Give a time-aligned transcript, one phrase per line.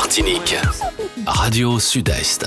[0.00, 0.54] Martinique.
[1.26, 2.46] Radio Sud-Est.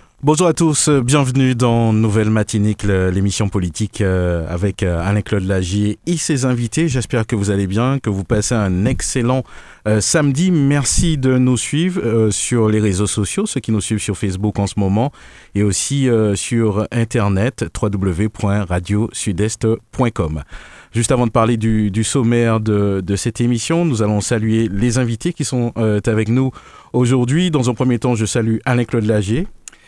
[0.23, 5.97] Bonjour à tous, euh, bienvenue dans Nouvelle Matinique, l'émission politique euh, avec euh, Alain-Claude Lagier
[6.05, 6.87] et ses invités.
[6.87, 9.43] J'espère que vous allez bien, que vous passez un excellent
[9.99, 10.51] samedi.
[10.51, 14.67] Merci de nous suivre sur les réseaux sociaux, ceux qui nous suivent sur Facebook en
[14.67, 15.11] ce moment
[15.55, 20.43] et aussi sur Internet www.radiosudest.com.
[20.93, 25.33] Juste avant de parler du, sommaire de, de, cette émission, nous allons saluer les invités
[25.33, 26.51] qui sont avec nous
[26.93, 27.49] aujourd'hui.
[27.49, 29.47] Dans un premier temps, je salue Alain-Claude Lagier.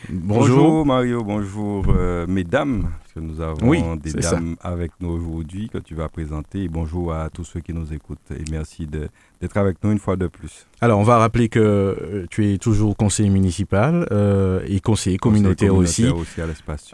[0.10, 0.86] Bonjour.
[0.86, 6.10] Mario, bonjour euh, mesdames, que nous avons des dames avec nous aujourd'hui que tu vas
[6.10, 6.68] présenter.
[6.68, 10.28] bonjour à tous ceux qui nous écoutent et merci d'être avec nous une fois de
[10.28, 10.66] plus.
[10.82, 15.76] Alors on va rappeler que euh, tu es toujours conseiller municipal euh, et conseiller communautaire,
[15.76, 16.08] aussi,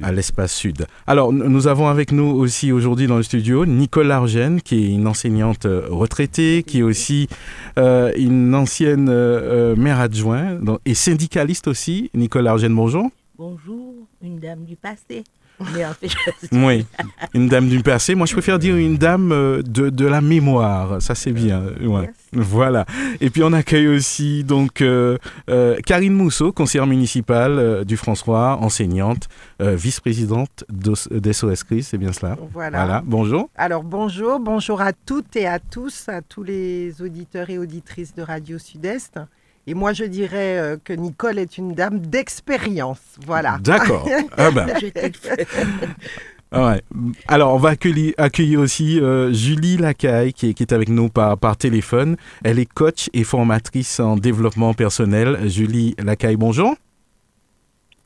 [0.02, 0.86] à l'espace sud.
[1.08, 5.08] Alors nous avons avec nous aussi aujourd'hui dans le studio Nicole Argène qui est une
[5.08, 7.28] enseignante retraitée, qui est aussi
[7.78, 9.06] une ancienne
[9.76, 12.10] maire adjointe et syndicaliste aussi.
[12.14, 13.10] Nicole Argène, bonjour.
[13.38, 15.24] Bonjour, une dame du passé.
[16.52, 16.86] oui,
[17.34, 18.16] une dame du passé.
[18.16, 21.02] Moi, je préfère dire une dame euh, de, de la mémoire.
[21.02, 21.64] Ça, c'est bien.
[21.82, 22.10] Ouais.
[22.32, 22.86] Voilà.
[23.20, 25.18] Et puis, on accueille aussi donc euh,
[25.50, 29.28] euh, Karine Mousseau, conseillère municipale du François, enseignante,
[29.60, 31.84] vice-présidente d'SOS Cris.
[31.84, 32.38] C'est bien cela?
[32.54, 32.78] Voilà.
[32.78, 33.04] voilà.
[33.06, 33.50] Bonjour.
[33.56, 34.40] Alors, bonjour.
[34.40, 39.20] Bonjour à toutes et à tous, à tous les auditeurs et auditrices de Radio Sud-Est.
[39.70, 42.98] Et moi, je dirais euh, que Nicole est une dame d'expérience.
[43.24, 43.60] Voilà.
[43.62, 44.10] D'accord.
[44.36, 44.68] ah ben.
[46.52, 46.82] ouais.
[47.28, 51.56] Alors, on va accueillir, accueillir aussi euh, Julie Lacaille qui est, avec nous par, par
[51.56, 52.18] téléphone.
[52.44, 55.48] Elle est coach et formatrice en développement personnel.
[55.48, 56.74] Julie Lacaille, bonjour.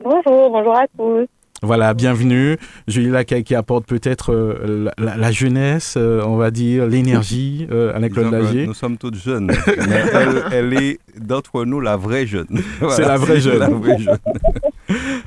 [0.03, 1.29] Bonjour, bonjour à tous.
[1.63, 2.57] Voilà, bienvenue.
[2.89, 8.11] Julie Lacaille qui apporte peut-être euh, la, jeunesse, euh, on va dire, l'énergie euh, avec
[8.11, 8.67] Claude Lagier.
[8.67, 10.03] Nous sommes toutes jeunes, mais
[10.51, 12.47] elle, est d'entre nous la vraie jeune.
[12.89, 13.63] c'est la vraie jeune.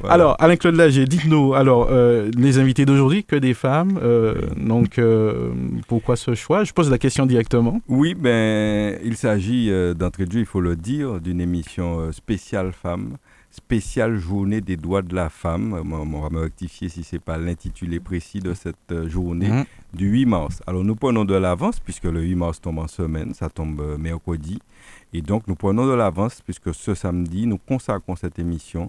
[0.07, 1.89] Alors, Alain-Claude Lagier, dites-nous, alors,
[2.37, 3.99] les invités d'aujourd'hui, que des femmes,
[4.57, 5.01] donc
[5.89, 6.63] pourquoi ce choix?
[6.63, 7.81] Je pose la question directement.
[7.89, 13.17] Oui, ben, il s'agit, d'entrée de jeu, il faut le dire, d'une émission spéciale femmes
[13.57, 15.73] spéciale journée des droits de la femme.
[15.73, 19.65] On va me rectifier si ce n'est pas l'intitulé précis de cette euh, journée mhm.
[19.95, 20.63] du 8 mars.
[20.67, 23.97] Alors nous prenons de l'avance puisque le 8 mars tombe en semaine, ça tombe euh,
[23.97, 24.61] mercredi.
[25.15, 28.89] Et donc nous prenons de l'avance puisque ce samedi, nous consacrons cette émission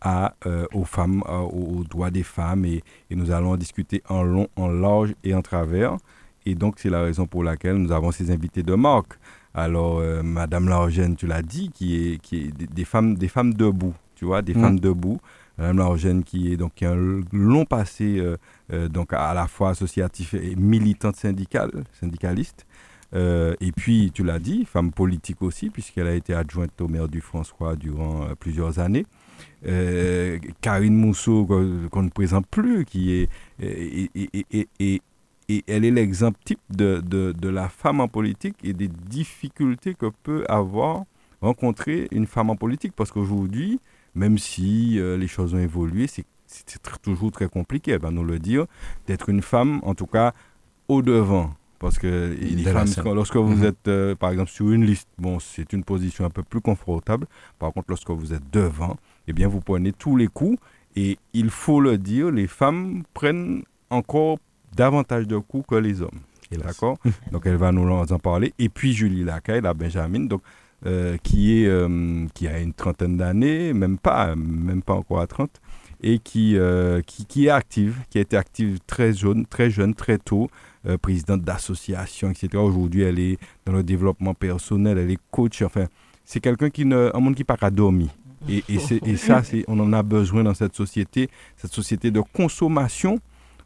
[0.00, 1.22] à, euh, aux femmes,
[1.52, 5.42] aux, droits des femmes et, nous allons en discuter en long, en large et en
[5.42, 5.96] travers.
[6.46, 9.18] Et donc c'est la raison pour laquelle nous avons ces invités de marque.
[9.54, 13.54] Alors, euh, Madame Largène, tu l'as dit, qui est, qui est des, femmes, des femmes
[13.54, 14.60] debout, tu vois, des mm.
[14.60, 15.20] femmes debout.
[15.58, 18.38] Madame Largène qui est donc qui a un long passé euh,
[18.72, 22.64] euh, donc à la fois associatif et militante syndicale, syndicaliste.
[23.12, 27.20] et puis, tu l'as dit, femme politique aussi, puisqu'elle a été adjointe au maire du
[27.20, 29.04] François durant plusieurs années.
[30.60, 31.44] Karine Mousseau,
[31.90, 33.28] qu'on ne présente plus, qui est,
[33.60, 35.02] et
[35.50, 40.06] et elle est l'exemple type de, de, la femme en politique et des difficultés que
[40.22, 41.06] peut avoir
[41.42, 42.92] rencontrer une femme en politique.
[42.94, 43.80] Parce qu'aujourd'hui,
[44.14, 46.24] même si euh, les choses ont évolué, c'est
[47.02, 48.66] toujours très compliqué, elle va nous le dire,
[49.08, 50.34] d'être une femme, en tout cas,
[50.86, 51.52] au devant.
[51.80, 52.36] Parce que
[53.12, 53.64] lorsque vous mhm.
[53.64, 57.26] êtes, euh, par exemple, sur une liste, bon, c'est une position un peu plus confortable.
[57.58, 60.58] Par contre, lorsque vous êtes devant, eh bien, vous prenez tous les coups.
[60.94, 64.38] Et il faut le dire, les femmes prennent encore
[64.74, 66.20] davantage de coups que les hommes.
[66.58, 66.98] D'accord?
[67.32, 68.52] Donc elle va nous en parler.
[68.58, 70.42] Et puis Julie Lacaille, la Benjamin, donc,
[70.86, 75.26] euh, qui, est, euh, qui a une trentaine d'années, même pas, même pas encore à
[75.26, 75.60] 30,
[76.02, 79.94] et qui, euh, qui, qui, est active, qui a été active très jeune, très, jeune,
[79.94, 80.48] très tôt,
[81.02, 82.56] présidente d'associations, etc.
[82.56, 85.84] Aujourd'hui, elle est dans le développement personnel, elle est coach, enfin,
[86.24, 88.08] c'est quelqu'un qui ne, un monde qui n'a pas dormi.
[88.48, 91.28] Et, et, et ça, on en a besoin dans cette société,
[91.58, 93.20] cette société de consommation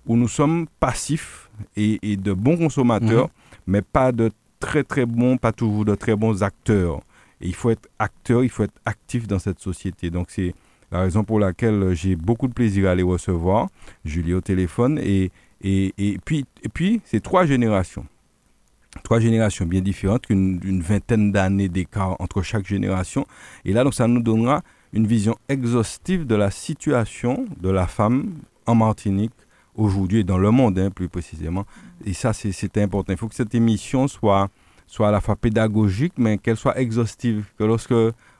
[0.06, 3.30] où nous sommes passifs et, de bons consommateurs, mhm.
[3.66, 4.30] mais pas de
[4.60, 7.00] très très bons, pas toujours de très bons acteurs.
[7.40, 10.10] Et il faut être acteur, il faut être actif dans cette société.
[10.10, 10.54] Donc c'est
[10.90, 13.68] la raison pour laquelle j'ai beaucoup de plaisir à les recevoir.
[14.04, 15.30] Julie au téléphone et,
[15.62, 18.06] et, et puis, et puis c'est trois générations.
[19.02, 23.26] Trois générations bien différentes, une, une vingtaine d'années d'écart entre chaque génération.
[23.64, 24.62] Et là, donc, ça nous donnera
[24.92, 28.34] une vision exhaustive de la situation de la femme
[28.66, 29.32] en Martinique
[29.74, 31.64] aujourd'hui et dans le monde, hein, plus précisément.
[32.04, 33.12] Et ça, c'est important.
[33.12, 34.48] Il faut que cette émission soit,
[34.86, 37.46] soit à la fois pédagogique, mais qu'elle soit exhaustive.
[37.58, 37.94] Que lorsque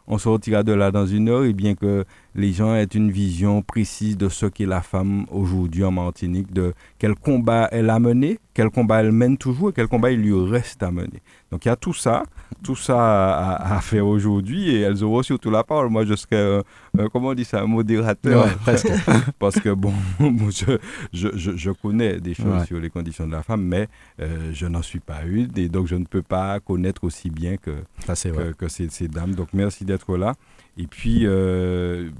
[0.06, 2.04] on sortira de là dans une heure, et bien que
[2.34, 6.74] les gens aient une vision précise de ce qu'est la femme aujourd'hui en Martinique, de
[6.98, 10.34] quel combat elle a mené, quel combat elle mène toujours et quel combat il lui
[10.34, 11.22] reste à mener.
[11.50, 12.24] Donc il y a tout ça,
[12.64, 15.90] tout ça à, faire aujourd'hui et elles auront surtout la parole.
[15.90, 16.62] Moi je serais, euh,
[16.98, 18.46] euh, comment on dit ça, un modérateur.
[18.58, 18.88] presque.
[19.38, 20.78] Parce que bon, je,
[21.12, 23.88] je, je, connais des choses sur les conditions de la femme, mais
[24.20, 27.56] euh, je n'en suis pas une et donc je ne peux pas connaître aussi bien
[27.56, 27.70] que,
[28.06, 29.34] que, que, ces, ces dames.
[29.34, 30.34] Donc merci d'être là.
[30.76, 32.10] Et puis, euh,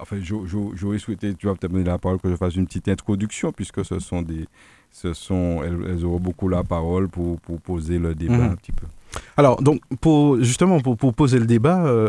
[0.00, 3.52] enfin, j'aurais souhaité, tu vas peut-être donner la parole, que je fasse une petite introduction,
[3.52, 4.46] puisque ce sont des,
[4.90, 8.52] ce sont, elles, auront beaucoup la parole pour, pour poser le débat mhm.
[8.52, 8.86] un petit peu.
[9.36, 12.08] Alors, donc, pour, justement, pour, pour poser le débat, euh,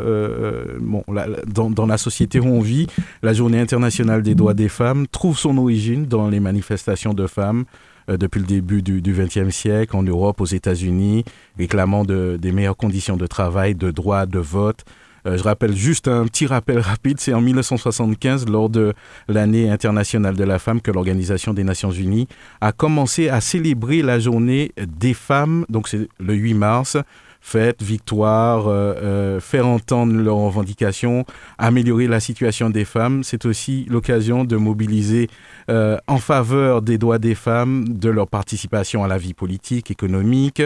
[0.76, 1.04] euh, bon,
[1.48, 2.88] dans, dans, la société où on vit,
[3.22, 7.66] la Journée internationale des droits des femmes trouve son origine dans les manifestations de femmes
[8.08, 11.24] depuis le début du XXe siècle en Europe, aux États-Unis,
[11.58, 14.84] réclamant de, des meilleures conditions de travail, de droits de vote,
[15.26, 18.94] euh, je rappelle juste un petit rappel rapide, c'est en 1975, lors de
[19.28, 22.28] l'année internationale de la femme, que l'Organisation des Nations Unies
[22.62, 26.98] a commencé à célébrer la journée des femmes, donc c'est le 8 mars,
[27.44, 31.26] fête, victoire, euh, euh, faire entendre leurs revendications,
[31.58, 33.22] améliorer la situation des femmes.
[33.24, 35.28] C'est aussi l'occasion de mobiliser
[35.70, 40.64] euh, en faveur des droits des femmes, de leur participation à la vie politique, économique.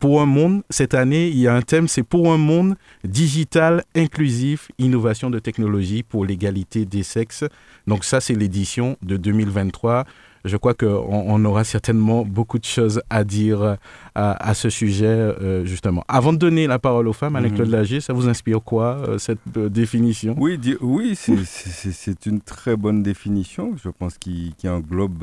[0.00, 3.84] pour un monde, cette année, il y a un thème, c'est pour un monde digital,
[3.94, 7.44] inclusif, innovation de technologie pour l'égalité des sexes.
[7.86, 10.06] Donc ça, c'est l'édition de 2023
[10.46, 13.76] je crois qu'on on aura certainement beaucoup de choses à dire
[14.14, 16.04] à, ce sujet, euh, justement.
[16.08, 17.74] Avant de donner la parole aux femmes, Alain-Claude mhm.
[17.74, 20.34] Lager, ça vous inspire quoi, euh, cette euh, définition?
[20.38, 25.22] Oui, oui c'est une très bonne définition, je pense, qui, qui englobe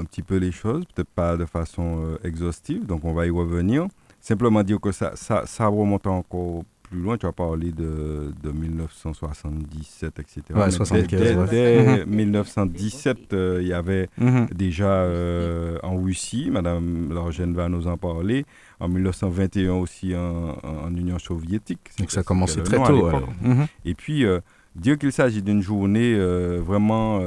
[0.00, 3.86] un petit peu les choses, peut-être pas de façon exhaustive, donc on va y revenir.
[4.20, 8.50] Simplement dire que ça, ça, ça remonte encore plus loin, tu as parlé de, de
[8.50, 10.42] 1977, etc.
[10.54, 13.26] Ouais, 75, dès, 1917, mhm.
[13.32, 14.46] euh, il y avait mhm.
[14.54, 18.44] déjà euh, en Russie, Madame Largène va nous en parler,
[18.80, 21.90] en 1921 aussi en, Union soviétique.
[21.98, 23.10] Donc ça a commencé très tôt.
[23.42, 23.66] Mhm.
[23.84, 24.40] Et puis, euh,
[24.74, 26.16] dire qu'il s'agit d'une journée
[26.58, 27.20] vraiment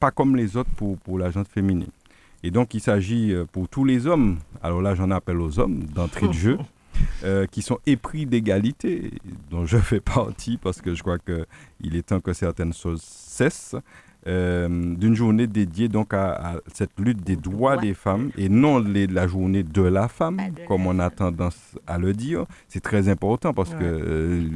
[0.00, 1.88] pas comme les autres pour, pour la gente féminine.
[2.42, 6.28] Et donc, il s'agit pour tous les hommes, alors là, j'en appelle aux hommes d'entrée
[6.28, 6.58] de jeu,
[7.24, 9.12] Euh, qui sont épris d'égalité,
[9.50, 13.76] dont je fais partie parce que je crois qu'il est temps que certaines choses cessent.
[14.26, 19.26] Euh, d'une journée dédiée donc à, cette lutte des droits des femmes et non la
[19.26, 22.46] journée de la femme, comme on a tendance à le dire.
[22.68, 24.48] C'est très important parce qu'on que euh,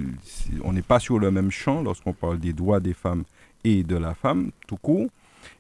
[0.64, 3.24] on n'est pas sur le même champ lorsqu'on parle des droits des femmes
[3.62, 5.08] et de la femme tout court.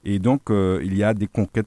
[0.04, 1.66] Et donc, il y a des conquêtes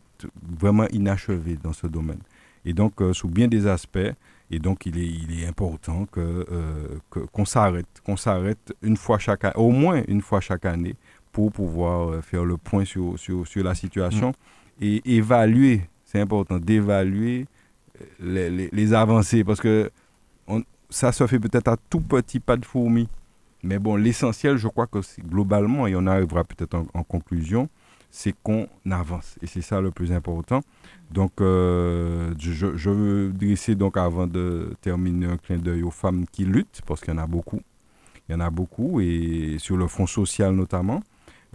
[0.59, 2.19] vraiment inachevées dans ce domaine.
[2.65, 4.13] Et donc, sous bien des aspects,
[4.51, 6.99] et donc, il est, il est important euh,
[7.31, 10.95] qu'on s'arrête, qu'on s'arrête une fois chaque au moins une fois chaque année,
[11.31, 14.83] pour pouvoir euh, faire le point sur, sur, sur la situation mm.
[14.83, 15.81] et évaluer.
[16.03, 17.47] C'est important d'évaluer
[18.01, 19.89] euh, les, les, les, avancées parce que
[20.47, 23.07] on, ça se fait peut-être à tout petit pas de fourmi.
[23.63, 27.69] Mais bon, l'essentiel, je crois que globalement, et on arrivera peut-être en conclusion,
[28.11, 29.37] c'est qu'on avance.
[29.41, 30.61] Et c'est ça le plus important.
[31.09, 36.25] Donc, euh, je, je, veux dresser, donc, avant de terminer, un clin d'œil aux femmes
[36.31, 37.61] qui luttent, parce qu'il y en a beaucoup.
[38.27, 41.01] Il y en a beaucoup, et sur le front social notamment.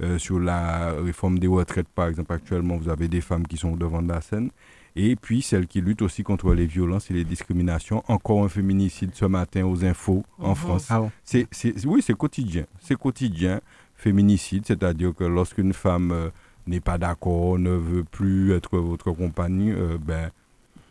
[0.02, 3.76] Euh, sur la réforme des retraites, par exemple, actuellement, vous avez des femmes qui sont
[3.76, 4.50] devant de la scène.
[4.94, 8.02] Et puis celles qui luttent aussi contre les violences et les discriminations.
[8.08, 10.54] Encore un féminicide ce matin aux infos en mhm.
[10.54, 10.86] France.
[10.90, 11.46] Ah c'est,
[11.86, 12.64] oui, c'est quotidien.
[12.80, 13.60] C'est quotidien,
[13.94, 16.12] féminicide, c'est-à-dire que lorsqu'une femme...
[16.12, 16.30] Euh,
[16.66, 20.30] n'est pas d'accord, ne veut plus être votre compagnie, euh, ben,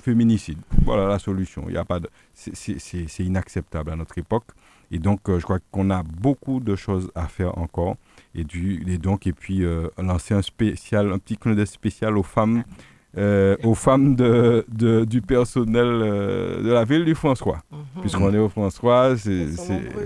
[0.01, 0.58] féminicide.
[0.84, 1.65] Voilà la solution.
[1.67, 2.10] Il y a pas de...
[2.34, 4.46] C'est inacceptable à notre époque.
[4.91, 7.98] Et donc, euh, je crois qu'on a beaucoup de choses à faire encore.
[8.36, 12.17] Et, du, et donc, et puis, euh, lancer un spécial, un petit clin d'œil spécial
[12.17, 12.63] aux femmes,
[13.63, 17.63] aux femmes de, de, du personnel de la ville du François.
[17.72, 18.01] Mhm.
[18.01, 19.48] Puisqu'on est au François, c'est,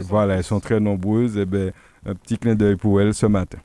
[0.01, 1.35] voilà, elles sont très nombreuses.
[1.37, 1.71] Et ben,
[2.05, 3.57] un petit clin d'œil pour elles ce matin.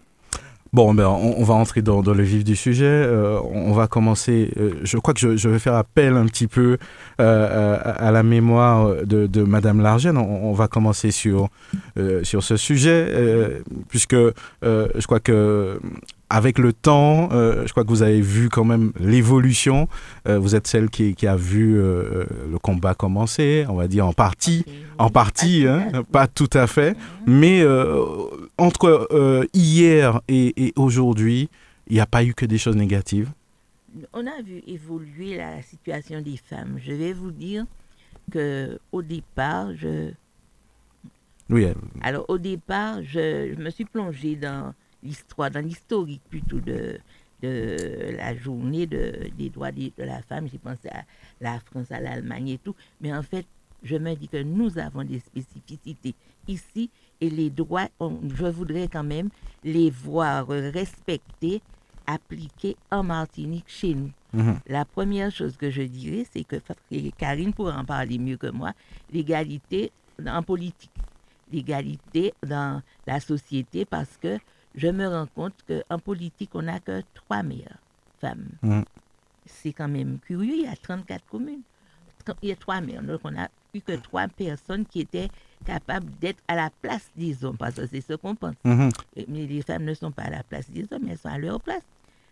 [0.74, 2.84] Bon, ben, on, va entrer dans, le vif du sujet.
[2.84, 4.50] Euh, on va commencer.
[4.56, 6.78] Euh, je crois que je, vais faire appel un petit peu
[7.20, 10.18] euh, à, la mémoire de, Madame Largène.
[10.18, 11.48] On, va commencer sur
[11.94, 14.16] ce sujet, puisque
[14.62, 15.78] je crois que
[16.34, 19.88] avec le temps, je crois que vous avez vu quand même l'évolution.
[20.26, 24.64] vous êtes celle qui, qui a vu le combat commencer, on va dire en partie,
[24.98, 27.64] en partie, hein, pas tout à fait, mais
[28.58, 29.08] entre
[29.54, 31.48] hier et, et aujourd'hui,
[31.86, 33.30] il n'y a pas eu que des choses négatives.
[34.12, 36.78] On a vu évoluer la situation des femmes.
[36.82, 37.64] Je vais vous dire
[38.30, 40.10] que au départ, je.
[41.50, 41.66] Oui.
[42.00, 44.74] Alors au départ, je, me suis plongée dans
[45.04, 46.98] l'histoire, dans l'historique plutôt de,
[47.42, 50.48] de la journée de, des droits de, la femme.
[50.50, 51.04] J'ai pensé à
[51.40, 52.74] la France, à l'Allemagne et tout.
[53.00, 53.46] Mais en fait,
[53.82, 56.14] je me dis que nous avons des spécificités
[56.48, 59.28] ici et les droits, je voudrais quand même
[59.62, 61.60] les voir respectés,
[62.06, 64.10] appliqués en Martinique chez nous.
[64.32, 64.58] Mhm.
[64.66, 66.56] La première chose que je dirais, c'est que
[67.16, 68.72] Karine pourrait en parler mieux que moi,
[69.12, 69.92] l'égalité
[70.26, 70.90] en politique,
[71.52, 74.38] l'égalité dans la société, parce que
[74.74, 77.78] je me rends compte qu'en politique, on n'a que trois meilleures
[78.20, 78.48] femmes.
[78.62, 78.84] Mhm.
[79.46, 81.60] C'est quand même curieux, il y a 34 communes.
[82.42, 85.28] Il y a trois maires, donc on n'a eu que trois personnes qui étaient
[85.66, 88.54] capables d'être à la place des hommes, parce que c'est ce qu'on pense.
[88.64, 88.90] Mhm.
[89.28, 91.60] Mais les femmes ne sont pas à la place des hommes, elles sont à leur
[91.60, 91.82] place.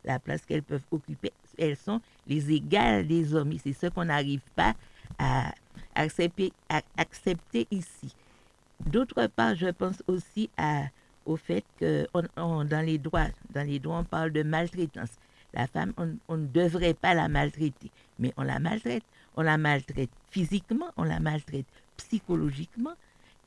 [0.05, 3.53] La place qu'elles peuvent occuper, elles sont les égales des hommes.
[3.63, 4.75] c'est ce qu'on n'arrive pas
[5.19, 5.53] à
[5.95, 8.15] accepter, à accepter ici.
[8.87, 10.85] D'autre part, je pense aussi à,
[11.27, 15.11] au fait que on, dans les droits, dans les droits, on parle de maltraitance.
[15.55, 19.05] La femme, on, on ne devrait pas la maltraiter, mais on la maltraite.
[19.37, 21.65] On la maltraite physiquement, on la maltraite
[21.97, 22.93] psychologiquement,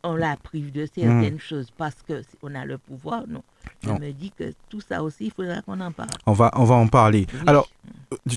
[0.04, 1.40] on la prive de certaines hmm.
[1.40, 3.24] choses parce qu'on a le pouvoir.
[3.28, 3.44] Non.
[3.84, 6.10] Je me dis que tout ça aussi, il faudra qu'on en parle.
[6.26, 7.26] On va, on va en parler.
[7.48, 7.68] Alors,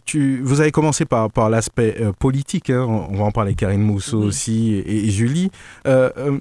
[0.05, 2.71] tu, vous avez commencé par, par l'aspect euh, politique.
[2.71, 2.85] Hein.
[2.85, 5.51] On, va en parler Karine Mousseau aussi et, Julie.
[5.87, 6.39] Euh, euh,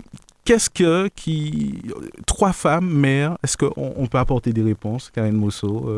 [0.47, 1.81] qu'est-ce que qui
[2.25, 5.91] trois femmes mères Est-ce qu'on on peut apporter des réponses, Karine Mousseau,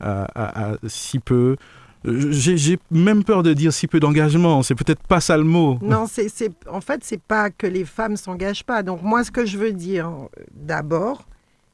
[0.00, 1.56] à, si peu
[2.04, 5.78] j'ai même peur de dire si peu d'engagement, c'est peut-être pas ça le mot.
[5.82, 8.82] Non, c'est en fait, c'est pas que les femmes s'engagent pas.
[8.82, 10.10] Donc moi, ce que je veux dire
[10.52, 11.24] d'abord,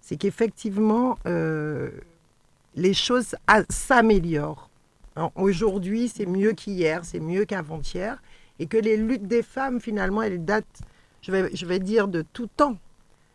[0.00, 1.90] c'est qu'effectivement, euh,
[2.74, 3.34] les choses
[3.70, 4.68] s'améliorent.
[5.36, 8.20] Aujourd'hui, c'est mieux qu'hier, c'est mieux qu'avant-hier,
[8.58, 10.82] et que les luttes des femmes, finalement, elles datent,
[11.24, 12.76] je vais, je vais dire, de tout temps.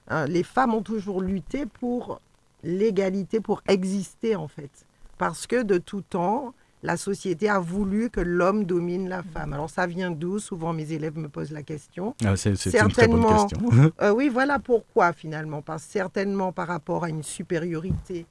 [0.09, 2.21] Hein, les femmes ont toujours lutté pour
[2.63, 4.69] l'égalité, pour exister, en fait.
[5.17, 6.53] Parce que de tout temps,
[6.83, 9.53] la société a voulu que l'homme domine la femme.
[9.53, 10.39] Alors ça vient d'où?
[10.39, 12.15] Souvent mes élèves me posent la question.
[12.23, 13.91] Ah, c'est une très bonne question.
[14.01, 15.61] Euh, oui, voilà pourquoi finalement.
[15.61, 18.25] Parce certainement par rapport à une supériorité,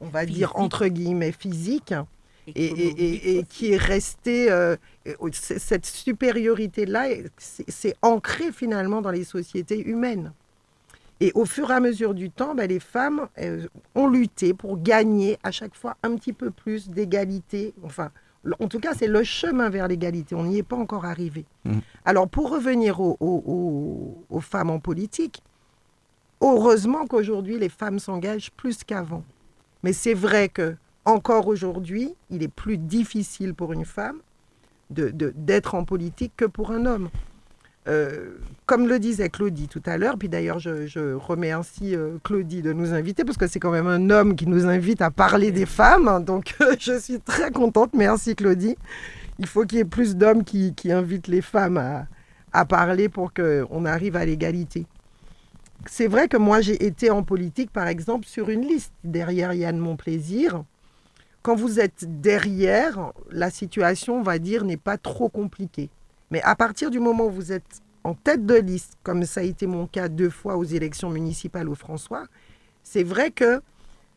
[0.00, 1.94] on va dire entre guillemets physique,
[2.46, 4.76] et, qui est restée, euh,
[5.32, 7.06] cette supériorité-là,
[7.38, 10.32] c'est ancré finalement dans les sociétés humaines.
[11.20, 13.28] Et au fur et à mesure du temps, ben, les femmes
[13.94, 17.72] ont lutté pour gagner à chaque fois un petit peu plus d'égalité.
[17.84, 18.10] Enfin,
[18.60, 20.34] en tout cas, c'est le chemin vers l'égalité.
[20.34, 21.44] On n'y est pas encore arrivé.
[21.64, 21.78] Mmh.
[22.04, 25.42] Alors, pour revenir aux, femmes en politique,
[26.40, 29.24] heureusement qu'aujourd'hui, les femmes s'engagent plus qu'avant.
[29.82, 34.18] Mais c'est vrai que encore aujourd'hui, il est plus difficile pour une femme
[34.90, 37.08] d'être de, en politique que pour un homme.
[37.86, 42.62] Euh, comme le disait Claudie tout à l'heure, puis d'ailleurs je, remets ainsi euh, Claudie
[42.62, 45.52] de nous inviter, parce que c'est quand même un homme qui nous invite à parler
[45.52, 48.76] des femmes, donc euh, je suis très contente, merci Claudie.
[49.38, 52.06] Il faut qu'il y ait plus d'hommes qui, invitent les femmes à,
[52.52, 54.86] à parler pour qu'on arrive à l'égalité.
[55.86, 59.76] C'est vrai que moi j'ai été en politique, par exemple, sur une liste derrière Yann
[59.76, 60.64] Monplaisir.
[61.44, 65.90] Quand vous êtes derrière, la situation, on va dire, n'est pas trop compliquée.
[66.30, 69.42] Mais à partir du moment où vous êtes en tête de liste, comme ça a
[69.42, 72.24] été mon cas deux fois aux élections municipales au François,
[72.82, 73.60] c'est vrai que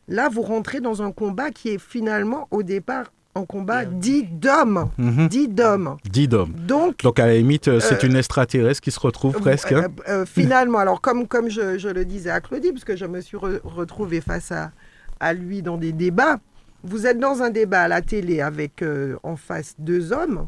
[0.08, 4.90] là, vous rentrez dans un combat qui est finalement au départ un combat dit d'hommes.
[4.98, 5.28] Mhm.
[5.28, 5.98] Dit d'hommes.
[6.10, 6.54] Dit d'hommes.
[6.54, 9.74] Donc, Donc, à la limite, euh, c'est une extraterrestre qui se retrouve euh, presque.
[9.74, 9.90] Hein.
[10.08, 13.36] Euh, finalement, alors comme, comme je, le disais à Claudie, parce que je me suis
[13.36, 14.72] retrouvée face à,
[15.20, 16.40] à lui dans des débats,
[16.88, 18.84] vous êtes dans un débat à la télé avec
[19.24, 20.48] en face deux hommes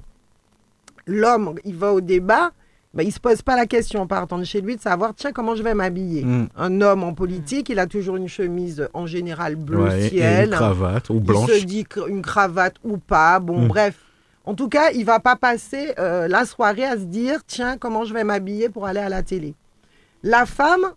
[1.10, 2.52] l'homme, il va au débat,
[2.94, 5.14] ben, il ne se pose pas la question en partant de chez lui de savoir,
[5.16, 6.24] tiens, comment je vais m'habiller.
[6.24, 6.48] Mm.
[6.56, 10.50] Un homme en politique, il a toujours une chemise en général bleu ciel.
[10.50, 11.50] une cravate ou blanche.
[11.54, 13.40] Il se dit une cravate ou pas.
[13.40, 13.68] Bon, mm.
[13.68, 13.96] bref.
[14.46, 18.06] En tout cas, il va pas passer euh, la soirée à se dire, tiens, comment
[18.06, 19.54] je vais m'habiller pour aller à la télé.
[20.24, 20.94] La femme,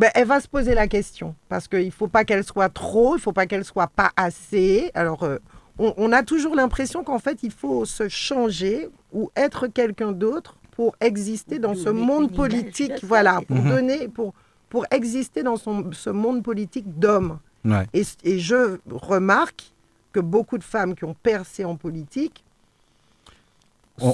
[0.00, 1.34] ben, elle va se poser la question.
[1.50, 4.12] Parce qu'il ne faut pas qu'elle soit trop, il ne faut pas qu'elle soit pas
[4.16, 4.90] assez.
[4.94, 5.36] Alors, euh,
[5.78, 10.96] on, a toujours l'impression qu'en fait, il faut se changer ou être quelqu'un d'autre pour
[11.02, 14.32] exister dans ce monde politique, voilà, pour donner, pour,
[14.70, 17.38] pour exister dans ce monde politique d'homme.
[17.92, 19.70] Et, je remarque
[20.12, 22.42] que beaucoup de femmes qui ont percé en politique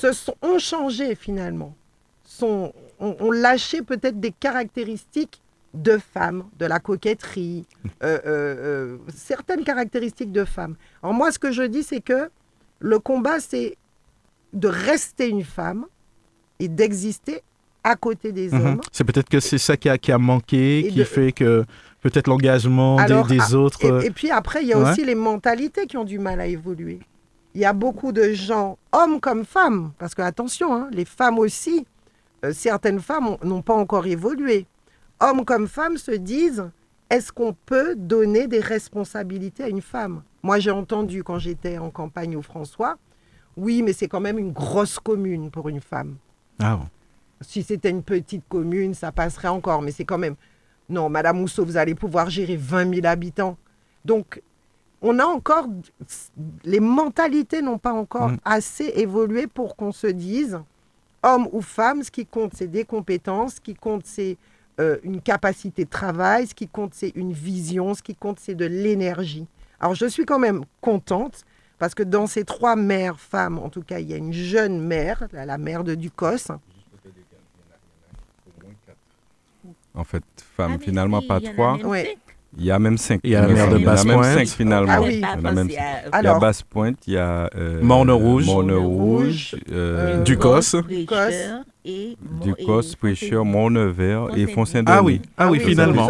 [0.01, 1.77] se sont, ont changé finalement,
[2.25, 5.41] sont, ont, lâché peut-être des caractéristiques
[5.77, 7.65] de femmes, de la coquetterie,
[8.03, 10.75] euh, euh, euh, certaines caractéristiques de femmes.
[11.03, 12.31] Alors moi, ce que je dis, c'est que
[12.79, 13.77] le combat, c'est
[14.53, 15.87] de rester une femme
[16.59, 17.43] et d'exister
[17.85, 18.67] à côté des mhm.
[18.67, 18.81] hommes.
[18.91, 21.65] C'est peut-être que c'est ça qui a, qui a manqué, qui fait que
[22.01, 23.85] peut-être l'engagement des, ah, autres.
[24.05, 27.01] Et, puis après, il y a aussi les mentalités qui ont du mal à évoluer.
[27.55, 31.39] Il y a beaucoup de gens, hommes comme femmes, parce que attention, hein, les femmes
[31.39, 31.87] aussi,
[32.45, 34.67] euh, certaines femmes n'ont pas encore évolué.
[35.21, 36.71] Hommes comme femmes se disent,
[37.09, 40.23] est-ce qu'on peut donner des responsabilités à une femme?
[40.43, 42.99] Moi, j'ai entendu quand j'étais en campagne au François,
[43.57, 46.17] oui, mais c'est quand même une grosse commune pour une femme.
[46.59, 46.87] Ah bon?
[47.41, 50.37] Si c'était une petite commune, ça passerait encore, mais c'est quand même...
[50.89, 53.57] Non, Madame Mousseau, vous allez pouvoir gérer 20 000 habitants.
[54.05, 54.43] Donc,
[55.03, 55.67] on a encore...
[56.65, 58.39] Les mentalités n'ont pas encore mm.
[58.45, 60.61] assez évolué pour qu'on se dise,
[61.23, 64.37] homme ou femme, ce qui compte, c'est des compétences, ce qui compte, c'est
[64.81, 68.55] euh, une capacité de travail, ce qui compte, c'est une vision, ce qui compte, c'est
[68.55, 69.47] de l'énergie.
[69.81, 71.45] Alors, je suis quand même contente
[71.79, 74.81] parce que dans ces trois mères femmes, en tout cas, il y a une jeune
[74.81, 76.51] mère, la mère de Ducos,
[79.97, 80.23] en fait,
[80.57, 81.79] femmes, ah, finalement, pas trois.
[82.59, 83.21] Il y a même cinq.
[83.25, 84.49] Il y a la mère de Basse-Pointe.
[84.49, 84.93] finalement.
[84.93, 85.23] Ah oui.
[85.23, 87.51] Il y a, Alors, Basse-Pointe, il y a...
[87.55, 88.47] Euh, Morne-Rouge.
[88.47, 89.57] Morne-Rouge.
[89.71, 90.83] Euh, Ducos.
[90.89, 91.15] Ducos,
[92.99, 96.09] Prêcheur, Morne-Vert et Fontaine Ah oui, ah oui, finalement.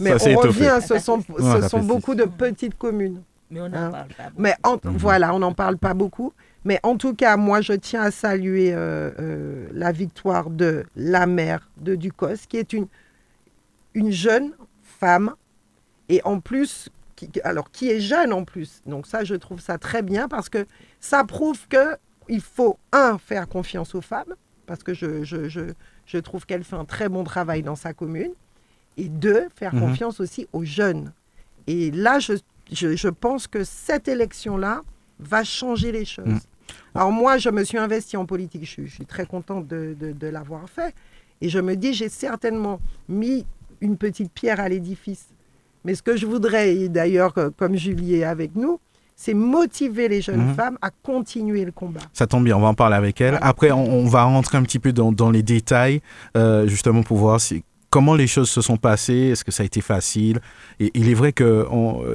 [0.00, 3.22] Mais on revient, ce sont, ce sont beaucoup de petites communes.
[3.50, 3.90] Mais on n'en hein.
[3.90, 4.42] parle pas beaucoup.
[4.42, 4.96] Mais mhm.
[4.96, 6.32] voilà, on n'en parle pas beaucoup.
[6.64, 11.26] Mais en tout cas, moi, je tiens à saluer euh, euh, la victoire de la
[11.26, 12.86] mère de Ducos, qui est une,
[13.92, 15.34] une jeune femme,
[16.08, 18.80] et en plus, qui, alors qui est jeune en plus.
[18.86, 20.66] Donc ça, je trouve ça très bien parce que
[21.00, 21.96] ça prouve que
[22.28, 24.34] il faut, un, faire confiance aux femmes,
[24.66, 25.60] parce que je, je, je,
[26.06, 28.32] je trouve qu'elle fait un très bon travail dans sa commune,
[28.96, 29.80] et deux, faire mhm.
[29.80, 31.12] confiance aussi aux jeunes.
[31.66, 32.34] Et là, je,
[32.70, 34.82] je, pense que cette élection-là
[35.18, 36.26] va changer les choses.
[36.26, 36.40] Mhm.
[36.94, 40.94] Alors moi, je me suis investi en politique, je, suis très contente de, l'avoir fait.
[41.40, 43.44] Et je me dis, j'ai certainement mis
[43.80, 45.28] une petite pierre à l'édifice.
[45.84, 48.80] Mais ce que je voudrais, et d'ailleurs, comme Julie est avec nous,
[49.16, 50.54] c'est motiver les jeunes mhm.
[50.54, 52.00] femmes à continuer le combat.
[52.12, 53.38] Ça tombe bien, on va en parler avec elle.
[53.42, 56.00] Après, on, va rentrer un petit peu dans, les détails,
[56.36, 59.66] euh, justement pour voir si, comment les choses se sont passées, est-ce que ça a
[59.66, 60.40] été facile
[60.80, 61.66] Et il est vrai que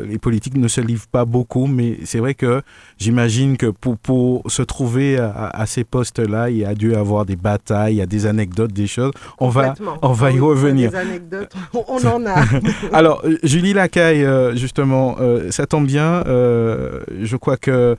[0.06, 2.62] les politiques ne se livrent pas beaucoup, mais c'est vrai que
[2.98, 7.36] j'imagine que pour, pour, se trouver à, ces postes-là, il y a dû avoir des
[7.36, 9.12] batailles, il y a des anecdotes, des choses.
[9.40, 10.92] On va, on va y revenir.
[10.92, 12.44] Des anecdotes, on en a.
[12.94, 16.24] Alors, euh, Julie Lacaille, euh, justement, euh, ça tombe bien.
[16.26, 17.96] je crois que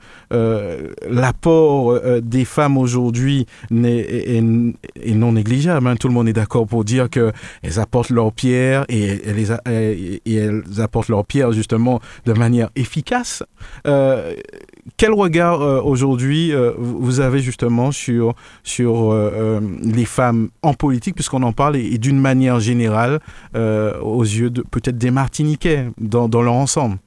[1.09, 5.87] l'apport des femmes aujourd'hui est, est, non négligeable.
[5.87, 5.95] Hein.
[5.95, 7.31] Tout le monde est d'accord pour dire que
[7.63, 9.21] elles apportent leur pierre et,
[10.25, 13.43] elles apportent leur pierre justement de manière efficace.
[13.87, 14.33] Euh,
[14.97, 18.33] quel regard euh, aujourd'hui euh, vous avez justement sur,
[18.63, 19.13] sur
[19.83, 23.19] les femmes en politique, puisqu'on en parle, et, d'une manière générale
[23.53, 26.97] aux yeux peut-être des Martiniquais dans, dans leur ensemble?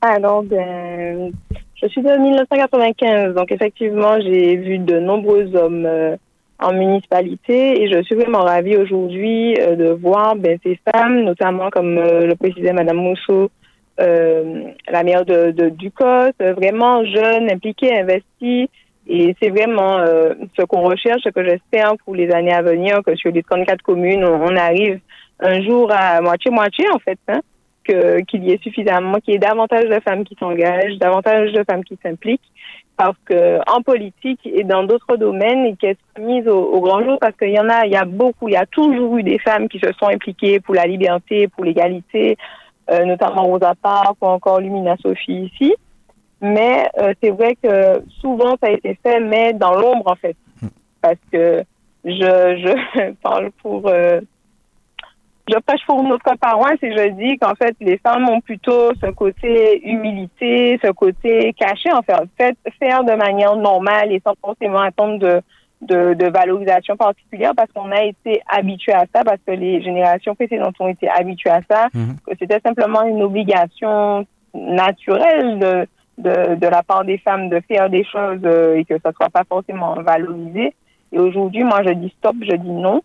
[0.00, 1.32] Alors, ben,
[1.80, 5.88] je suis de 1995, donc effectivement, j'ai vu de nombreux hommes
[6.60, 11.70] en municipalité et je suis vraiment ravie aujourd'hui euh, de voir ben, ces femmes, notamment
[11.70, 13.50] comme euh, le précisait Madame Mousseau,
[14.00, 18.68] euh, la maire de, de Ducos, vraiment jeunes, impliquées, investies.
[19.06, 19.98] Et c'est vraiment
[20.56, 23.82] ce qu'on recherche, ce que j'espère pour les années à venir, que sur les 34
[23.82, 24.98] communes, on, arrive
[25.40, 27.40] un jour à moitié-moitié, en fait, hein,
[27.86, 31.62] que, qu'il y ait suffisamment, qu'il y ait davantage de femmes qui s'engagent, davantage de
[31.64, 32.50] femmes qui s'impliquent
[32.96, 37.18] parce que en politique et dans d'autres domaines et qu'elles sont mises au, grand jour
[37.20, 39.38] parce qu'il y en a, il y a beaucoup, il y a toujours eu des
[39.38, 42.36] femmes qui se sont impliquées pour la liberté, pour l'égalité,
[42.90, 45.74] euh, notamment Rosa Parks ou encore Lumina Sophie ici.
[46.40, 50.36] Mais euh, c'est vrai que souvent ça a été fait, mais dans l'ombre en fait,
[51.00, 51.64] parce que
[52.04, 54.20] je, je parle pour euh,
[55.48, 59.10] je prêche pour notre paroisse et je dis qu'en fait, les femmes ont plutôt ce
[59.10, 65.18] côté humilité, ce côté caché, en fait, faire de manière normale et sans forcément attendre
[65.18, 65.42] de,
[65.82, 70.34] de, de valorisation particulière parce qu'on a été habitué à ça, parce que les générations
[70.34, 72.16] précédentes ont été habituées à ça, mhm.
[72.26, 75.86] que c'était simplement une obligation naturelle de,
[76.18, 79.30] de, de, la part des femmes de faire des choses euh, et que ça soit
[79.30, 80.74] pas forcément valorisé.
[81.12, 83.02] Et aujourd'hui, moi, je dis stop, je dis non.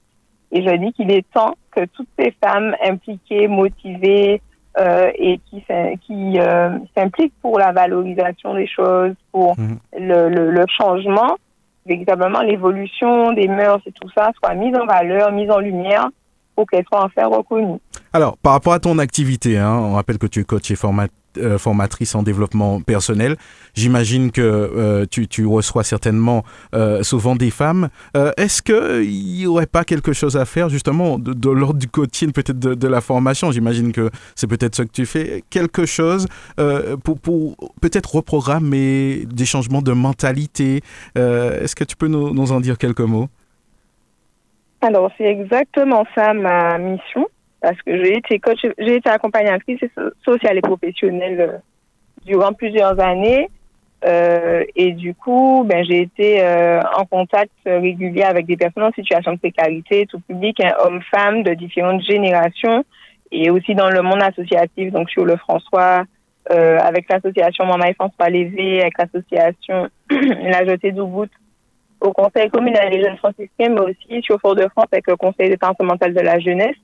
[0.51, 4.41] Et je dis qu'il est temps que toutes ces femmes impliquées, motivées
[4.79, 5.63] euh, et qui,
[6.05, 9.77] qui euh, s'impliquent pour la valorisation des choses, pour mhm.
[9.99, 11.37] le, le, le, changement,
[11.85, 16.09] véritablement l'évolution des mœurs et tout ça, soit mise en valeur, mise en lumière
[16.55, 17.79] pour qu'elle soit enfin reconnue.
[18.13, 21.18] Alors, par rapport à ton activité, hein, on rappelle que tu es coach et formateur
[21.37, 23.35] euh, formatrice en développement personnel.
[23.75, 27.89] J'imagine que euh, tu, reçois certainement euh, souvent des femmes.
[28.37, 32.59] Est-ce qu'il n'y aurait pas quelque chose à faire justement de, l'ordre du coaching, peut-être
[32.59, 33.51] de, la formation?
[33.51, 35.43] J'imagine que c'est peut-être ce que tu fais.
[35.49, 36.27] Quelque chose
[37.03, 37.19] pour,
[37.81, 40.81] peut-être reprogrammer des changements de mentalité.
[41.15, 43.29] Est-ce que tu peux nous en dire quelques mots?
[44.81, 47.27] Alors, c'est exactement ça ma mission
[47.61, 49.81] parce que j'ai été coach, j'ai été accompagnatrice
[50.23, 51.57] sociale et professionnelle euh,
[52.25, 53.49] durant plusieurs années.
[54.05, 58.91] Euh, et du coup, ben, j'ai été euh, en contact régulier avec des personnes en
[58.91, 62.85] situation de précarité, tout public, hein, hommes, femmes de différentes générations,
[63.31, 66.05] et aussi dans le monde associatif, donc sur le François,
[66.51, 71.29] euh, avec l'association Maman et François Lévé, avec l'association La Jetée d'Oubout,
[71.99, 76.21] au Conseil communal des jeunes franciscains, mais aussi sur Fort-de-France avec le Conseil départemental de
[76.21, 76.77] la jeunesse.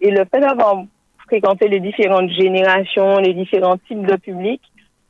[0.00, 0.84] Et le fait d'avoir
[1.26, 4.62] fréquenté les différentes générations, les différents types de publics,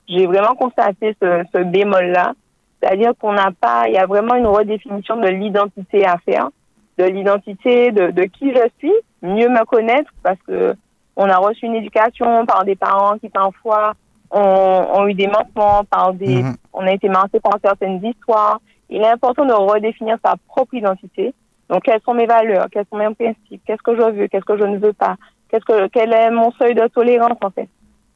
[0.09, 2.35] j'ai vraiment constaté ce, ce bémol-là.
[2.81, 6.51] C'est-à-dire qu'on n'a pas, il y a vraiment une redéfinition de l'identité à faire,
[6.99, 10.75] de l'identité de, de qui je suis, mieux me connaître parce que
[11.17, 13.95] on a reçu une éducation par des parents qui parfois
[14.31, 16.57] ont, ont eu des manquements, par des, mhm.
[16.75, 18.61] on a été marqué par certaines histoires.
[18.91, 21.35] Il est important de redéfinir sa propre identité
[21.69, 24.59] donc, quelles sont mes valeurs, quels sont mes principes, qu'est-ce que je veux, qu'est-ce que
[24.59, 25.17] je ne veux pas,
[25.51, 27.69] qu'est-ce que, quel est mon seuil de tolérance en fait,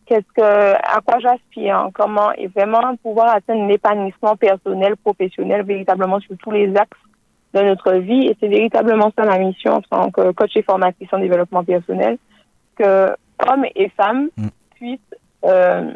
[0.06, 6.36] qu'est-ce que, à quoi j'aspire, comment, et vraiment pouvoir atteindre l'épanouissement personnel, professionnel, véritablement sur
[6.38, 6.98] tous les axes
[7.54, 8.26] de notre vie.
[8.26, 12.18] Et c'est véritablement ça ma mission en tant que coach et formatrice en développement personnel,
[12.76, 13.10] que
[13.48, 14.48] hommes et femmes mm.
[14.76, 14.98] puissent
[15.44, 15.92] euh,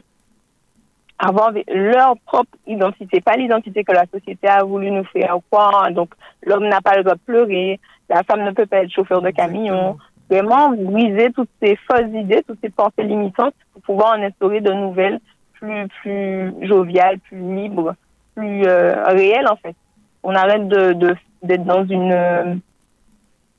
[1.18, 5.90] avoir leur propre identité, pas l'identité que la société a voulu nous faire croire.
[5.92, 6.10] Donc,
[6.44, 9.30] l'homme n'a pas le droit de pleurer, la femme ne peut pas être chauffeur de
[9.30, 9.96] camion.
[10.28, 14.72] Vraiment, briser toutes ces fausses idées, toutes ces pensées limitantes pour pouvoir en instaurer de
[14.72, 15.20] nouvelles,
[15.52, 17.94] plus, plus joviales, plus libres,
[18.34, 19.76] plus euh, réelles, en fait.
[20.22, 22.12] On arrête de, d'être dans une...
[22.12, 22.54] Euh,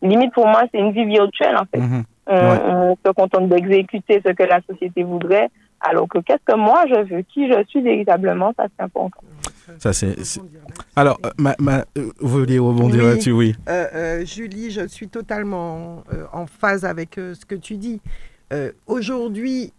[0.02, 1.80] limite, pour moi, c'est une vie virtuelle, en fait.
[1.80, 2.04] Mm-hmm.
[2.28, 5.50] on se contente d'exécuter ce que la société voudrait
[5.88, 9.22] alors que qu'est-ce que moi je veux, qui je suis véritablement, ça c'est important.
[9.80, 10.16] Ça c'est.
[10.96, 13.56] Alors, euh, ma, ma, euh, vous vouliez rebondir là-dessus, oui.
[13.68, 18.02] Euh, Julie, je suis totalement en phase avec ce que tu dis.
[18.88, 19.74] Aujourd'hui,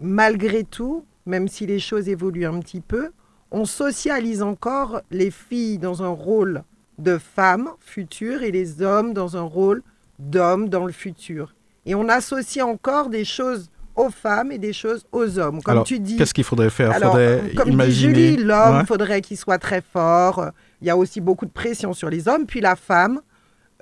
[0.00, 3.10] malgré tout, même si les choses évoluent un petit peu,
[3.50, 6.62] on socialise encore les filles dans un rôle
[6.98, 9.82] de femmes futures et les hommes dans un rôle
[10.18, 11.54] d'hommes dans le futur.
[11.84, 15.62] Et on associe encore des choses aux femmes et des choses aux hommes.
[15.62, 16.16] Comme tu dis.
[16.16, 16.94] Qu'est-ce qu'il faudrait faire?
[16.94, 18.12] faudrait Comme imaginer...
[18.12, 20.50] dit Julie, l'homme, faudrait qu'il soit très fort.
[20.80, 22.46] Il y a aussi beaucoup de pression sur les hommes.
[22.46, 23.20] Puis la femme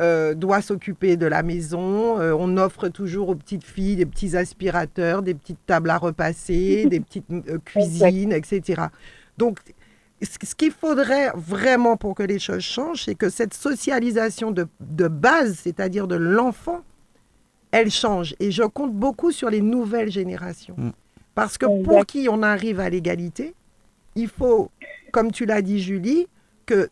[0.01, 2.19] euh, doit s'occuper de la maison.
[2.19, 6.87] Euh, on offre toujours aux petites filles des petits aspirateurs, des petites tables à repasser,
[6.91, 8.85] des petites euh, cuisines, etc.
[9.37, 9.59] Donc,
[10.23, 15.09] ce qu'il faudrait vraiment pour que les choses changent, c'est que cette socialisation de, de
[15.09, 16.83] base, c'est-à-dire de l'enfant,
[17.73, 18.35] elle change.
[18.41, 20.75] Et je compte beaucoup sur les nouvelles générations.
[20.77, 20.91] Mm.
[21.35, 23.55] Parce que pour qui on arrive à l'égalité,
[24.15, 24.71] il faut,
[25.13, 26.27] comme tu l'as dit Julie,
[26.67, 26.91] que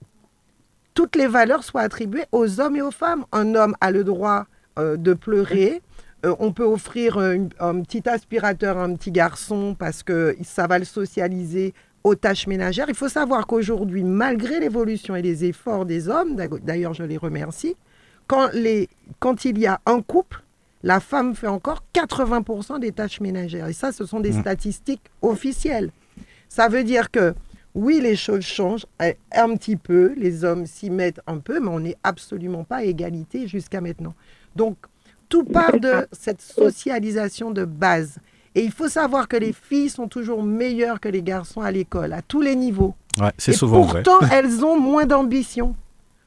[0.94, 3.24] toutes les valeurs soient attribuées aux hommes et aux femmes.
[3.32, 4.46] Un homme a le droit
[4.78, 5.82] euh, de pleurer.
[6.24, 10.78] Euh, on peut offrir un petit aspirateur à un petit garçon parce que ça va
[10.78, 12.86] le socialiser aux tâches ménagères.
[12.88, 17.76] Il faut savoir qu'aujourd'hui, malgré l'évolution et les efforts des hommes, d'ailleurs je les remercie,
[18.26, 18.88] quand, les,
[19.20, 20.42] quand il y a un couple,
[20.82, 23.68] la femme fait encore 80% des tâches ménagères.
[23.68, 24.40] Et ça, ce sont des mmh.
[24.40, 25.90] statistiques officielles.
[26.48, 27.34] Ça veut dire que
[27.74, 31.80] oui, les choses changent un petit peu, les hommes s'y mettent un peu, mais on
[31.80, 34.14] n'est absolument pas à égalité jusqu'à maintenant.
[34.56, 34.76] Donc,
[35.28, 38.18] tout part de cette socialisation de base.
[38.54, 42.12] Et il faut savoir que les filles sont toujours meilleures que les garçons à l'école,
[42.12, 42.94] à tous les niveaux.
[43.20, 45.76] Ouais, c'est souvent pourtant, elles ont moins d'ambition.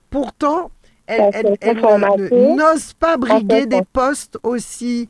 [0.09, 0.71] Pourtant,
[1.11, 5.09] elles, n'osent pas briguer des postes aussi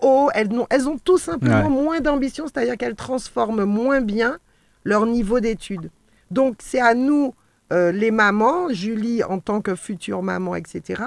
[0.00, 0.30] hauts.
[0.34, 4.38] Elles, elles ont tout simplement moins d'ambition, c'est-à-dire qu'elles transforment moins bien
[4.84, 5.90] leur niveau d'études.
[6.30, 7.34] Donc c'est à nous,
[7.72, 11.02] euh, les mamans, Julie en tant que future maman, etc.,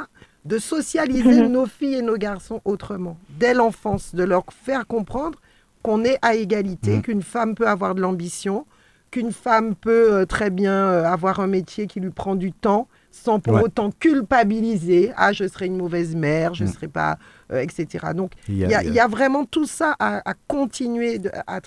[0.45, 5.39] de socialiser nos filles et nos garçons autrement, dès l'enfance, de leur faire comprendre
[5.82, 7.02] qu'on est à égalité, mhm.
[7.02, 8.65] qu'une femme peut avoir de l'ambition,
[9.12, 12.88] qu'une femme peut euh, très bien euh, avoir un métier qui lui prend du temps,
[13.15, 15.12] sans pour autant culpabiliser.
[15.15, 16.73] Ah, je serai une mauvaise mère, je ne mm.
[16.73, 17.17] serai pas,
[17.51, 18.08] euh, etc.
[18.13, 21.21] Donc, il y, a, vraiment tout ça à, continuer.
[21.47, 21.60] à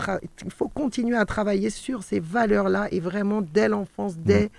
[0.45, 4.23] il faut continuer à travailler sur ces valeurs-là et vraiment dès l'enfance, mm.
[4.25, 4.51] dès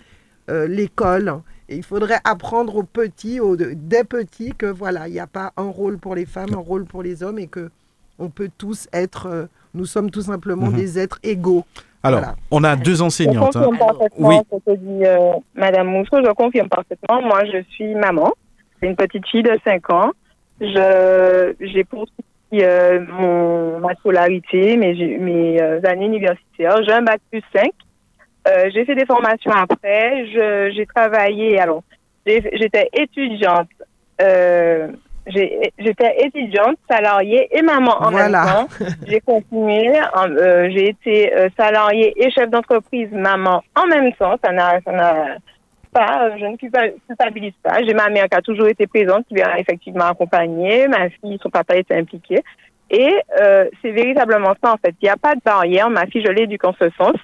[0.50, 1.42] euh, l'école.
[1.70, 5.54] Et il faudrait apprendre aux petits, aux, des petits, que voilà, il n'y a pas
[5.58, 7.70] un rôle pour les femmes, un rôle pour les hommes et que
[8.18, 10.76] on peut tous être, euh, nous sommes tout simplement mm-hmm.
[10.76, 11.66] des êtres égaux.
[12.04, 13.54] Alors, on a deux enseignantes.
[13.54, 14.36] Je confirme parfaitement oui.
[14.52, 17.22] ce que dit euh, Madame Mousseau, je confirme parfaitement.
[17.22, 18.32] Moi, je suis maman.
[18.80, 20.12] C'est une petite fille de 5 ans.
[20.62, 26.82] Je, j'ai poursuivi euh, mon, ma scolarité, mes, mes euh, années universitaires.
[26.86, 27.70] J'ai un bac plus 5.
[28.48, 30.26] Euh, j'ai fait des formations après.
[30.74, 31.84] J'ai travaillé, alors,
[32.26, 33.68] j'étais étudiante
[35.30, 38.68] j'étais étudiante, salariée et maman en même temps.
[39.08, 44.36] J'ai continué, euh, j'ai été euh, salariée et chef d'entreprise maman en même temps.
[44.44, 45.38] Ça n'a, ça n'a
[45.92, 47.84] pas, je ne culpabilise pas.
[47.86, 50.88] J'ai ma mère qui a toujours été présente, qui m'a effectivement accompagnée.
[50.88, 52.44] Ma fille, son papa était impliqué.
[52.92, 54.96] Et euh, c'est véritablement ça en fait.
[55.02, 55.90] Il n'y a pas de barrière.
[55.90, 57.16] Ma fille, je l'éduque en ce sens.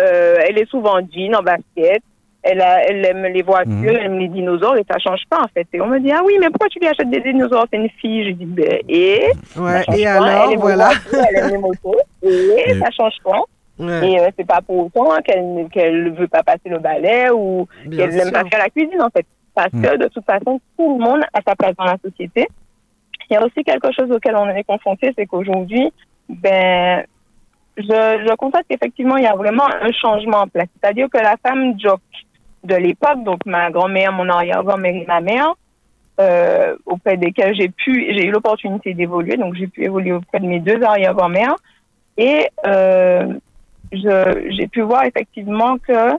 [0.00, 2.02] Euh, elle est souvent jean, en basket
[2.44, 3.88] elle, elle aime les voitures, mhm.
[3.88, 5.66] elle aime les dinosaures et ça change pas en fait.
[5.72, 7.66] Et on me dit ah oui mais pourquoi tu lui achètes des dinosaures?
[7.72, 8.24] C'est une fille.
[8.26, 9.30] Je dis ben et?
[9.56, 10.90] Ouais, et alors elle voilà.
[11.12, 13.42] elle aime les motos et ça change pas.
[13.80, 18.14] Et euh, c'est pas pour autant qu'elle qu'elle veut pas passer le balai ou qu'elle
[18.14, 19.26] n'aime pas faire la cuisine en fait.
[19.54, 22.46] Parce que de toute façon tout le monde a sa place dans la société.
[23.30, 25.90] Il y a aussi quelque chose auquel on est confronté, c'est qu'aujourd'hui
[26.28, 27.04] ben
[27.76, 30.68] je, je constate qu'effectivement, il y a vraiment un changement en place.
[30.80, 32.00] C'est-à-dire que la femme joke
[32.64, 35.54] de l'époque, donc ma grand-mère, mon arrière-grand-mère et ma mère,
[36.20, 40.46] euh, auprès desquelles j'ai pu, j'ai eu l'opportunité d'évoluer, donc j'ai pu évoluer auprès de
[40.46, 41.56] mes deux arrière-grand-mères.
[42.16, 43.34] Et euh,
[43.92, 46.16] j'ai pu voir effectivement que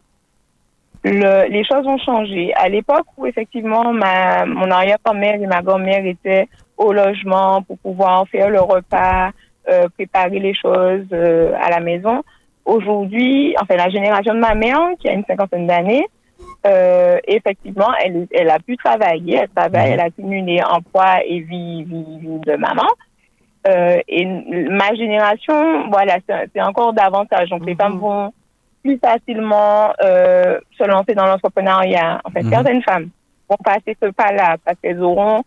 [1.04, 2.54] le, les choses ont changé.
[2.56, 8.28] À l'époque où effectivement ma, mon arrière-grand-mère et ma grand-mère étaient au logement pour pouvoir
[8.28, 9.32] faire le repas,
[9.70, 12.24] euh, préparer les choses euh, à la maison.
[12.66, 16.06] Aujourd'hui, enfin la génération de ma mère, qui a une cinquantaine d'années,
[16.66, 21.84] euh, effectivement, elle, elle a pu travailler, elle travaille, elle a cumulé emploi et vie,
[21.84, 22.88] vie, vie de maman.
[23.68, 27.50] Euh, et ma génération, voilà, c'est encore davantage.
[27.50, 28.00] Donc, les femmes mhm.
[28.00, 28.34] vont
[28.84, 32.22] plus facilement euh, se lancer dans l'entrepreneuriat.
[32.24, 32.50] En fait, mhm.
[32.52, 33.10] certaines femmes
[33.50, 35.44] vont passer ce pas-là parce qu'elles auront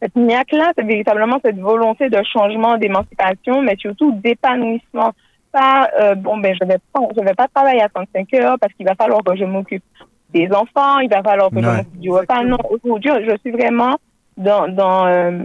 [0.00, 5.12] cette niaque-là, c'est véritablement cette volonté de changement, d'émancipation, mais surtout d'épanouissement
[5.52, 8.72] pas, euh, bon, ben, je vais pas, je vais pas travailler à 35 heures parce
[8.74, 9.84] qu'il va falloir que je m'occupe
[10.32, 12.42] des enfants, il va falloir que je m'occupe du repas.
[12.44, 13.96] Non, aujourd'hui, je suis vraiment
[14.36, 15.38] dans, dans euh,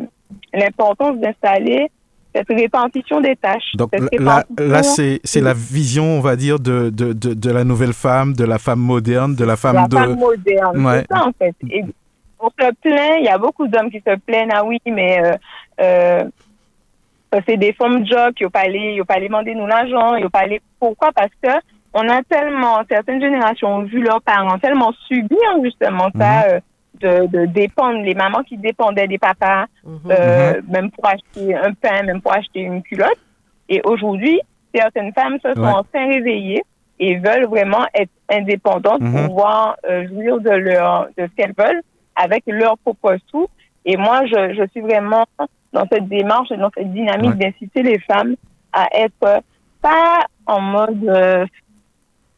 [0.53, 1.89] l'importance d'installer
[2.35, 3.75] cette répartition des tâches.
[3.75, 7.63] Donc là, là c'est, c'est la vision, on va dire, de, de, de, de, la
[7.63, 9.95] nouvelle femme, de la femme moderne, de la femme la de...
[9.95, 11.01] femme moderne, ouais.
[11.01, 11.55] c'est ça en fait.
[11.69, 11.83] Et
[12.39, 15.33] on se plaint, il y a beaucoup d'hommes qui se plaignent, ah oui, mais euh,
[15.81, 16.23] euh
[17.47, 18.63] c'est des femmes jobs qui n'ont pas
[19.07, 20.45] pas demandé nous l'argent, ils pas
[20.79, 21.11] pourquoi?
[21.11, 21.49] Parce que
[21.93, 26.61] on a tellement certaines générations ont vu leurs parents tellement subir justement ça mhm.
[27.03, 27.99] euh, de, dépendre.
[28.01, 29.99] Les mamans qui dépendaient des papas mhm.
[30.09, 30.71] Euh, mhm.
[30.71, 33.19] même pour acheter un pain, même pour acheter une culotte.
[33.69, 34.39] Et aujourd'hui
[34.73, 36.63] certaines femmes se sont enfin réveillées
[36.99, 41.81] et veulent vraiment être indépendantes pouvoir euh, jouir de leur de ce qu'elles veulent
[42.15, 43.47] avec leur propre sous
[43.85, 45.25] et moi je, je suis vraiment
[45.71, 48.35] dans cette démarche et dans cette dynamique d'inciter les femmes
[48.71, 49.43] à être
[49.81, 51.45] pas en mode euh,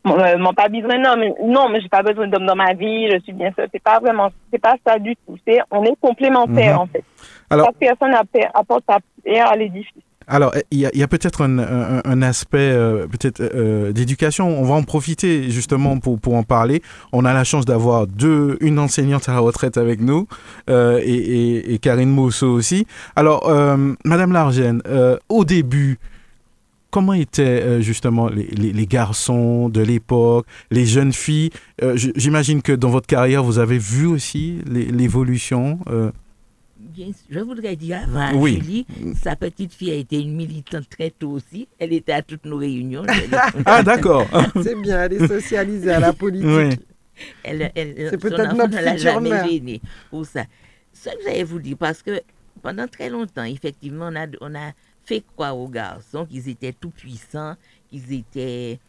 [0.07, 3.09] euh, mon pas besoin non mais non mais j'ai pas besoin d'homme dans ma vie
[3.11, 3.69] je suis bien seule.
[3.71, 5.37] C'est pas vraiment c'est pas ça du tout.
[5.47, 6.81] C'est on est complémentaires mhm.
[6.81, 7.03] en fait.
[7.49, 8.13] Alors chaque personne
[8.53, 13.91] apporte sa pierre à l'édifice alors, il y a, peut-être un, aspect euh, peut-être euh,
[13.91, 14.59] d'éducation.
[14.59, 16.81] On va en profiter justement pour, pour en parler.
[17.11, 20.27] On a la chance d'avoir deux, une enseignante à la retraite avec nous
[20.69, 22.87] euh, et, Karine Mousseau aussi.
[23.15, 23.51] Alors,
[24.05, 24.81] Madame Largène,
[25.29, 25.99] au début,
[26.89, 31.51] comment étaient justement les, garçons de l'époque, les jeunes filles?
[31.95, 35.79] J'imagine que dans votre carrière, vous avez vu aussi l'évolution
[37.29, 38.59] je voudrais dire avant, oui.
[38.61, 38.85] Julie,
[39.21, 41.67] sa petite fille a été une militante très tôt aussi.
[41.79, 43.03] Elle était à toutes nos réunions.
[43.65, 44.27] ah, d'accord.
[44.63, 46.47] C'est bien, elle est socialisée à la politique.
[46.47, 46.69] Oui.
[47.43, 50.43] Elle, elle, C'est peut-être notre future jamais gênée pour ça.
[50.93, 52.21] Ce que j'allais vous dire, parce que
[52.61, 54.71] pendant très longtemps, effectivement, on a, on a
[55.03, 57.55] fait croire aux garçons qu'ils étaient tout puissants,
[57.89, 58.79] qu'ils étaient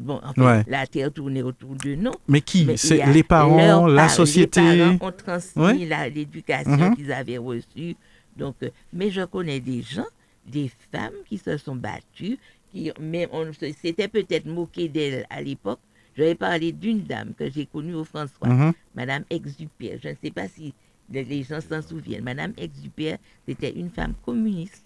[0.00, 0.20] Bon,
[0.66, 2.12] la terre tournait autour de nous.
[2.28, 2.66] Mais qui?
[2.76, 6.96] C'est les parents, la société Les parents ont transmis l'éducation mhm.
[6.96, 7.96] qu'ils avaient reçue.
[8.36, 10.06] Donc, euh, mais je connais des gens,
[10.46, 12.38] des femmes qui se sont battues,
[12.72, 15.80] qui, mais on s'était peut-être moqué d'elles à l'époque,
[16.16, 18.72] Je vais parler d'une dame que j'ai connue au François, mhm.
[18.94, 19.98] Madame Exupère.
[20.02, 20.72] Je ne sais pas si
[21.12, 22.24] les gens s'en souviennent.
[22.24, 24.84] Madame Exupère, c'était une femme communiste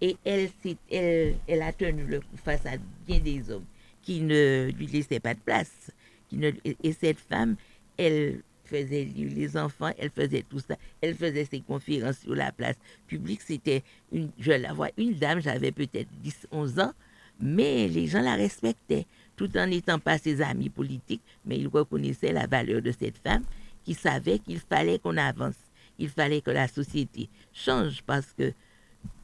[0.00, 0.48] et elle,
[0.90, 2.72] elle, a tenu le coup face à
[3.06, 3.64] bien des hommes
[4.06, 5.90] qui ne lui laissaient pas de place.
[6.28, 7.56] Qui ne, et cette femme,
[7.98, 12.76] elle faisait les enfants, elle faisait tout ça, elle faisait ses conférences sur la place
[13.06, 13.42] publique.
[13.42, 16.92] C'était une, je la vois, une dame, j'avais peut-être 10, 11 ans,
[17.40, 22.32] mais les gens la respectaient, tout en n'étant pas ses amis politiques, mais ils reconnaissaient
[22.32, 23.44] la valeur de cette femme
[23.84, 25.54] qui savait qu'il fallait qu'on avance,
[25.98, 28.52] il fallait que la société change parce que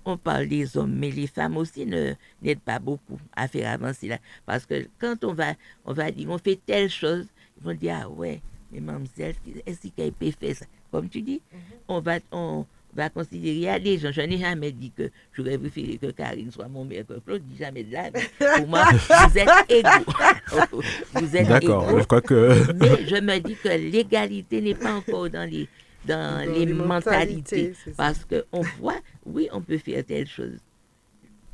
[0.04, 4.08] on parle des hommes, mais les femmes aussi ne n'aident pas beaucoup à faire avancer
[4.08, 4.18] là.
[4.46, 7.26] Parce que quand on va, on va dire, on fait telle chose,
[7.58, 8.40] ils vont dire, ah ouais,
[8.72, 9.34] mais mademoiselle,
[9.66, 10.66] est-ce qu'elle peut faire ça?
[10.90, 11.58] Comme tu dis, mhm.
[11.88, 15.10] on va, on va considérer, il y a des gens, je n'ai jamais dit que
[15.32, 18.84] j'aurais préféré que Karine soit mon meilleur que Claude, dis jamais de la Pour moi,
[18.92, 20.82] vous êtes égaux.
[21.14, 22.72] vous êtes D'accord, je crois que...
[22.74, 25.68] Mais je me dis que l'égalité n'est pas encore dans les
[26.06, 27.72] dans, les, mentalités.
[27.96, 30.58] parce qu'on voit, oui, on peut faire telle chose.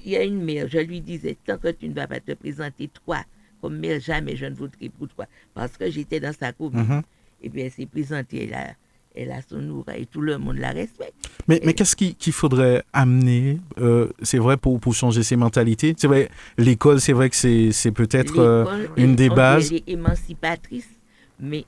[0.05, 2.33] Il y a une mère, je lui disais, tant que tu ne vas pas te
[2.33, 3.19] présenter toi
[3.61, 5.27] comme mère, jamais je ne voudrais pour toi.
[5.55, 6.81] Parce que j'étais dans sa commune.
[6.81, 7.03] Mhm.
[7.43, 8.75] Et puis elle s'est présentée, elle a,
[9.15, 11.15] elle a son aura et tout le monde la respecte.
[11.47, 16.09] Mais, mais qu'est-ce qu'il faudrait amener euh, C'est vrai pour, pour changer ces mentalités C'est
[16.09, 19.71] vrai, l'école, c'est vrai que c'est peut-être euh, une des bases.
[19.71, 20.89] Elle est émancipatrice
[21.38, 21.64] mais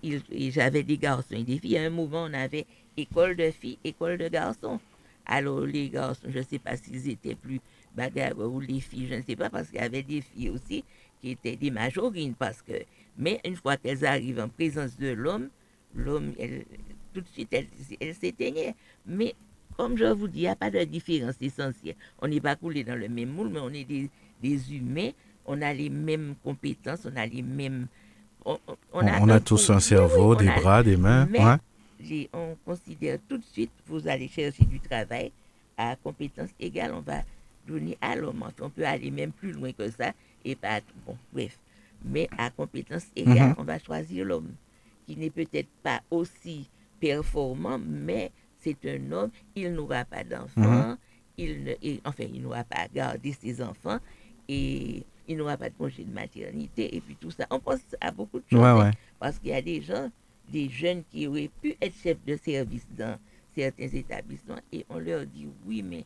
[0.51, 1.79] j'avais des garçons et des filles.
[1.79, 4.81] À un moment, on avait école de filles, école de garçons.
[5.27, 7.61] Alors, les garçons, je ne sais pas s'ils étaient plus
[7.95, 10.85] bagarres ou les filles, je ne sais pas, parce qu'il y avait des filles aussi
[11.21, 12.35] qui étaient des majorines.
[12.35, 12.73] Parce que,
[13.17, 15.49] mais une fois qu'elles arrivent en présence de l'homme,
[15.95, 16.33] l'homme,
[17.13, 18.75] tout de suite, elle, s'éteignait.
[19.07, 19.35] Mais
[19.77, 21.97] comme je vous dis, il n'y a pas de différence essentielle.
[22.21, 24.11] On n'est pas coulé dans le même moule, mais on est des,
[24.43, 25.11] des humains,
[25.47, 27.87] on a les mêmes compétences, on a les mêmes
[28.45, 31.29] on, a, tous un cerveau, des bras, des mains.
[32.33, 35.33] on considère tout de suite, vous allez chercher du travail
[35.77, 37.23] à compétence égale, on va
[37.67, 38.45] donner à l'homme.
[38.61, 40.13] On peut aller même plus loin que ça
[40.45, 40.81] et pas.
[41.07, 41.59] Bon, bref.
[42.05, 43.55] Mais à compétence égale, mhm.
[43.59, 44.51] on va choisir l'homme
[45.07, 46.69] qui n'est peut-être pas aussi
[47.01, 50.97] performant, mais c'est un homme, il n'aura pas d'enfants, mhm.
[51.39, 53.99] il enfin, il n'aura pas à garder ses enfants
[54.49, 57.47] et il n'aura pas de congé de maternité et puis tout ça.
[57.51, 58.61] On pense à beaucoup de choses.
[58.61, 58.91] Hein,
[59.21, 60.11] parce qu'il y a des gens,
[60.49, 63.17] des jeunes qui auraient pu être chefs de service dans
[63.55, 66.05] certains établissements et on leur dit oui, mais,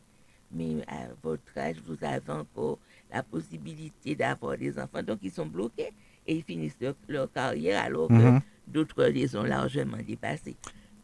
[0.51, 2.77] mais à votre âge, vous avez encore
[3.11, 5.01] la possibilité d'avoir des enfants.
[5.01, 5.91] Donc ils sont bloqués
[6.27, 8.41] et ils finissent leur, carrière alors que mhm.
[8.67, 10.55] d'autres les ont largement dépassés.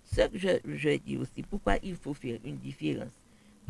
[0.06, 3.14] Ce que je, je, dis aussi, pourquoi il faut faire une différence?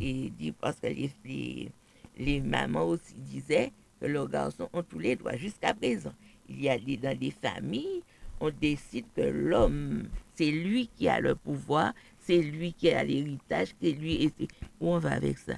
[0.02, 1.72] Et parce que les, les,
[2.18, 3.72] les mamans aussi disaient
[4.06, 6.14] leurs garçons ont tous les droits jusqu'à présent.
[6.50, 8.04] Il y a des, dans des familles,
[8.40, 10.04] on décide que l'homme,
[10.36, 14.24] c'est lui qui a le pouvoir, c'est lui qui a l'héritage, c'est lui.
[14.24, 14.48] Et
[14.80, 15.54] où on va avec ça?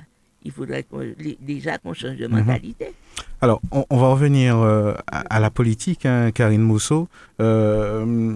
[0.45, 0.85] Il faudrait
[1.39, 2.39] déjà qu'on change de mhm.
[2.39, 2.93] mentalité.
[3.41, 7.07] Alors, on, va revenir euh, à, la politique, hein, Karine Mousseau.
[7.41, 8.35] Euh,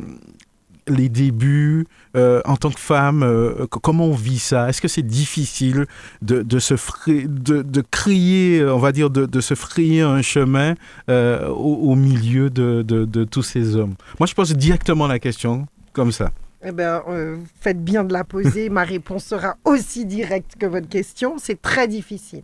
[0.87, 4.69] les débuts euh, en tant que femme, euh, comment on vit ça?
[4.69, 5.85] Est-ce que c'est difficile
[6.21, 6.75] de, de se
[7.07, 10.75] de, de, crier, on va dire, de, de se frayer un chemin
[11.09, 13.95] euh, au, milieu de, de, tous ces hommes?
[14.19, 16.31] Moi, je pose directement la question comme ça.
[16.63, 17.03] Eh bien,
[17.61, 18.69] faites bien de la poser.
[18.69, 21.35] Ma réponse sera aussi directe que votre question.
[21.37, 22.43] C'est très difficile.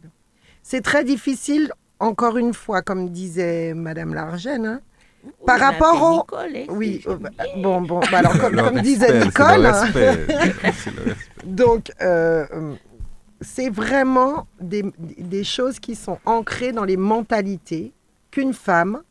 [0.62, 4.82] C'est très difficile, encore une fois, comme disait Madame Largène, hein,
[5.46, 6.74] par rapport au.
[6.74, 9.72] oui, euh, bah, bon, bon, bah, alors comme, disait Nicole.
[11.46, 12.76] donc, euh,
[13.42, 17.94] c'est vraiment des, des, choses qui sont ancrées dans les mentalités
[18.32, 19.02] qu'une femme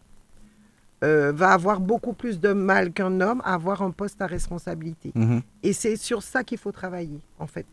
[1.05, 5.11] euh, va avoir beaucoup plus de mal qu'un homme à avoir un poste à responsabilité.
[5.15, 5.43] Mhm.
[5.63, 7.67] Et c'est sur ça qu'il faut travailler, en fait.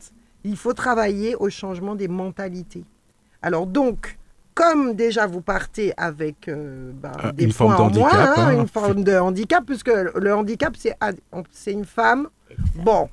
[0.43, 2.86] Il faut travailler au changement des mentalités.
[3.41, 4.17] Alors donc,
[4.54, 8.52] comme déjà vous partez avec euh, bah, ah, des points en moins, hein, hein.
[8.52, 10.76] une forme de handicap, puisque le handicap,
[11.52, 12.28] c'est une femme.
[12.76, 13.10] Bon,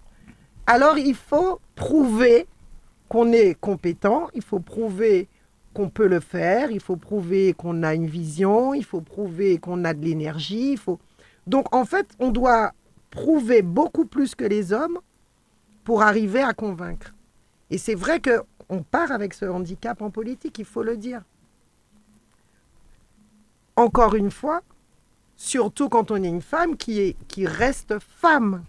[0.66, 2.46] alors il faut prouver
[3.08, 5.28] qu'on est compétent, il faut prouver
[5.74, 9.84] qu'on peut le faire, il faut prouver qu'on a une vision, il faut prouver qu'on
[9.84, 10.72] a de l'énergie.
[10.72, 10.98] Il faut...
[11.46, 12.72] Donc en fait, on doit
[13.10, 14.98] prouver beaucoup plus que les hommes
[15.84, 17.14] pour arriver à convaincre.
[17.70, 18.20] Et c'est vrai
[18.68, 21.22] qu'on part avec ce handicap en politique, il faut le dire
[23.76, 24.62] encore une fois,
[25.36, 28.64] surtout quand on est une femme qui, est, qui reste femme.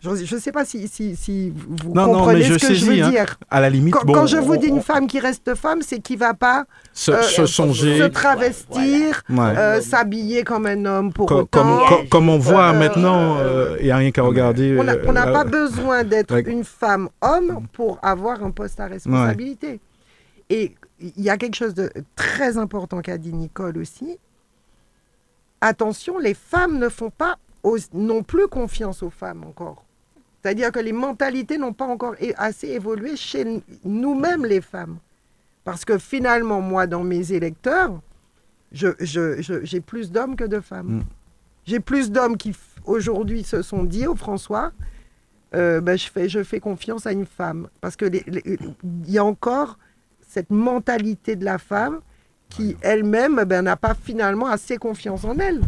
[0.00, 3.10] Je ne sais pas si, si, si vous comprenez ce que je veux hein.
[3.10, 3.36] dire.
[3.50, 6.34] À la limite, quand, je vous dis une femme qui reste femme, c'est qui va
[6.34, 12.04] pas se, euh, se travestir, euh, s'habiller comme un homme pour comme, autant.
[12.10, 13.38] Comme, on voit maintenant,
[13.80, 14.78] il n'y a rien qu'à regarder.
[14.78, 19.80] On n'a pas besoin d'être une femme homme pour avoir un poste à responsabilité.
[20.50, 24.16] Et il y a quelque chose de très important qu'a dit Nicole aussi.
[25.60, 27.36] Attention, les femmes ne font pas
[27.92, 29.84] non plus confiance aux femmes encore.
[30.42, 34.98] C'est-à-dire que les mentalités n'ont pas encore assez évolué chez nous-mêmes, les femmes.
[35.64, 38.00] Parce que finalement, moi, dans mes électeurs,
[38.72, 40.98] j'ai je, plus d'hommes que de femmes.
[40.98, 41.02] Mm.
[41.66, 44.72] J'ai plus d'hommes qui, aujourd'hui, se sont dit au François,
[45.54, 47.68] euh, ben, je, fais, je fais confiance à une femme.
[47.80, 48.22] Parce qu'il
[49.06, 49.78] y a encore
[50.26, 52.00] cette mentalité de la femme
[52.48, 55.60] qui, elle-même, ben, n'a pas finalement assez confiance en elle.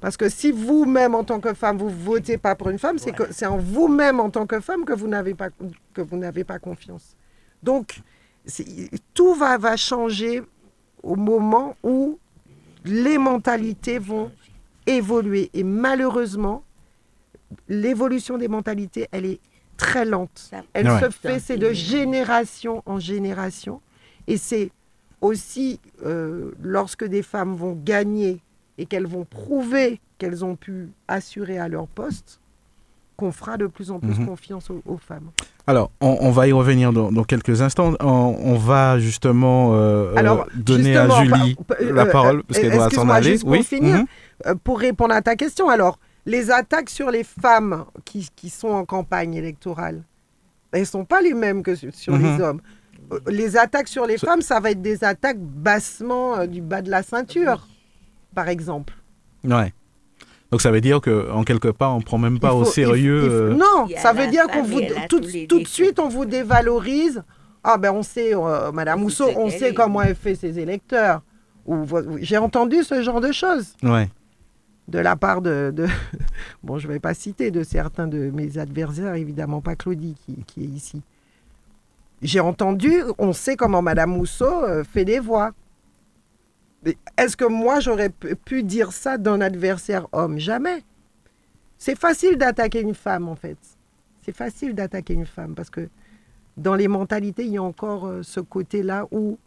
[0.00, 3.12] Parce que si vous-même, en tant que femme, vous votez pas pour une femme, c'est
[3.12, 5.48] que c'est en vous-même, en tant que femme, que vous n'avez pas,
[5.92, 7.16] que vous n'avez pas confiance.
[7.62, 8.00] Donc,
[9.14, 10.42] tout va, va changer
[11.02, 12.18] au moment où
[12.84, 14.30] les mentalités vont
[14.86, 15.50] évoluer.
[15.52, 16.62] Et malheureusement,
[17.68, 19.40] l'évolution des mentalités, elle est
[19.76, 20.50] très lente.
[20.72, 23.80] Elle se fait, c'est de génération en génération.
[24.26, 24.70] Et c'est
[25.20, 28.40] aussi euh, lorsque des femmes vont gagner
[28.78, 32.40] et qu'elles vont prouver qu'elles ont pu assurer à leur poste,
[33.16, 34.26] qu'on fera de plus en plus mhm.
[34.26, 35.30] confiance aux, femmes.
[35.66, 37.94] Alors, on, va y revenir dans, quelques instants.
[38.00, 43.08] On, va justement euh, euh, donner à Julie euh, la parole, parce qu'elle doit s'en
[43.08, 43.38] aller.
[43.38, 44.04] Pour finir,
[44.44, 44.58] mhm.
[44.62, 48.84] pour répondre à ta question, alors, les attaques sur les femmes qui, qui sont en
[48.84, 50.02] campagne électorale,
[50.72, 52.40] elles ne sont pas les mêmes que sur les mhm.
[52.40, 52.60] hommes.
[53.28, 57.02] Les attaques sur les femmes, ça va être des attaques bassement du bas de la
[57.02, 57.66] ceinture
[58.34, 58.94] par exemple.
[59.44, 59.72] Ouais.
[60.50, 63.28] Donc ça veut dire qu'en quelque part, on prend même pas au sérieux.
[63.30, 67.22] Euh, non, ça veut dire qu'on vous tout, tout, de suite on vous dévalorise.
[67.62, 71.22] Ah ben on sait, euh, Madame Mousseau, on sait comment elle fait ses électeurs.
[71.66, 71.84] Ou,
[72.22, 73.74] j'ai entendu ce genre de choses.
[73.82, 74.08] Ouais.
[74.86, 75.74] De la part de,
[76.62, 80.64] bon, je vais pas citer de certains de mes adversaires, évidemment pas Claudie qui, qui
[80.64, 81.02] est ici.
[82.22, 85.52] J'ai entendu, on sait comment Madame Mousseau euh, fait des voix.
[87.16, 90.38] Est-ce que moi, j'aurais pu dire ça d'un adversaire homme?
[90.38, 90.84] Jamais.
[91.76, 93.58] C'est facile d'attaquer une femme, en fait.
[94.22, 95.88] C'est facile d'attaquer une femme parce que
[96.56, 99.38] dans les mentalités, il y a encore euh, ce côté-là où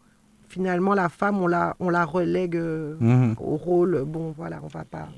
[0.48, 3.36] finalement la femme, on la, on la relègue euh, mhm.
[3.38, 4.04] au rôle.
[4.06, 5.08] Bon, voilà, on va pas.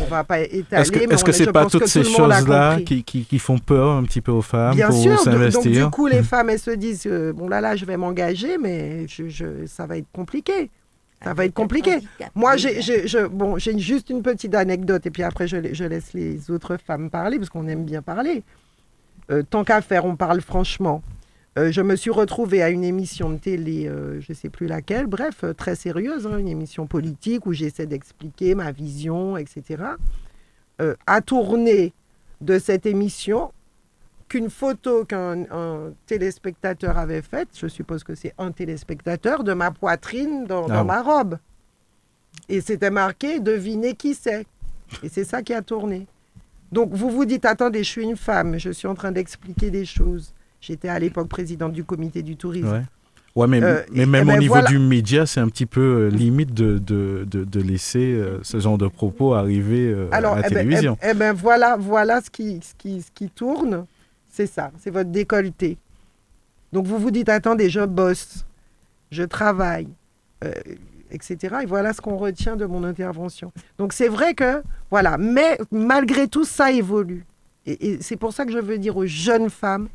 [0.00, 0.82] On va pas étaler.
[0.82, 4.32] Est-ce que ce n'est pas toutes ces choses-là qui, qui, font peur un petit peu
[4.32, 7.32] aux femmes Bien pour sûr, s'investir Donc du coup, les femmes, elles se disent, euh,
[7.32, 10.70] bon là, là, je vais m'engager, mais je, ça va être compliqué.
[11.22, 11.98] Ça va être compliqué.
[12.34, 16.76] Moi, j'ai bon, juste une petite anecdote et puis après, je, je laisse les autres
[16.76, 18.44] femmes parler parce qu'on aime bien parler.
[19.30, 21.02] Euh, tant qu'à faire, on parle franchement.
[21.58, 24.66] Euh, je me suis retrouvée à une émission de télé, euh, je ne sais plus
[24.66, 29.82] laquelle, bref, très sérieuse, hein, une émission politique où j'essaie d'expliquer ma vision, etc.
[31.06, 31.92] à tourner
[32.40, 33.50] de cette émission,
[34.28, 35.44] qu'une photo qu'un
[36.06, 41.02] téléspectateur avait faite, je suppose que c'est un téléspectateur, de ma poitrine dans, ah ma
[41.02, 41.38] robe.
[42.48, 44.46] Et c'était marqué devinez qui c'est.
[45.02, 46.06] Et c'est ça qui a tourné.
[46.72, 49.84] Donc vous vous dites attendez, je suis une femme, je suis en train d'expliquer des
[49.84, 50.34] choses.
[50.60, 52.84] J'étais à l'époque présidente du comité du tourisme.
[53.36, 53.46] Ouais.
[53.46, 56.52] mais, euh, mais même ben au niveau du média, c'est un petit peu euh, limite
[56.52, 60.98] de, de, de, laisser euh, ce genre de propos arriver à la eh ben, télévision.
[61.02, 63.86] Eh, eh ben, voilà, voilà ce qui, ce qui, ce qui tourne.
[64.38, 65.78] C'est ça, c'est votre décolleté.
[66.72, 68.46] Donc vous vous dites, attendez, je bosse,
[69.10, 69.88] je travaille,
[70.44, 70.52] euh,
[71.10, 71.56] etc.
[71.64, 73.50] Et voilà ce qu'on retient de mon intervention.
[73.78, 74.62] Donc c'est vrai que,
[74.92, 77.26] voilà, mais malgré tout, ça évolue.
[77.66, 79.88] Et, c'est pour ça que je veux dire aux jeunes femmes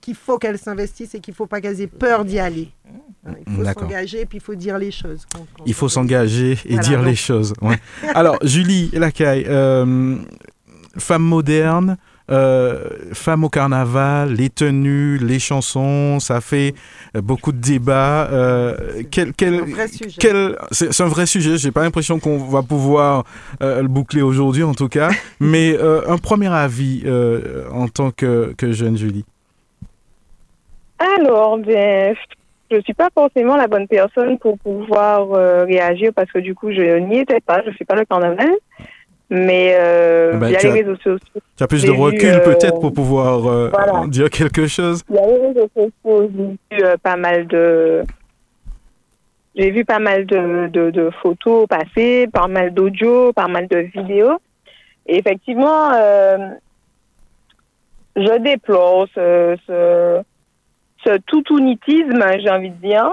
[0.00, 2.70] qu'il faut qu'elles s'investissent et qu'il ne faut pas qu'elles aient peur d'y aller.
[3.26, 5.26] Hein, il faut s'engager et puis il faut dire les choses.
[5.66, 7.52] il faut s'engager et dire les choses.
[8.14, 10.16] Alors, Julie Lacaille, euh,
[10.96, 11.98] femme moderne,
[12.32, 16.74] euh, Femmes au carnaval, les tenues, les chansons, ça fait
[17.14, 18.28] euh, beaucoup de débats.
[18.32, 21.58] Euh, quel, quel, c'est un vrai sujet.
[21.58, 23.24] J'ai pas l'impression qu'on va pouvoir
[23.60, 25.10] le boucler aujourd'hui, en tout cas.
[25.40, 27.04] Mais un premier avis
[27.72, 29.24] en tant que, que, jeune Julie.
[30.98, 32.14] Alors, ben,
[32.70, 35.28] je suis pas forcément la bonne personne pour pouvoir
[35.66, 37.62] réagir parce que du coup, je n'y étais pas.
[37.66, 38.52] Je fais pas le carnaval.
[39.34, 41.40] Mais euh, ben, il y a les réseaux sociaux.
[41.56, 43.70] Tu as plus de recul euh, peut-être pour pouvoir euh,
[44.08, 46.30] dire quelque chose Il y a les réseaux sociaux,
[46.70, 48.02] j'ai vu pas mal de...
[49.54, 53.78] J'ai vu pas mal de, de, de, photos passer, pas mal d'audio, pas mal de
[53.78, 54.36] vidéos.
[55.06, 55.92] Et effectivement,
[58.16, 60.22] je déplore ce, ce,
[61.04, 63.10] ce toutounitisme, j'ai envie de dire.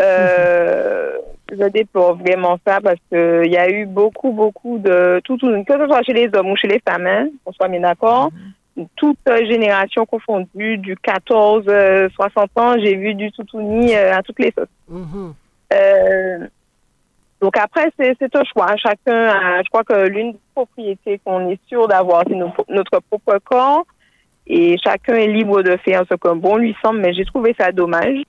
[0.00, 1.18] Euh,
[1.50, 5.86] je déplore vraiment ça parce qu'il y a eu beaucoup, beaucoup de toutounis, que ce
[5.86, 8.30] soit chez les hommes ou chez les femmes, hein, qu'on soit bien d'accord.
[8.30, 8.86] Mm-hmm.
[8.96, 14.38] Toute génération confondue, du 14, 60 euh, ans, j'ai vu du toutouni euh, à toutes
[14.38, 14.66] les sauces.
[15.74, 16.46] Euh,
[17.42, 18.74] donc après, c'est un choix.
[18.76, 23.38] Chacun a, je crois que l'une des propriétés qu'on est sûr d'avoir, c'est notre propre
[23.44, 23.84] corps.
[24.46, 27.72] Et chacun est libre de faire ce que bon lui semble, mais j'ai trouvé ça
[27.72, 28.22] dommage.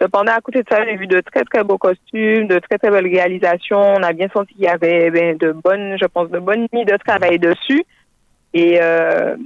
[0.00, 2.90] Cependant, à côté de ça, j'ai vu de très, très beaux costumes, de très, très
[2.90, 3.80] belles réalisations.
[3.80, 6.84] On a bien senti qu'il y avait ben, de bonnes, je pense, de bonnes nuits
[6.84, 7.84] de travail dessus.
[8.54, 9.36] Et, euh,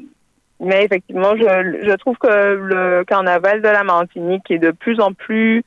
[0.60, 5.12] mais effectivement, je, je trouve que le carnaval de la Martinique est de plus en
[5.12, 5.62] plus,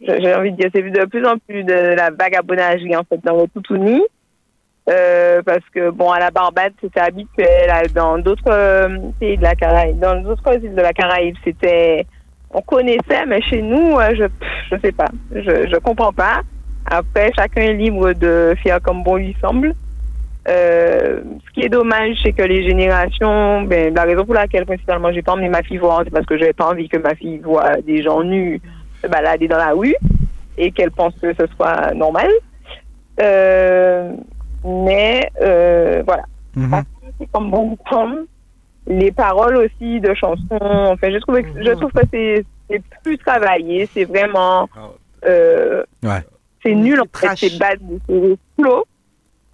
[0.00, 3.40] j'ai envie de dire, c'est de plus en plus de la vagabondagerie, en fait, dans
[3.40, 4.02] le Toutouni.
[4.90, 8.88] Euh, parce que bon à la Barbade c'était habituel dans d'autres euh,
[9.20, 12.04] pays de la Caraïbe dans d'autres îles de la Caraïbe c'était
[12.52, 14.24] on connaissait, mais chez nous, euh, je
[14.70, 16.42] je sais pas, je je comprends pas.
[16.86, 19.74] Après, chacun est libre de faire comme bon lui semble.
[20.48, 25.12] Euh, ce qui est dommage, c'est que les générations, ben, la raison pour laquelle principalement
[25.12, 27.38] j'ai pas emmené ma fille voir, c'est parce que j'avais pas envie que ma fille
[27.38, 28.60] voit des gens nus
[29.02, 29.94] se balader dans la rue
[30.58, 32.28] et qu'elle pense que ce soit normal.
[33.20, 34.12] Euh,
[34.64, 36.24] mais euh, voilà.
[37.18, 38.26] C'est comme bon semble
[38.86, 40.58] les paroles aussi de chansons.
[40.60, 42.44] Enfin, je trouve, je trouve que c'est
[43.02, 43.88] plus travaillé.
[43.92, 44.68] C'est vraiment.
[45.24, 45.84] Euh,
[46.62, 47.36] c'est nul en fait.
[47.36, 47.78] C'est bad,
[48.08, 48.84] c'est flow.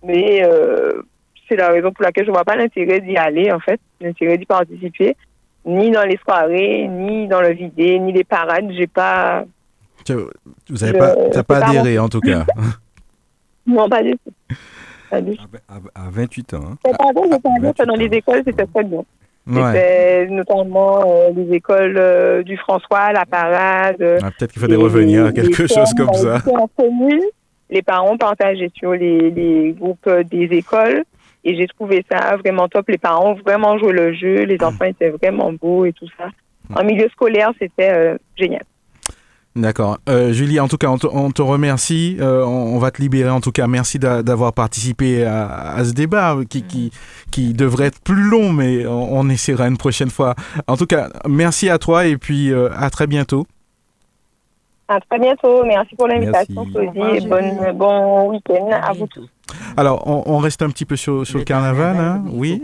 [0.05, 1.03] Mais euh,
[1.49, 3.81] c'est la raison pour laquelle je ne vois pas l'intérêt d'y aller, en fait.
[4.01, 5.16] L'intérêt d'y participer.
[5.66, 8.70] Ni dans les soirées, ni dans le vidé, ni les parades.
[8.70, 9.45] J'ai pas.
[10.09, 12.47] Vous n'avez pas, pas adhéré, en tout cas.
[13.66, 14.33] non, pas du tout.
[15.11, 16.61] À, 28 ans.
[16.72, 16.93] Hein.
[16.99, 19.05] Pardon, je dans les écoles, c'était très bien.
[19.49, 24.18] C'était notamment euh, les écoles euh, du François, la parade.
[24.22, 26.42] Ah, Peut-être qu'il fallait revenir à quelque chose comme ça.
[27.70, 31.05] les parents partageaient sur les, les groupes euh, des écoles.
[31.44, 32.88] Et j'ai trouvé ça vraiment top.
[32.88, 34.44] Les parents vraiment joué le jeu.
[34.44, 36.28] Les enfants étaient vraiment beaux et tout ça.
[36.74, 38.64] En milieu scolaire, c'était génial.
[39.57, 39.99] D'accord.
[40.09, 42.16] Euh, Julie, en tout cas, on te, remercie.
[42.20, 43.30] Euh, on, va te libérer.
[43.30, 46.92] En tout cas, merci d'avoir participé à, ce débat qui, qui,
[47.30, 50.34] qui, devrait être plus long, mais on, essaiera une prochaine fois.
[50.66, 53.46] En tout cas, merci à toi et puis euh, à très bientôt.
[54.86, 55.64] À très bientôt.
[55.64, 59.28] Merci pour l'invitation, et bon week-end à vous tous.
[59.76, 61.96] Alors, on, reste un petit peu sur, sur le, carnaval.
[61.96, 62.62] hein oui.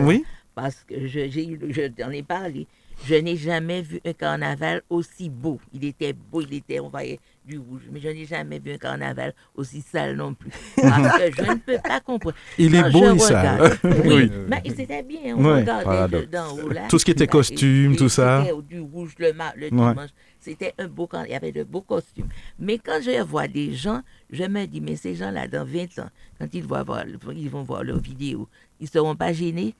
[0.00, 0.24] Oui.
[0.54, 2.66] Parce que je, je t'en ai parlé.
[3.06, 5.58] Je n'ai jamais vu un carnaval aussi beau.
[5.72, 8.78] Il était beau, il était, on voyait du rouge, mais je n'ai jamais vu un
[8.78, 10.50] carnaval aussi sale non plus.
[10.76, 12.36] Parce que je ne peux pas comprendre.
[12.58, 13.78] Il est beau et sale.
[14.04, 16.88] Oui, mais c'était bien, on regardait d'en haut là.
[16.88, 18.44] Tout ce qui était costume, tout ça.
[18.68, 20.10] Du rouge le, le dimanche.
[20.38, 22.28] C'était un beau il y avait de beaux costumes.
[22.58, 26.10] Mais quand je vois des gens, je me dis, mais ces gens-là, dans 20 ans,
[26.38, 28.48] quand ils, vont voir, ils vont voir leurs vidéos,
[28.80, 29.74] ils ne seront pas gênés.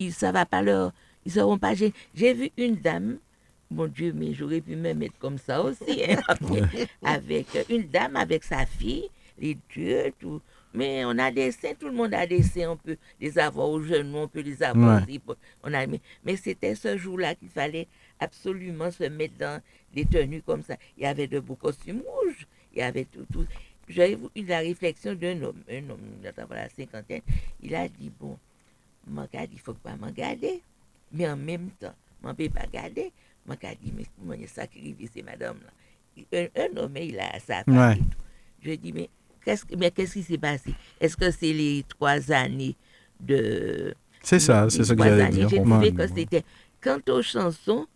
[0.00, 0.92] Ils, ça ne va pas leur
[1.24, 3.18] ils seront pas J'ai vu une dame,
[3.70, 6.20] mon Dieu, mais j'aurais pu me mettre comme ça aussi, hein,
[7.02, 9.08] avec une dame avec sa fille,
[9.38, 10.40] les dieux, tout.
[10.72, 13.68] Mais on a des seins, tout le monde a des seins, on peut les avoir
[13.68, 15.20] aux genoux, on peut les avoir aussi.
[15.64, 17.88] On a, mais, c'était ce jour-là qu'il fallait
[18.20, 19.60] absolument se mettre dans
[19.92, 20.76] des tenues comme ça.
[20.96, 23.26] Il y avait de beaux costumes rouges, il y avait tout.
[23.32, 23.46] tout.
[23.88, 27.22] J'ai eu la réflexion d'un homme, un homme, la cinquantaine,
[27.60, 28.38] il a dit, bon,
[29.08, 30.62] il faut pas m'en garder.
[31.12, 33.12] Mais en même temps, je ne peux pas garder.
[33.46, 35.70] Je me dit, mais comment est sacrifié madame-là
[36.32, 37.96] un, un, homme, il a sa femme.
[38.62, 39.08] Je dis, mais
[39.44, 40.74] qu'est-ce, mais qu'est-ce qui s'est passé?
[41.00, 42.76] Est-ce que c'est les trois années
[43.18, 43.94] de.
[44.22, 45.48] C'est ça, c'est ça que j'allais dire.
[45.48, 46.44] J'ai trouvé que c'était.
[46.80, 47.86] Quant aux chansons,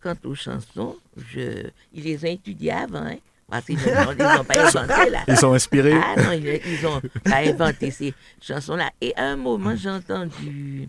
[0.00, 5.10] quant aux chansons, je, ils les ont étudiées avant, hein, parce qu'ils n'ont pas inventé
[5.10, 5.22] là.
[5.28, 5.94] Ils sont inspirés.
[5.94, 8.90] Ah non, ils n'ont pas inventé ces chansons-là.
[9.00, 10.88] Et à un moment, j'ai entendu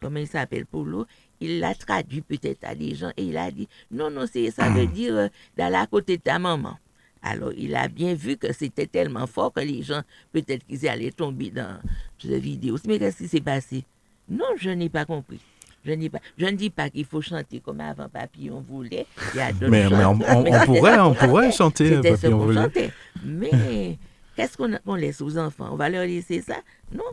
[0.00, 1.06] comment il s'appelle, Polo,
[1.40, 4.86] il l'a traduit peut-être à des gens et il a dit non, non, ça veut
[4.86, 6.76] dire euh, d'aller à côté de ta maman.
[7.22, 11.10] Alors, il a bien vu que c'était tellement fort que les gens, peut-être qu'ils allaient
[11.10, 11.78] tomber dans
[12.18, 12.76] cette vidéo.
[12.86, 13.84] Mais qu'est-ce qui s'est passé?
[14.28, 15.40] Non, je n'ai pas compris.
[15.84, 19.06] Je, pas, je ne dis pas qu'il faut chanter comme avant Papillon voulait.
[19.34, 20.18] Il y a mais, mais, on,
[20.64, 22.92] pourrait, on pourrait chanter Papillon voulait.
[23.24, 23.98] Mais
[24.36, 25.70] qu'est-ce qu'on laisse aux enfants?
[25.72, 26.56] On va leur laisser ça?
[26.92, 27.04] Non.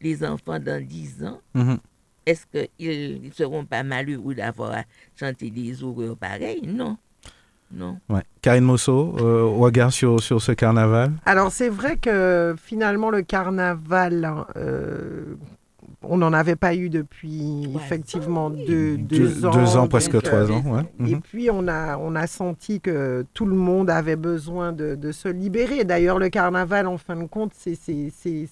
[0.00, 1.78] Les enfants, dans 10 ans, mm-hmm
[2.26, 4.82] est-ce qu'ils ne seront pas malheureux d'avoir
[5.18, 6.66] chanté des horreurs pareilles?
[6.66, 6.96] Non.
[7.74, 7.98] Non.
[8.10, 8.22] Ouais.
[8.42, 11.12] Karine Mosso, euh, regard sur, sur ce carnaval?
[11.24, 15.36] Alors c'est vrai que finalement le carnaval, euh,
[16.02, 19.50] on n'en avait pas eu depuis effectivement deux, deux, ans.
[19.52, 20.62] Deux ans, presque trois ans.
[20.66, 20.82] Ouais.
[21.06, 21.20] Et mhm.
[21.22, 25.28] puis on a, on a senti que tout le monde avait besoin de, de se
[25.28, 25.84] libérer.
[25.84, 27.78] D'ailleurs, le carnaval, en fin de compte, c'est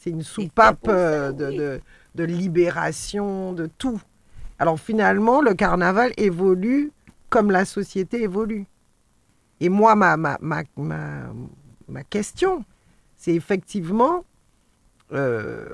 [0.07, 1.81] une soupape euh, de, de,
[2.15, 4.01] de, libération de tout.
[4.59, 6.93] Alors finalement, le carnaval évolue
[7.31, 8.67] comme la société évolue.
[9.61, 10.63] Et moi, ma, ma, ma,
[11.89, 12.65] ma, question,
[13.17, 14.25] c'est effectivement,
[15.13, 15.69] euh,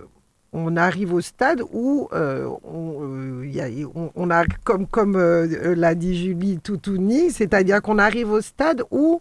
[0.53, 7.31] on arrive au stade où euh, euh, on, a, comme, comme l'a dit Julie Toutouni,
[7.31, 9.21] c'est-à-dire qu'on arrive au stade où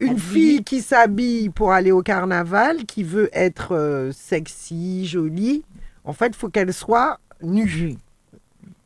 [0.00, 5.64] une fille qui s'habille pour aller au carnaval, qui veut être sexy, jolie,
[6.04, 7.96] en fait, il faut qu'elle soit nue.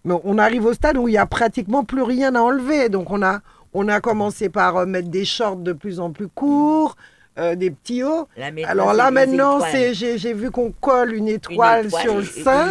[0.04, 2.88] Mais on arrive au stade où il n'y a pratiquement plus rien à enlever.
[2.88, 3.40] Donc on a,
[3.74, 6.96] on a commencé par euh, mettre des shorts de plus en plus courts.
[7.38, 8.28] Euh, des petits hauts.
[8.64, 9.58] Alors là maintenant,
[9.92, 12.70] j'ai vu qu'on colle une étoile, sur le sein.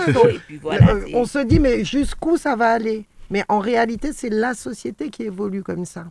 [0.66, 3.06] Euh, on se dit mais jusqu'où ça va aller?
[3.30, 6.06] Mais en réalité, c'est la société qui évolue comme ça.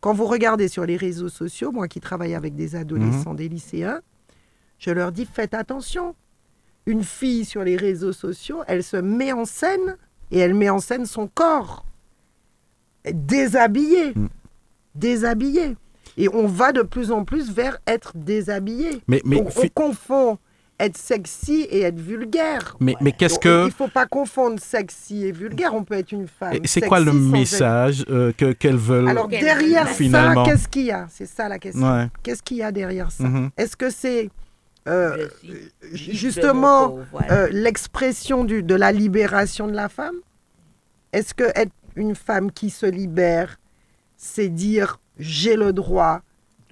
[0.00, 3.36] Quand vous regardez sur les réseaux sociaux, moi qui travaille avec des adolescents, mhm.
[3.36, 4.00] des lycéens,
[4.78, 6.14] je leur dis faites attention.
[6.86, 9.96] Une fille sur les réseaux sociaux, elle se met en scène
[10.30, 11.84] et elle met en scène son corps
[13.10, 14.12] déshabillé.
[14.14, 14.28] Mm.
[14.94, 15.76] Déshabillé.
[16.16, 19.02] Et on va de plus en plus vers être déshabillé.
[19.08, 20.38] Mais, mais on, confond
[20.78, 22.76] être sexy et être vulgaire.
[22.80, 23.62] Mais, mais qu'est-ce que...
[23.62, 25.74] Il ne faut pas confondre sexy et vulgaire.
[25.74, 26.58] On peut être une femme.
[26.64, 31.06] C'est quoi le message euh, que qu'elles veulent Alors derrière ça, qu'est-ce qu'il y a?
[31.08, 32.10] C'est ça la question.
[32.22, 33.24] Qu'est-ce qu'il y a derrière ça?
[33.24, 33.50] Mm-hmm.
[33.56, 34.30] Est-ce que c'est
[34.88, 35.28] euh,
[35.92, 36.98] justement
[37.30, 40.16] euh, l'expression de la libération de la femme
[41.12, 43.60] Est-ce que être une femme qui se libère,
[44.16, 46.22] c'est dire j'ai le droit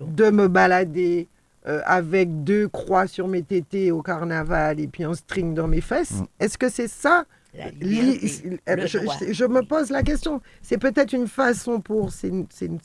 [0.00, 1.28] de me balader
[1.68, 5.80] euh, avec deux croix sur mes tétés au carnaval et puis un string dans mes
[5.82, 6.20] fesses?
[6.20, 6.26] Mm.
[6.40, 7.26] Est-ce que c'est ça?
[7.54, 10.40] Je, me pose la question.
[10.62, 12.32] C'est peut-être une façon pour ces,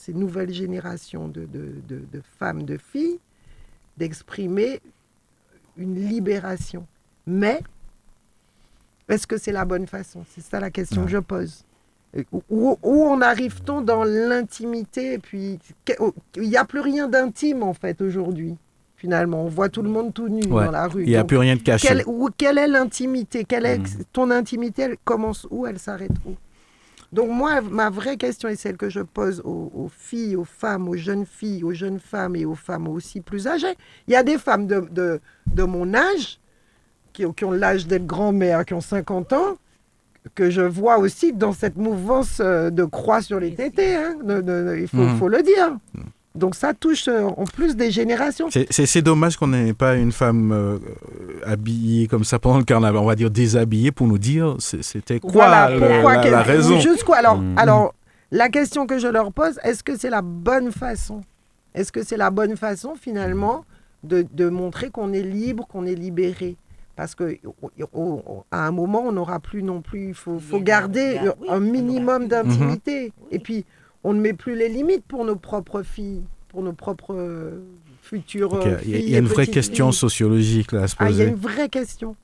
[0.10, 3.20] nouvelles générations de, de, femmes, de filles,
[3.98, 4.82] d'exprimer
[5.78, 6.86] une libération.
[7.28, 7.62] Mais
[9.10, 10.24] est-ce que c'est la bonne façon?
[10.30, 11.64] C'est ça la question que je pose.
[12.50, 15.18] Où, où en arrive-t-on dans l'intimité?
[15.20, 15.60] Puis
[16.00, 18.56] oh, il n'y a plus rien d'intime en fait aujourd'hui.
[18.96, 21.04] Finalement, on voit tout le monde tout nu dans la rue.
[21.04, 21.88] Il n'y a plus rien de caché.
[21.90, 22.04] Quelle,
[22.38, 23.44] quelle est l'intimité?
[23.44, 24.04] Quelle est, hmm.
[24.14, 25.68] Ton intimité, elle commence où?
[25.68, 26.34] Elle s'arrête où?
[27.12, 30.98] Donc moi, ma vraie question est celle que je pose aux, filles, aux femmes, aux
[30.98, 33.76] jeunes filles, aux jeunes femmes et aux femmes aussi plus âgées.
[34.08, 36.40] Il y a des femmes de, de, de mon âge
[37.14, 39.58] qui, qui ont l'âge d'être grand-mère, qui ont 50 ans,
[40.34, 43.96] que je vois aussi dans cette mouvance euh, de croix sur les tétés.
[43.96, 45.18] Hein, il mhm.
[45.18, 45.78] faut, le dire.
[46.36, 48.50] Donc ça touche euh, en plus des générations.
[48.70, 50.80] C'est dommage qu'on n'ait pas une femme euh,
[51.46, 55.48] habillée comme ça pendant le carnaval, on va dire déshabillée pour nous dire c'était quoi,
[55.48, 55.68] la,
[56.44, 56.78] raison.
[57.14, 57.58] alors, mhm.
[57.58, 57.94] alors,
[58.32, 61.22] la question que je leur pose, est-ce que c'est la bonne façon?
[61.74, 63.66] Est-ce que c'est la bonne façon finalement
[64.04, 66.58] de, de montrer qu'on est libre, qu'on est libéré?
[66.98, 67.38] Parce que
[68.52, 70.10] à un moment, on n'aura plus non plus.
[70.10, 71.20] Il faut, faut garder
[71.50, 73.06] un minimum d'intimité.
[73.06, 73.28] Mhm.
[73.32, 73.66] Et puis,
[74.06, 77.60] on ne met plus les limites pour nos propres filles, pour nos propres euh,
[78.04, 79.02] futures filles.
[79.04, 81.10] Il y a, une vraie question sociologique là à se poser.
[81.10, 82.16] Ah, il y a une vraie question.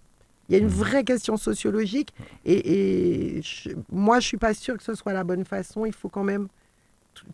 [0.47, 0.71] Il y a une mhm.
[0.71, 2.13] vraie question sociologique.
[2.45, 3.41] Et,
[3.91, 5.85] moi, je ne suis pas sûre que ce soit la bonne façon.
[5.87, 6.49] Il faut quand même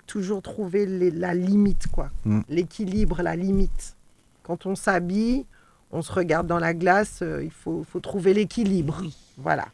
[0.05, 2.09] toujours trouver la limite, quoi.
[2.23, 2.43] Mhm.
[2.47, 3.97] L'équilibre, la limite.
[4.43, 5.45] Quand on s'habille,
[5.91, 9.03] on se regarde dans la glace, euh, il faut, trouver l'équilibre.
[9.37, 9.67] Voilà.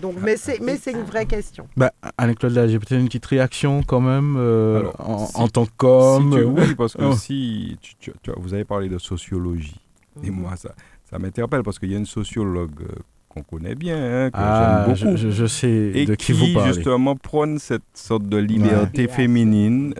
[0.00, 1.66] Donc, mais c'est mais c'est une vraie question.
[1.76, 6.32] Bah, Anne-Claude, là, j'ai peut-être une petite réaction quand même euh, en, tant qu'homme.
[6.32, 7.12] Si oui, parce que oh.
[7.12, 7.78] si
[8.36, 9.80] vous avez parlé de sociologie,
[10.22, 10.40] et mhm.
[10.40, 10.74] moi ça
[11.08, 12.94] ça m'interpelle parce qu'il y a une sociologue euh,
[13.28, 16.74] qu'on connaît bien, hein, que ah, beaucoup, je, sais de qui, vous parlez.
[16.74, 19.94] justement prône cette sorte de liberté féminine.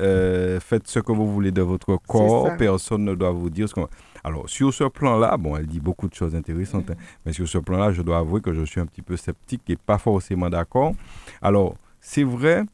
[0.61, 3.89] faites ce que vous voulez de votre corps, personne ne doit vous dire ce qu'on
[4.29, 7.57] alors, sur ce plan-là, bon, elle dit beaucoup de choses intéressantes, hein, mais sur ce
[7.57, 10.93] plan-là, je dois avouer que je suis un petit peu sceptique et pas forcément d'accord.
[11.41, 12.65] Alors, c'est vrai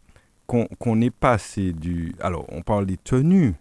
[0.46, 2.14] qu'on est passé du...
[2.20, 3.54] Alors, on parle des tenues,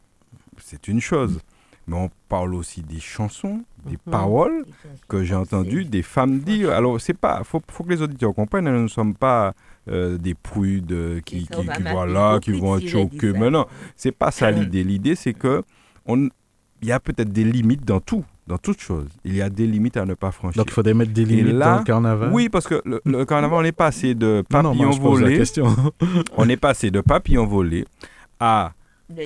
[0.57, 1.39] c'est une chose,
[1.85, 4.11] mais on parle aussi des chansons, des mhm.
[4.11, 4.65] paroles
[5.07, 6.71] que j'ai entendues des femmes dire.
[6.71, 7.43] Alors, c'est pas...
[7.43, 9.53] faut, faut que les auditeurs comprennent, hein, nous ne sommes pas...
[9.89, 13.33] Euh, des prudes qui, qui, qui voilà, qui vont choquer.
[13.33, 13.65] Mais non,
[13.97, 14.81] c'est pas ça l'idée.
[14.81, 15.61] L'idée, c'est que
[16.05, 16.29] on,
[16.83, 19.07] il y a peut-être des limites dans tout, dans toute chose.
[19.23, 20.57] Il y a des limites à ne pas franchir.
[20.57, 23.63] Donc il faudrait mettre des limites dans le carnaval Oui, parce que le, carnaval, on
[23.63, 25.41] est passé de papillons volés.
[26.37, 27.85] on est passé de papillons volés
[28.39, 28.73] à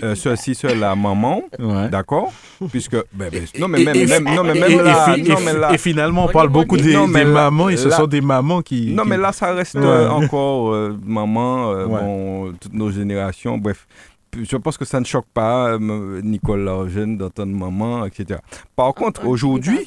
[0.03, 1.43] euh, ceci, cela, maman,
[1.89, 2.31] d'accord?
[2.71, 5.77] Puisque, ben, ben, non, mais même, même, non, mais même là, non, mais là, et
[5.77, 8.93] finalement, on parle beaucoup des, des mamans, et ce sont des mamans qui.
[8.93, 13.87] Non, mais là, ça reste euh, encore euh, maman, bon, toutes nos générations, bref
[14.35, 18.39] je pense que ça ne choque pas euh, Nicolas Jeune d'entendre maman, etc.
[18.75, 19.79] Par contre, aujourd'hui,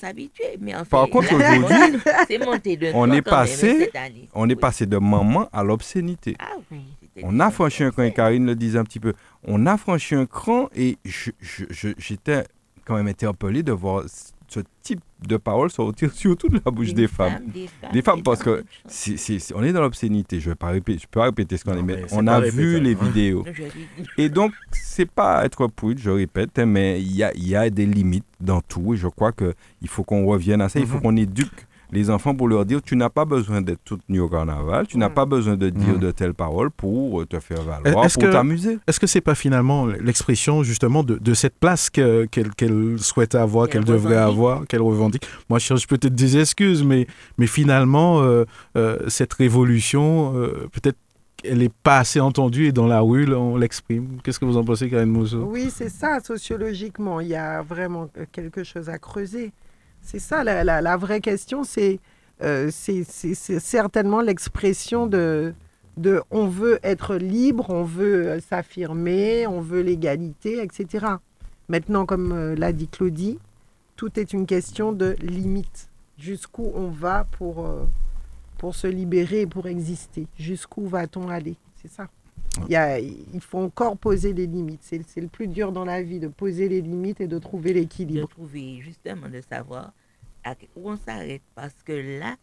[0.91, 1.99] par contre, aujourd'hui,
[2.95, 3.91] on est passé,
[4.35, 6.37] on est passé de maman à l'obscénité.
[6.39, 6.57] Ah
[7.23, 9.13] on a franchi un cran, et Karine le disait un petit peu,
[9.45, 10.97] on a franchi un cran et
[11.99, 12.45] j'étais
[12.85, 14.05] quand même interpellé de voir
[14.51, 17.39] ce type de paroles sortir surtout de la bouche des, femmes.
[17.93, 18.65] Des femmes, parce que
[19.55, 20.41] on est dans l'obscénité.
[20.41, 23.45] Je ne peux pas répéter ce qu'on est, mais on a vu les vidéos.
[24.19, 27.71] Et donc, c'est pas être prude, je répète, hein, mais il y a, y a,
[27.71, 28.95] des limites dans tout.
[28.95, 30.81] Et je crois qu'il faut qu'on revienne à ça.
[30.81, 31.03] Il faut mhm.
[31.03, 34.29] qu'on éduque les enfants pour leur dire tu n'as pas besoin d'être toute nue au
[34.29, 35.15] carnaval, tu n'as mm.
[35.15, 36.01] pas besoin de dire mm.
[36.01, 38.79] de telles paroles pour te faire valoir, pour t'amuser.
[38.87, 44.17] Est-ce que c'est pas finalement l'expression justement de, cette place qu'elle souhaite avoir, qu'elle devrait
[44.17, 45.27] avoir, qu'elle revendique?
[45.49, 47.07] Moi, je cherche peut-être des excuses, mais,
[47.39, 48.45] mais finalement, euh,
[48.77, 50.99] euh, cette révolution, euh, peut-être
[51.43, 54.19] elle n'est pas assez entendue et dans la rue, on l'exprime.
[54.23, 55.49] Qu'est-ce que vous en pensez, Karine Mousseau?
[55.51, 57.19] Oui, c'est ça, sociologiquement.
[57.21, 59.51] Il y a vraiment quelque chose à creuser.
[60.03, 61.63] C'est ça, la, vraie question,
[62.43, 65.55] euh, c'est certainement l'expression de,
[66.31, 71.07] on veut être libre, on veut s'affirmer, on veut l'égalité, etc.
[71.69, 73.39] Maintenant, comme euh, l'a dit Claudie,
[73.95, 75.89] tout est une question de limite.
[76.19, 77.85] Jusqu'où on va pour, euh,
[78.59, 80.27] pour se libérer et pour exister?
[80.37, 81.55] Jusqu'où va-t-on aller?
[81.81, 82.09] C'est ça.
[82.69, 84.83] Il, il, faut encore poser les limites.
[84.83, 88.27] C'est le plus dur dans la vie, de poser les limites et de trouver l'équilibre.
[88.27, 89.93] De trouver, justement, de savoir
[90.77, 91.43] où on s'arrête.
[91.55, 92.37] Parce que là,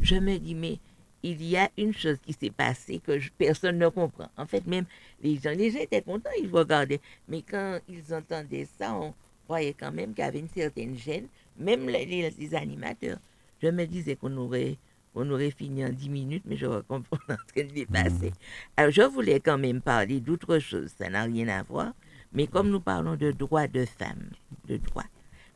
[0.00, 0.78] je me dis, mais
[1.22, 4.28] il y a une chose qui s'est passée que personne ne comprend.
[4.36, 4.84] En fait, même
[5.22, 7.00] les gens, les gens étaient contents, ils regardaient.
[7.28, 9.14] Mais quand ils entendaient ça, on
[9.48, 11.26] voyait quand même qu'il y avait une certaine gêne,
[11.58, 13.18] même les, les animateurs.
[13.62, 14.76] Je me disais qu'on aurait
[15.14, 18.32] on aurait fini en dix minutes, mais je comprends ce qui est passé.
[18.76, 21.92] Alors, je voulais quand même parler d'autre chose, ça n'a rien à voir,
[22.32, 24.30] mais comme nous parlons de droits de femmes,
[24.68, 25.04] de droits,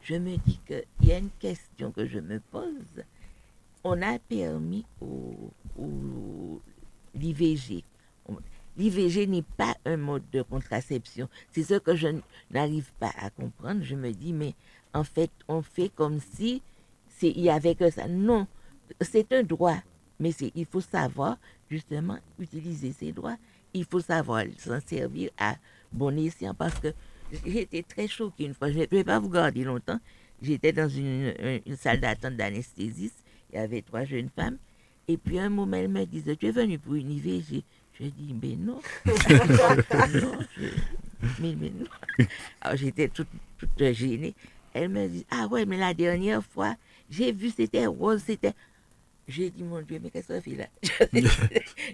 [0.03, 3.05] je me dis qu'il y a une question que je me pose.
[3.85, 5.51] On a permis au,
[7.15, 7.85] l'IVG.
[8.77, 11.29] L'IVG n'est pas un mode de contraception.
[11.51, 12.09] C'est ce que je
[12.51, 13.83] n'arrive pas à comprendre.
[13.83, 14.55] Je me dis, mais
[14.95, 16.63] en fait, on fait comme si
[17.23, 18.07] il y avait que ça.
[18.07, 18.47] Non,
[19.01, 19.76] c'est un droit,
[20.18, 21.39] mais il faut savoir
[21.70, 23.36] justement utiliser ces droits.
[23.74, 25.57] Il faut savoir s'en servir à
[25.93, 26.89] bon escient parce que
[27.45, 28.70] j'étais très choquée une fois.
[28.70, 30.01] Je ne vais pas vous garder longtemps.
[30.41, 31.34] J'étais dans une,
[31.76, 33.24] salle d'attente d'anesthésiste.
[33.53, 34.57] Il y avait trois jeunes femmes.
[35.09, 37.64] Et puis, un moment, elle me disait Tu es venue pour une IVG
[37.99, 38.80] Je dis Mais non.
[39.07, 40.39] non
[41.41, 42.26] mais, non.
[42.61, 44.34] Alors, j'étais toute, toute gênée.
[44.74, 46.76] Elle me dit Ah ouais, mais la dernière fois,
[47.11, 48.53] j'ai vu, c'était rose, c'était.
[49.29, 50.68] J'ai dit, mon Dieu, mais qu'est-ce que ça fait là?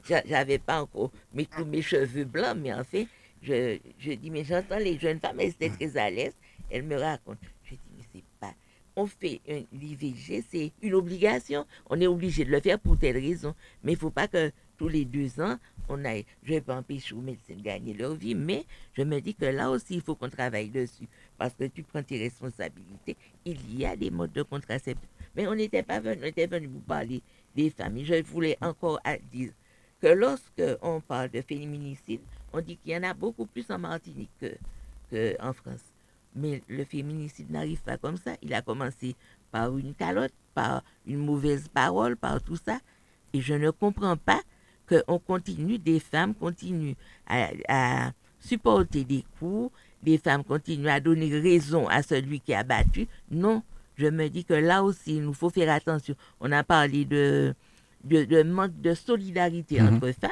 [0.24, 3.09] J'avais pas encore mis tous mes cheveux blancs, mais en fait,
[3.43, 6.35] je, je dis, mais j'entends les jeunes femmes, elles étaient très à l'aise.
[6.70, 7.41] Elles me racontent.
[7.64, 8.55] Je dis, mais c'est pas.
[8.97, 9.41] On fait
[9.72, 11.66] l'IVG, c'est une obligation.
[11.91, 13.53] On est obligé de le faire pour telle raison.
[13.82, 15.59] Mais il ne faut pas que tous les deux ans,
[15.89, 16.24] on aille.
[16.45, 19.35] Je ne vais pas empêcher aux médecins de gagner leur vie, mais je me dis
[19.35, 21.09] que là aussi, il faut qu'on travaille dessus.
[21.37, 23.16] Parce que tu prends tes responsabilités.
[23.45, 25.09] Il y a des modes de contraception.
[25.37, 27.22] Mais on n'était pas venu, on était venu vous parler
[27.55, 28.05] des familles.
[28.05, 29.01] Je voulais encore
[29.32, 29.53] dire
[30.01, 32.20] que lorsque on parle de féminicide,
[32.53, 34.30] on dit qu'il y en a beaucoup plus en Martinique
[35.11, 35.80] qu'en France.
[36.37, 38.32] Mais le féminicide n'arrive pas comme ça.
[38.43, 39.14] Il a commencé
[39.51, 42.78] par une calotte, par une mauvaise parole, par tout ça.
[43.32, 44.41] Et je ne comprends pas
[44.89, 46.95] qu'on continue, des femmes continuent
[47.26, 49.70] à, supporter des coups,
[50.03, 53.09] des femmes continuent à donner raison à celui qui a battu.
[53.30, 53.62] Non,
[53.97, 56.14] je me dis que là aussi, il nous faut faire attention.
[56.40, 57.55] On a parlé de,
[58.05, 59.97] de, manque de solidarité mhm.
[59.97, 60.30] entre femmes.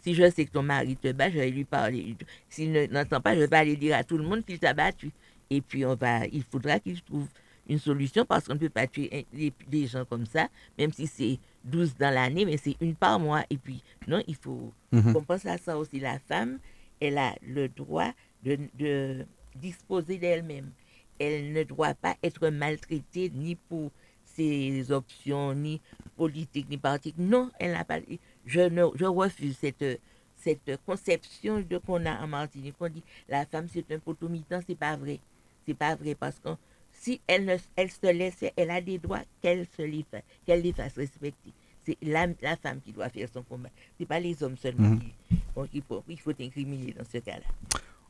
[0.00, 2.16] Si je sais que ton mari te bat, je vais lui parler.
[2.48, 5.10] S'il n'entend pas, je vais aller dire à tout le monde qu'il t'a battu.
[5.50, 7.26] Et puis, on va, il faudra qu'il trouve
[7.68, 9.26] une solution parce qu'on ne peut pas tuer
[9.68, 10.48] des, gens comme ça,
[10.78, 13.42] même si c'est 12 dans l'année, mais c'est une par mois.
[13.50, 15.12] Et puis, non, il faut mhm.
[15.12, 15.98] qu'on pense à ça aussi.
[15.98, 16.58] La femme,
[17.00, 18.12] elle a le droit
[18.44, 19.26] de, de
[19.56, 20.70] disposer d'elle-même.
[21.18, 23.90] Elle ne doit pas être maltraitée ni pour
[24.24, 25.80] ses options, ni
[26.16, 27.18] politiques, ni politiques.
[27.18, 27.98] Non, elle n'a pas
[28.44, 30.00] je, ne, je refuse cette,
[30.36, 32.74] cette conception de qu'on a en Martinique.
[32.80, 35.20] On dit la femme c'est un potomitan, c'est pas vrai.
[35.66, 36.50] C'est pas vrai parce que
[36.92, 40.62] si elle, ne, elle se laisse, elle a des droits qu'elle se les fasse, qu'elle
[40.62, 41.52] les fasse respecter.
[41.84, 43.68] C'est la, la, femme qui doit faire son combat.
[43.98, 45.68] C'est pas les hommes seulement mm-hmm.
[45.68, 47.46] qui, il faut incriminer dans ce cas-là.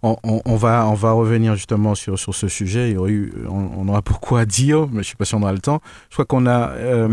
[0.03, 2.91] On, va, on va revenir justement sur, sur ce sujet.
[2.91, 5.43] Il y eu, on, aura beaucoup à dire, mais je ne sais pas si on
[5.43, 5.81] aura le temps.
[6.11, 7.09] Je crois qu'on a euh,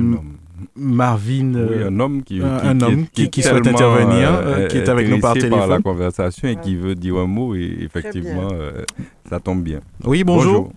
[0.76, 5.34] Marvin, un homme qui, un, homme qui, souhaite intervenir, euh, qui est avec nous par
[5.34, 5.60] téléphone.
[5.60, 7.56] par la conversation et qui veut dire un mot.
[7.56, 8.84] Et effectivement, euh,
[9.30, 9.80] ça tombe bien.
[10.04, 10.72] Oui, bonjour.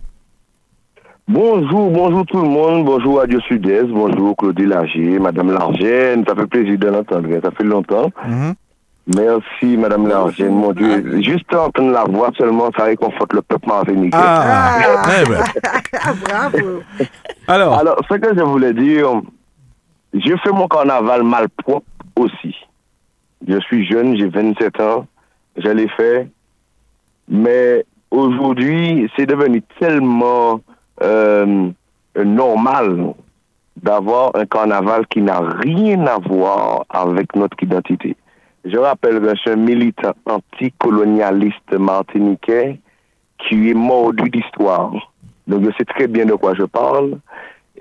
[1.28, 1.90] bonjour.
[1.90, 2.84] Bonjour, tout le monde.
[2.84, 3.86] Bonjour à Dieu Sud-Est.
[3.86, 6.24] Bonjour Claudie Lagier, Madame Largène.
[6.26, 7.28] Ça fait plaisir de l'entendre.
[7.42, 8.10] Ça fait longtemps.
[8.26, 8.54] Mm-hmm.
[9.06, 10.54] Merci, Madame Largène.
[10.54, 14.16] Mon Dieu, juste entendre la voix seulement, ça réconforte le peuple martiniquais.
[14.20, 15.10] Ah, ah.
[15.20, 15.44] Eh ben.
[16.24, 16.82] bravo.
[17.46, 19.22] Alors, Alors, ce que je voulais dire,
[20.12, 21.86] je fais mon carnaval mal propre
[22.16, 22.56] aussi.
[23.46, 25.06] Je suis jeune, j'ai 27 ans,
[25.56, 26.28] je l'ai fait,
[27.28, 30.60] mais aujourd'hui, c'est devenu tellement
[31.02, 31.68] euh,
[32.16, 33.14] normal
[33.76, 38.16] d'avoir un carnaval qui n'a rien à voir avec notre identité.
[38.68, 42.80] Je rappelle que un militant anticolonialiste martiniquais
[43.38, 44.92] qui est mordu d'histoire.
[45.46, 47.18] Donc je sais très bien de quoi je parle.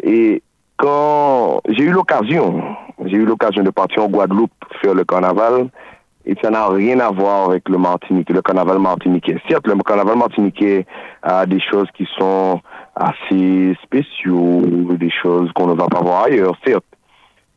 [0.04, 0.44] Et
[0.78, 2.62] quand j'ai eu l'occasion,
[3.06, 5.70] j'ai eu l'occasion de partir en Guadeloupe faire le carnaval,
[6.28, 9.42] et ça n'a rien à voir avec le Martinique, le carnaval martiniquais.
[9.50, 10.86] Certes, le carnaval martiniquais
[11.24, 12.62] a des choses qui sont
[12.96, 14.62] assez spéciaux,
[15.00, 16.86] des choses qu'on ne va pas voir ailleurs, certes.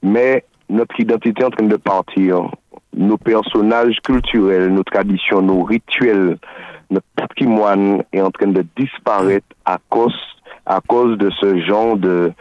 [0.02, 2.50] Mais notre identité est en train de partir
[2.96, 6.38] nos personnages culturels, nos traditions, nos rituels,
[6.90, 10.14] notre patrimoine est en train de disparaître à cause,
[10.66, 12.32] à cause de ce genre de,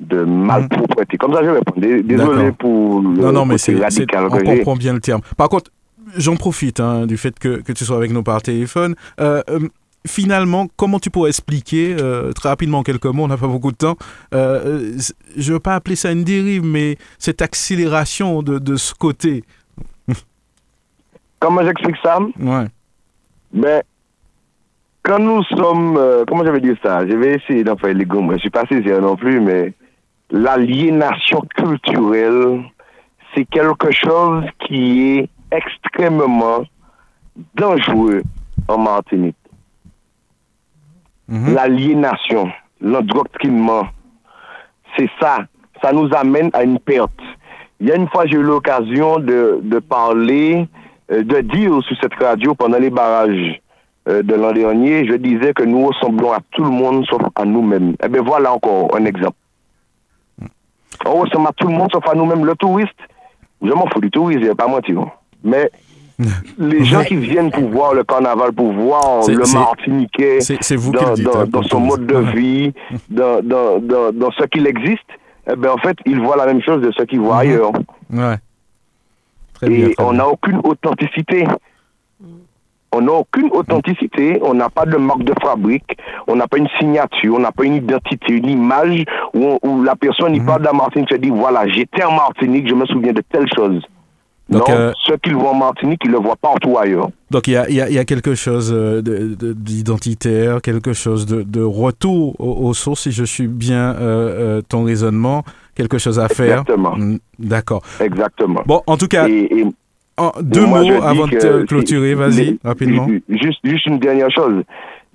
[0.00, 1.16] de malpropreté.
[1.16, 1.74] Comme ça, je réponds.
[1.76, 4.28] Désolé pour le non, non, mais c'est radical.
[4.30, 5.22] On comprend bien le terme.
[5.36, 5.70] Par contre,
[6.16, 8.94] j'en profite hein, du fait que, que, tu sois avec nous par téléphone.
[9.20, 9.60] Euh, euh,
[10.06, 13.72] finalement, comment tu pourrais expliquer, euh, très rapidement en quelques mots, on n'a pas beaucoup
[13.72, 13.96] de temps,
[14.32, 14.38] je
[15.36, 19.42] ne veux pas appeler ça une dérive, mais cette accélération de, de ce côté
[21.38, 22.18] Comment j'explique ça?
[22.18, 22.66] Ouais.
[23.52, 23.82] Ben,
[25.02, 25.96] quand nous sommes.
[25.96, 27.06] Euh, comment je vais dire ça?
[27.06, 28.28] Je vais essayer d'en faire les gommes.
[28.30, 29.72] Je ne suis pas saisir non plus, mais
[30.30, 32.64] l'aliénation culturelle,
[33.34, 36.64] c'est quelque chose qui est extrêmement
[37.54, 38.22] dangereux
[38.66, 39.36] en Martinique.
[41.28, 41.54] Mhm.
[41.54, 43.86] L'aliénation, l'endoctrinement,
[44.96, 45.38] c'est ça.
[45.82, 47.20] Ça nous amène à une perte.
[47.78, 50.66] Il y a une fois, j'ai eu l'occasion de, de parler
[51.08, 53.60] de dire sur cette radio pendant les barrages
[54.08, 57.44] euh, de l'an dernier, je disais que nous ressemblons à tout le monde sauf à
[57.44, 57.96] nous-mêmes.
[58.04, 59.36] Eh bien voilà encore un exemple.
[61.04, 62.44] On ressemble à tout le monde sauf à nous-mêmes.
[62.44, 62.98] Le touriste,
[63.60, 65.04] je m'en fous du touriste, je vais pas mentir.
[65.42, 65.70] Mais
[66.58, 70.38] les gens qui viennent pour voir le carnaval, pour voir le Martiniquais
[70.76, 72.72] vous dans, dans, dans son mode de vie,
[73.10, 75.10] dans, dans, ce qu'il existe,
[75.50, 77.50] eh bien, en fait, ils voient la même chose de ce qu'ils voient mhm.
[77.50, 77.72] ailleurs.
[78.12, 78.36] Ouais
[79.62, 81.46] et on n'a aucune authenticité.
[82.92, 85.98] On n'a aucune authenticité, on n'a pas de marque de fabrique,
[86.28, 89.04] on n'a pas une signature, on n'a pas une identité, une image
[89.34, 90.46] où, la personne y mhm.
[90.46, 93.46] parle de la Martinique se dit voilà, j'étais en Martinique, je me souviens de telle
[93.54, 93.82] chose.
[94.48, 97.10] Donc, non, euh, ceux qui le voient en Martinique, ils le voient partout ailleurs.
[97.32, 102.72] Donc il y a, y a, quelque chose euh, d'identitaire, quelque chose de, retour aux,
[102.72, 105.42] sources, si je suis bien euh, ton raisonnement
[105.76, 106.60] quelque chose à faire.
[106.60, 106.96] Exactement.
[106.96, 107.82] Mm, d'accord.
[108.00, 108.62] Exactement.
[108.66, 113.06] Bon, en tout cas, deux mots avant de clôturer, vas-y, rapidement.
[113.28, 114.62] Juste, juste une dernière chose.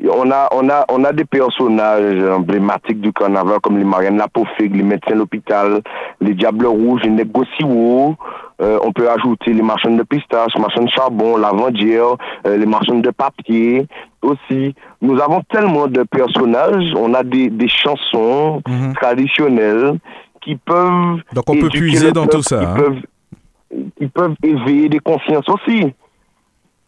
[0.03, 4.75] On a, on, a, on a des personnages emblématiques du carnaval comme les Marianne Lapofig,
[4.75, 5.81] les médecins de l'hôpital,
[6.19, 8.15] les Diables Rouges, les négocios.
[8.61, 12.15] Euh, on peut ajouter les marchands de pistaches, marchands de charbon, lavandière,
[12.47, 13.85] euh, les marchands de papier
[14.23, 14.73] aussi.
[15.01, 18.93] Nous avons tellement de personnages, on a des, des chansons mhm.
[18.93, 19.99] traditionnelles
[20.41, 21.21] qui peuvent...
[21.33, 22.59] Donc on peut puiser dans tout ça.
[22.59, 22.75] Qui, hein.
[22.75, 25.93] peuvent, qui peuvent éveiller des consciences aussi.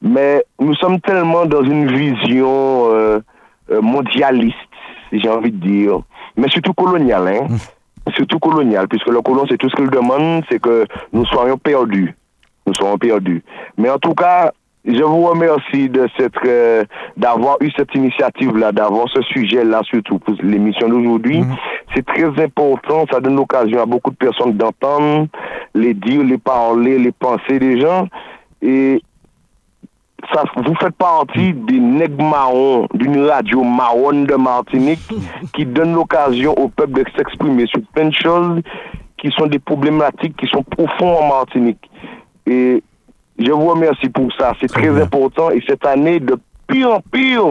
[0.01, 3.19] Mais nous sommes tellement dans une vision euh,
[3.71, 4.57] euh, mondialiste,
[5.13, 6.01] j'ai envie de dire,
[6.35, 7.47] mais surtout coloniale, hein?
[7.49, 8.11] Mmh.
[8.15, 12.15] surtout coloniale, puisque le colon, c'est tout ce qu'il demande, c'est que nous soyons perdus.
[12.65, 13.43] Nous soyons perdus.
[13.77, 14.51] Mais en tout cas,
[14.85, 16.83] je vous remercie de cette euh,
[17.15, 21.39] d'avoir eu cette initiative là, d'avoir ce sujet là surtout pour l'émission d'aujourd'hui.
[21.39, 21.55] Mhm.
[21.95, 25.27] C'est très important, ça donne l'occasion à beaucoup de personnes d'entendre
[25.73, 28.07] les dire, les parler, les penser des gens
[28.61, 29.01] et
[30.33, 35.01] ça, vous faites partie des nègres marrons, d'une radio marron de Martinique
[35.53, 38.61] qui donne l'occasion au peuple de s'exprimer sur plein de choses
[39.17, 41.89] qui sont des problématiques qui sont profondes en Martinique.
[42.45, 42.83] Et
[43.39, 44.53] je vous remercie pour ça.
[44.61, 45.49] C'est très, important.
[45.51, 47.43] Et cette année, de pire en pire.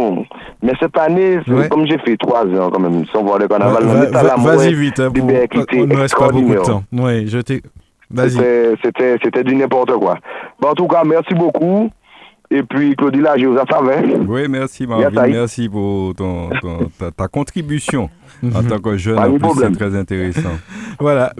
[0.62, 1.38] Mais cette année,
[1.70, 5.24] comme j'ai fait trois ans quand même, sans voir le carnaval, Vas-y vite, hein, pour...
[5.24, 6.84] on ne reste pas beaucoup de temps.
[6.92, 7.62] Oui, je t'ai...
[8.10, 8.76] Vas-y.
[8.82, 10.18] C'était du n'importe quoi.
[10.64, 11.90] en tout cas, merci beaucoup.
[12.52, 13.82] Et puis, Claudie je vous attends.
[14.28, 15.26] Oui, merci Marvin.
[15.28, 16.50] Merci pour ton,
[17.16, 18.10] ta, contribution
[18.42, 19.18] en tant que jeune.
[19.18, 20.58] En plus, c'est très intéressant.
[21.00, 21.32] voilà,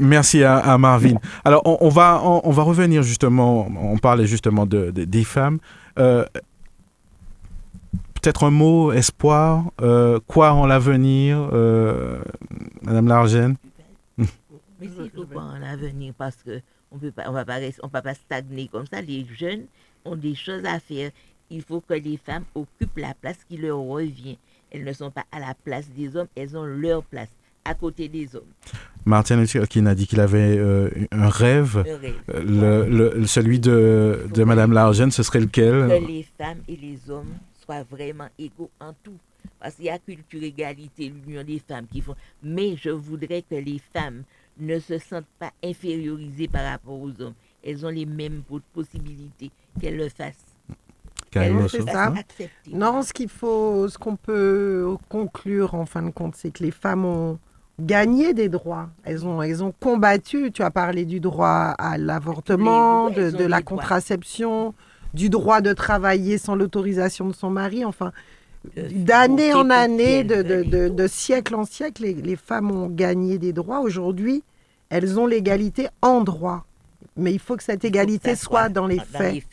[0.00, 1.16] merci à, Marvin.
[1.44, 5.58] Alors, on, va, on, va revenir justement, on parlait justement de, des femmes.
[5.98, 6.24] Euh,
[8.14, 12.22] peut-être un mot, espoir, euh, quoi en l'avenir, euh,
[12.82, 13.56] Madame Largène?
[14.16, 14.24] Mais
[14.80, 16.14] c'est quoi en l'avenir?
[16.16, 16.60] Parce que
[16.90, 19.02] on peut pas, on va pas, on va pas stagner comme ça.
[19.02, 19.64] Les jeunes
[20.04, 21.10] ont des choses à faire.
[21.50, 24.38] Il faut que les femmes occupent la place qui leur revient.
[24.70, 27.28] Elles ne sont pas à la place des hommes, elles ont leur place
[27.64, 28.42] à côté des hommes.
[29.04, 31.84] Martin qui a dit qu'il avait euh, un rêve.
[32.28, 35.88] Le, le, celui de, de Madame Largène, ce serait lequel?
[35.88, 37.34] Que les femmes et les hommes
[37.64, 39.18] soient vraiment égaux en tout.
[39.60, 42.16] Parce qu'il y a culture, égalité, l'union des femmes qui font.
[42.42, 44.24] Mais je voudrais que les femmes
[44.58, 47.34] ne se sentent pas infériorisées par rapport aux hommes.
[47.64, 48.42] Elles ont les mêmes
[48.72, 49.50] possibilités
[49.80, 50.54] qu'elles le fassent.
[51.90, 52.14] Ça.
[52.70, 56.70] Non, ce qu'il faut, ce qu'on peut conclure en fin de compte, c'est que les
[56.70, 57.38] femmes ont
[57.80, 58.88] gagné des droits.
[59.02, 60.52] Elles ont, elles ont combattu.
[60.52, 64.74] Tu as parlé du droit à l'avortement, de, la contraception,
[65.12, 67.84] du droit de travailler sans l'autorisation de son mari.
[67.84, 68.12] Enfin,
[68.76, 73.80] d'année en année, de, siècle en siècle, les, femmes ont gagné des droits.
[73.80, 74.42] Aujourd'hui,
[74.88, 76.64] elles ont l'égalité en droit.
[77.16, 79.44] Mais il faut que cette égalité soit, dans les faits.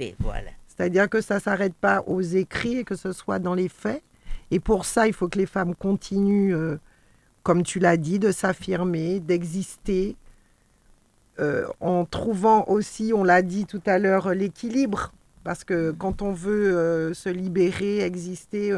[0.67, 4.01] C'est-à-dire que ça ne s'arrête pas aux écrits et que ce soit dans les faits.
[4.49, 6.79] Et pour ça, il faut que les femmes continuent, euh,
[7.43, 10.15] comme tu l'as dit, de s'affirmer, d'exister,
[11.39, 16.33] euh, en trouvant aussi, on l'a dit tout à l'heure, l'équilibre parce que quand on
[16.33, 18.71] veut euh, se libérer, exister,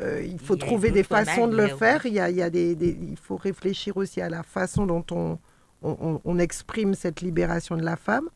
[0.00, 2.06] il faut trouver des façons de le faire.
[2.06, 5.04] Il, y a, il, y a des, il, faut réfléchir aussi à la façon dont
[5.10, 5.38] on,
[5.82, 8.28] on, on, exprime cette libération de la femme.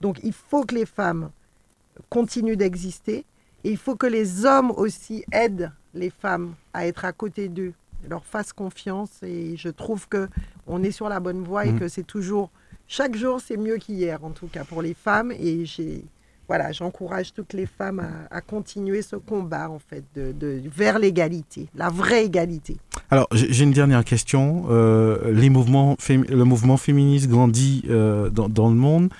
[0.00, 1.30] Donc il faut que les femmes
[2.08, 3.24] continuent d'exister
[3.64, 7.72] et il faut que les hommes aussi aident les femmes à être à côté d'eux,
[8.08, 9.10] leur fassent confiance.
[9.22, 10.28] Et je trouve que
[10.66, 11.78] on est sur la bonne voie et mmh.
[11.78, 12.50] que c'est toujours,
[12.86, 15.32] chaque jour c'est mieux qu'hier en tout cas pour les femmes.
[15.32, 16.04] Et j'ai
[16.46, 20.34] voilà, j'encourage toutes les femmes à, continuer ce combat en fait de,
[20.68, 22.76] vers l'égalité, la vraie égalité.
[23.10, 24.64] Alors j'ai une dernière question.
[24.70, 29.12] Euh, les mouvements, le mouvement féministe grandit euh, dans, le monde.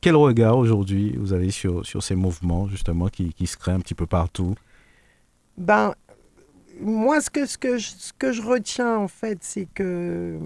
[0.00, 3.80] Quel regard aujourd'hui vous avez sur, sur ces mouvements justement qui, qui, se créent un
[3.80, 4.54] petit peu partout?
[5.56, 5.94] Ben
[6.80, 10.38] moi ce que ce que ce que je retiens en fait c'est que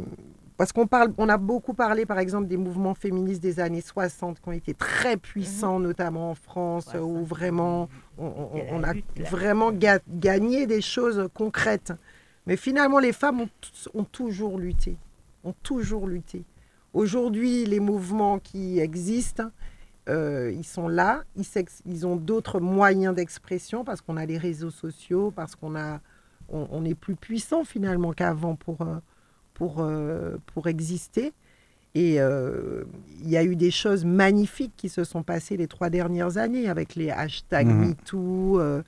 [0.58, 4.40] parce qu'on parle, on a beaucoup parlé, par exemple, des mouvements féministes des années 60
[4.40, 5.84] qui ont été très puissants, mhm.
[5.84, 8.92] notamment en France, où vraiment on, a
[9.30, 11.92] vraiment gagné des choses concrètes.
[12.48, 13.42] Mais finalement, les femmes
[13.94, 14.96] ont, toujours lutté,
[15.44, 16.44] ont toujours lutté.
[16.94, 19.50] Aujourd'hui, les mouvements qui existent,
[20.08, 21.44] euh, ils sont là, ils,
[21.84, 26.00] ils ont d'autres moyens d'expression parce qu'on a les réseaux sociaux, parce qu'on a,
[26.48, 28.96] on, est plus puissant finalement qu'avant pour, euh,
[29.52, 31.34] pour, euh, pour exister.
[31.94, 32.84] Et euh,
[33.20, 36.68] il y a eu des choses magnifiques qui se sont passées les trois dernières années
[36.68, 37.88] avec les hashtags mhm.
[37.88, 38.82] MeToo, euh,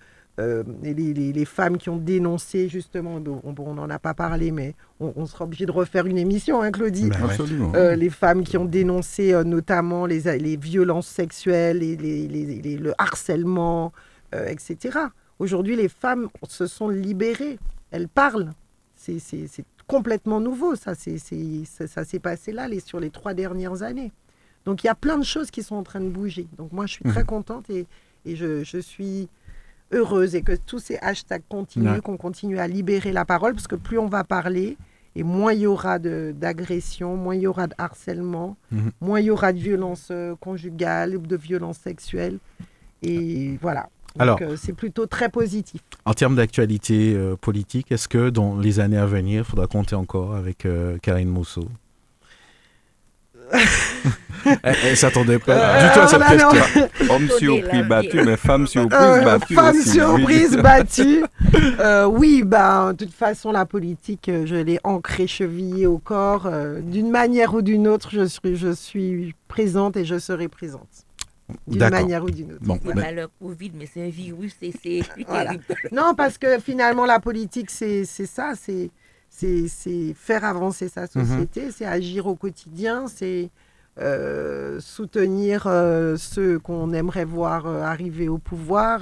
[0.82, 5.26] les, les, les, femmes qui ont dénoncé justement, on n'en a pas parlé, mais on,
[5.26, 7.10] sera obligé de refaire une émission, hein, Claudie.
[7.10, 13.92] Ben les femmes qui ont dénoncé notamment les, les violences sexuelles, les, le harcèlement,
[14.32, 14.98] etc.
[15.40, 17.58] Aujourd'hui, les femmes se sont libérées.
[17.90, 18.52] Elles parlent.
[18.94, 20.76] C'est complètement nouveau.
[20.76, 21.18] Ça, c'est,
[21.64, 24.12] ça, s'est passé là les, sur les trois dernières années.
[24.66, 26.46] Donc il y a plein de choses qui sont en train de bouger.
[26.58, 27.26] Donc moi, je suis très mhm.
[27.26, 27.86] contente et,
[28.26, 29.28] et je, je, suis
[29.92, 33.76] heureuse et que tous ces hashtags continuent, qu'on continue à libérer la parole, parce que
[33.76, 34.76] plus on va parler,
[35.16, 38.92] et moins il y aura d'agression, moins il y aura de harcèlement, mhm.
[39.00, 42.38] moins il y aura de violence euh, conjugale ou de violence sexuelle.
[43.02, 43.88] Et voilà.
[44.18, 45.80] Alors, euh, c'est plutôt très positif.
[46.04, 49.94] En termes d'actualité euh, politique, est-ce que dans les années à venir, il faudra compter
[49.94, 51.68] encore avec euh, Karine Mousseau?
[54.62, 57.14] elle, ne s'attendait pas du tout à cette question.
[57.14, 59.54] Homme surpris battu, mais femme surprise battue.
[59.54, 61.24] Femme surprise battue.
[62.08, 66.50] oui, bah, de toute façon, la politique, je l'ai ancrée, chevillée au corps.
[66.82, 71.06] d'une manière ou d'une autre, je suis, je suis présente et je serai présente
[71.66, 72.62] d'une manière ou d'une autre.
[72.62, 73.14] Bon, ben...
[73.14, 75.52] le Covid, mais c'est un virus, c'est voilà.
[75.92, 78.90] Non, parce que finalement, la politique, c'est ça, c'est
[80.14, 81.26] faire avancer sa mhm.
[81.26, 83.48] société, c'est agir au quotidien, c'est euh,
[84.80, 89.00] soutenir euh, ceux qu'on aimerait voir euh, arriver au pouvoir.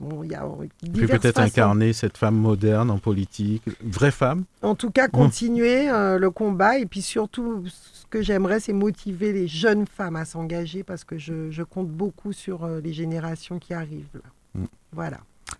[0.00, 0.46] bon, y a
[0.92, 4.44] Puis peut-être incarner cette femme moderne en politique, vraie femme.
[4.62, 9.48] En tout cas, continuer le combat et puis surtout, ce que j'aimerais, c'est motiver les
[9.48, 14.20] jeunes femmes à s'engager parce que je, je, compte beaucoup sur les générations qui arrivent.
[14.54, 14.64] Mm.
[14.92, 15.18] Voilà.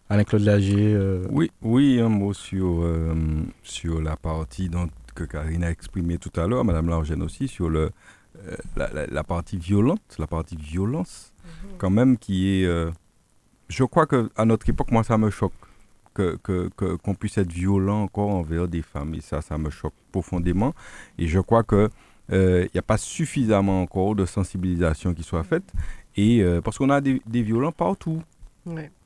[0.09, 0.97] Alain-Claude Lagier.
[1.31, 2.87] Oui, oui, un mot sur,
[3.63, 7.69] sur la partie dont, que Karine a exprimée tout à l'heure, Madame Largène aussi, sur
[7.69, 7.91] le,
[8.47, 11.33] euh, la, partie violente, la partie violence,
[11.79, 12.67] quand même, qui est.
[12.67, 12.91] Euh,
[13.69, 15.53] je crois qu'à notre époque, moi, ça me choque
[16.15, 19.15] qu'on que, qu'on puisse être violent encore envers des femmes.
[19.15, 20.75] Et ça, ça me choque profondément.
[21.19, 21.89] Et je crois qu'il
[22.31, 25.73] n'y euh, a pas suffisamment encore de sensibilisation qui soit faite.
[26.17, 28.23] Et parce qu'on a des, des, violents partout.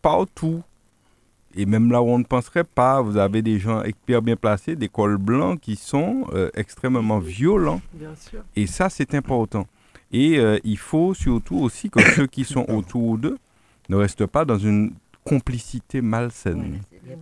[0.00, 0.62] Partout.
[1.54, 4.76] Et même là où on ne penserait pas, vous avez des gens hyper bien placés,
[4.76, 7.80] des cols blancs qui sont euh, extrêmement violents.
[7.92, 8.40] Bien sûr.
[8.56, 9.66] Et ça, c'est important.
[10.12, 13.38] Et euh, il faut surtout aussi que ceux qui sont autour d'eux
[13.88, 14.92] ne restent pas dans une
[15.24, 16.80] complicité malsaine.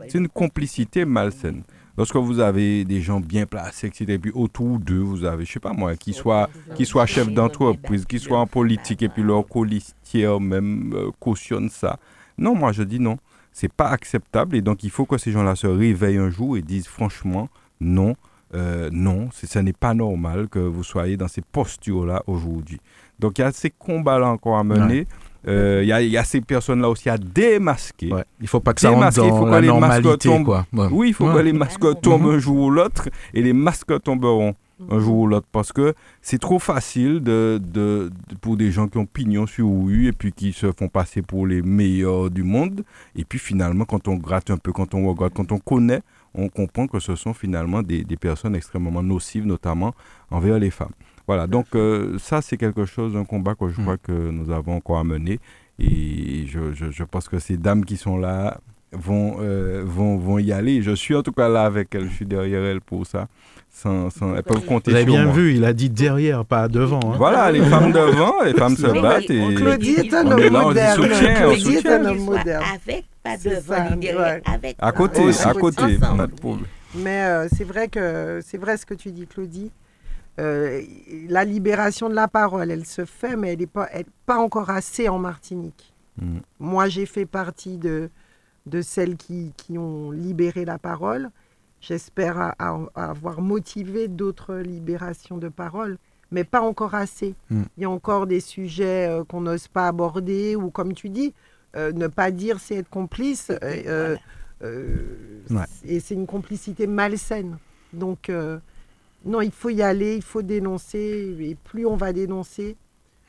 [0.09, 1.63] c'est une complicité malsaine.
[1.97, 5.53] Lorsque vous avez des gens bien placés, etc., et puis autour d'eux, vous avez, je
[5.53, 9.23] sais pas moi, qui soient, qui soient chefs d'entreprise, qui soient en politique, et puis
[9.23, 11.99] leur colistière même euh, cautionne ça.
[12.39, 13.19] Non, moi je dis non
[13.53, 16.63] c'est pas acceptable et donc il faut que ces gens-là se réveillent un jour et
[16.63, 17.49] disent franchement
[17.81, 18.15] non,
[18.55, 22.81] euh, non, ce n'est pas normal que vous soyez dans ces postures-là aujourd'hui.
[23.19, 25.07] Donc il y a ces combats-là encore à mener.
[25.49, 28.09] Euh, il y, a ces personnes-là aussi à démasquer.
[28.09, 30.43] Il Il faut pas que ça rentre dans il faut la normalité.
[30.45, 30.67] Quoi.
[30.73, 34.55] Oui, il faut que les masques tombent un jour ou l'autre et les masques tomberont
[34.89, 38.11] un jour ou l'autre parce que c'est trop facile de, de,
[38.41, 41.47] pour des gens qui ont pignon sur rue et puis qui se font passer pour
[41.47, 42.83] les meilleurs du monde.
[43.15, 46.03] Et puis finalement, quand on gratte un peu, quand on regarde, quand on connaît,
[46.35, 49.95] on comprend que ce sont finalement des, des personnes extrêmement nocives, notamment
[50.31, 50.93] envers les femmes.
[51.27, 53.83] Voilà, donc euh, ça c'est quelque chose, un combat que je mm.
[53.83, 55.39] crois que nous avons encore à mener.
[55.79, 58.61] Et je, je, je pense que ces dames qui sont là
[58.93, 60.83] vont, euh, vont, vont y aller.
[60.83, 63.29] Je suis en tout cas là avec elles, je suis derrière elles pour ça.
[63.73, 67.01] Sans, sans, elles peuvent compter Vous avez bien vu, il a dit derrière, pas devant.
[67.05, 67.15] Hein.
[67.17, 69.31] Voilà, les femmes devant, les femmes se battent.
[69.31, 69.55] Et...
[69.55, 71.09] Claudie est un homme moderne.
[71.37, 72.65] Claudie est un homme moderne.
[72.75, 74.77] Avec, pas devant, derrière, avec.
[74.81, 75.99] À côté, à côté.
[76.97, 79.71] Mais euh, c'est vrai que c'est vrai ce que tu dis, Claudie.
[80.41, 80.81] Euh,
[81.29, 83.89] la libération de la parole, elle se fait, mais elle n'est pas,
[84.27, 85.93] pas encore assez en Martinique.
[86.21, 86.39] Mm.
[86.59, 88.11] Moi, j'ai fait partie de,
[88.67, 91.31] de celles qui, qui, ont libéré la parole.
[91.81, 92.55] J'espère
[92.95, 95.97] avoir motivé d'autres libérations de parole,
[96.31, 97.35] mais pas encore assez.
[97.49, 97.63] Hmm.
[97.77, 101.33] Il y a encore des sujets euh, qu'on n'ose pas aborder, ou comme tu dis,
[101.77, 103.51] euh, ne pas dire c'est être complice.
[103.63, 104.17] Euh,
[105.85, 107.57] et c'est une complicité malsaine.
[107.95, 108.31] Donc,
[109.25, 112.77] non, il faut y aller, il faut dénoncer, et plus on va dénoncer,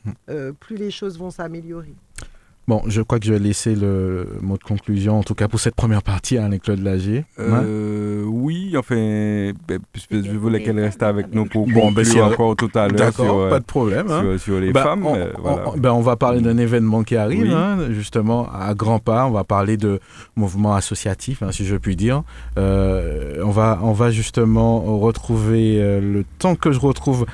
[0.04, 0.52] hmm.
[0.60, 1.96] plus les choses vont s'améliorer.
[2.72, 5.60] Bon, je crois que je vais laisser le mot de conclusion, en tout cas pour
[5.60, 7.26] cette première partie, à Claude Lagier.
[7.38, 12.72] Euh, oui, enfin, ben, je voulais qu'elle reste avec nous pour bon, ben, encore tout
[12.74, 12.98] à l'heure.
[12.98, 14.10] D'accord, pas de problème.
[14.10, 14.38] Hein.
[14.38, 15.06] Sur, les ben, femmes.
[15.06, 19.00] On, euh, on, ben, on va parler d'un événement qui arrive, hein, justement, à grands
[19.00, 19.26] pas.
[19.26, 20.00] On va parler de
[20.38, 22.24] mouvement associatif, hein, si je puis dire.
[22.58, 27.26] Euh, on, va, on va justement retrouver le temps que je retrouve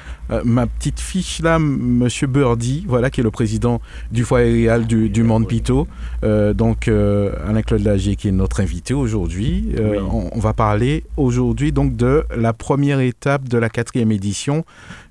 [0.44, 3.82] ma petite fiche là, Monsieur Birdie, voilà, qui est le président
[4.12, 5.88] du foyer réel du du Monde Pito.
[6.24, 9.74] Euh, donc, euh, Alain-Claude Lagier, qui est notre invité aujourd'hui.
[9.78, 14.66] Euh, on, va parler aujourd'hui donc de la première étape de la quatrième édition.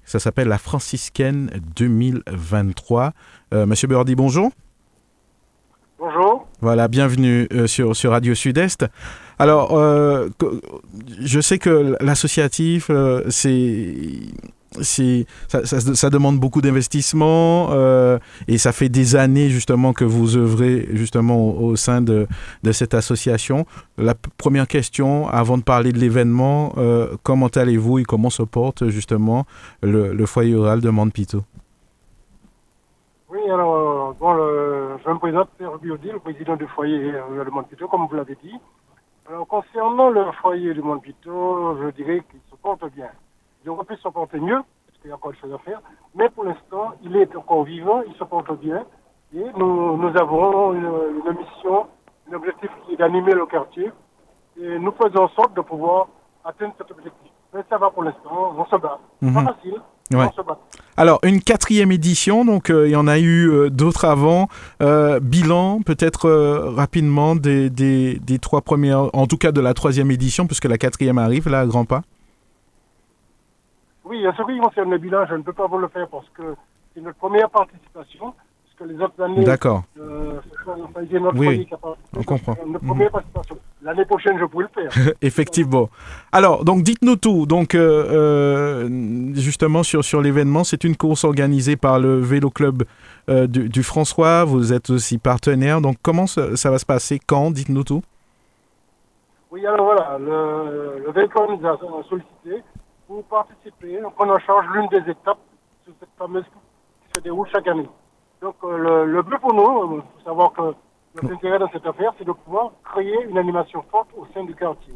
[0.04, 3.12] Ça s'appelle la franciscaine 2023.
[3.52, 4.50] Monsieur Birdie, bonjour.
[5.98, 6.46] Bonjour.
[6.60, 8.86] Voilà, bienvenue sur, sur Radio Sud-Est.
[9.38, 9.76] Alors,
[11.20, 12.90] je sais que l'associatif,
[13.28, 13.94] c'est
[14.82, 18.18] ça, ça, demande beaucoup d'investissement euh,
[18.48, 22.26] et ça fait des années justement que vous œuvrez justement au, sein de,
[22.72, 23.66] cette association.
[23.98, 28.88] La première question, avant de parler de l'événement, euh, comment allez-vous et comment se porte
[28.88, 29.46] justement
[29.82, 31.42] le, foyer rural de Montpito
[33.30, 37.50] Oui, alors, bon, le, je me présente Pierre Biodi, le président du foyer rural de
[37.50, 38.54] Montpito, comme vous l'avez dit.
[39.28, 43.10] Alors, concernant le foyer de Montpito, je dirais qu'il se porte bien.
[43.66, 45.80] Pu se porter mieux, parce qu'il y a encore des choses à faire.
[46.14, 48.84] Mais pour l'instant, il est encore vivant, il se porte bien.
[49.34, 51.86] Et nous, nous avons une, mission,
[52.30, 53.90] un objectif qui est d'animer le quartier.
[54.60, 56.06] Et nous faisons en sorte de pouvoir
[56.44, 57.30] atteindre cet objectif.
[57.52, 59.00] Mais ça va pour l'instant, on se bat.
[59.20, 59.46] C'est pas mhm.
[59.46, 59.80] facile.
[60.14, 60.58] On se bat.
[60.96, 64.48] Alors, une quatrième édition, donc euh, il y en a eu euh, d'autres avant.
[64.80, 66.30] Euh, bilan, peut-être
[66.74, 70.78] rapidement, des, des, des, trois premières, en tout cas de la troisième édition, puisque la
[70.78, 72.02] quatrième arrive, là, à grands pas
[74.08, 76.28] Oui, en ce qui concerne le bilan, je ne peux pas vous le faire parce
[76.36, 76.54] que
[76.94, 78.32] c'est notre première participation.
[78.32, 79.82] Parce que les autres années, D'accord.
[79.98, 81.68] Euh, notre oui,
[82.16, 82.56] on comprend.
[82.66, 83.58] Notre première participation.
[83.82, 85.12] L'année prochaine, je pourrai le faire.
[85.22, 85.88] Effectivement.
[86.30, 87.46] Alors, donc dites-nous tout.
[87.46, 92.84] Donc, euh, euh, justement, sur, sur l'événement, c'est une course organisée par le Vélo Club
[93.28, 94.44] euh, du, François.
[94.44, 95.80] Vous êtes aussi partenaire.
[95.80, 97.18] Donc, comment ça, va se passer?
[97.26, 97.50] Quand?
[97.50, 98.02] Dites-nous tout.
[99.50, 101.78] Oui, alors voilà, le, le Vélo Club nous a
[102.08, 102.62] sollicité
[103.06, 105.38] pour participer, on prend en charge l'une des étapes
[105.86, 107.88] de cette fameuse qui se déroule chaque année.
[108.40, 110.74] Donc euh, le, but pour nous, il faut savoir que
[111.14, 114.54] notre intérêt dans cette affaire, c'est de pouvoir créer une animation forte au sein du
[114.54, 114.94] quartier.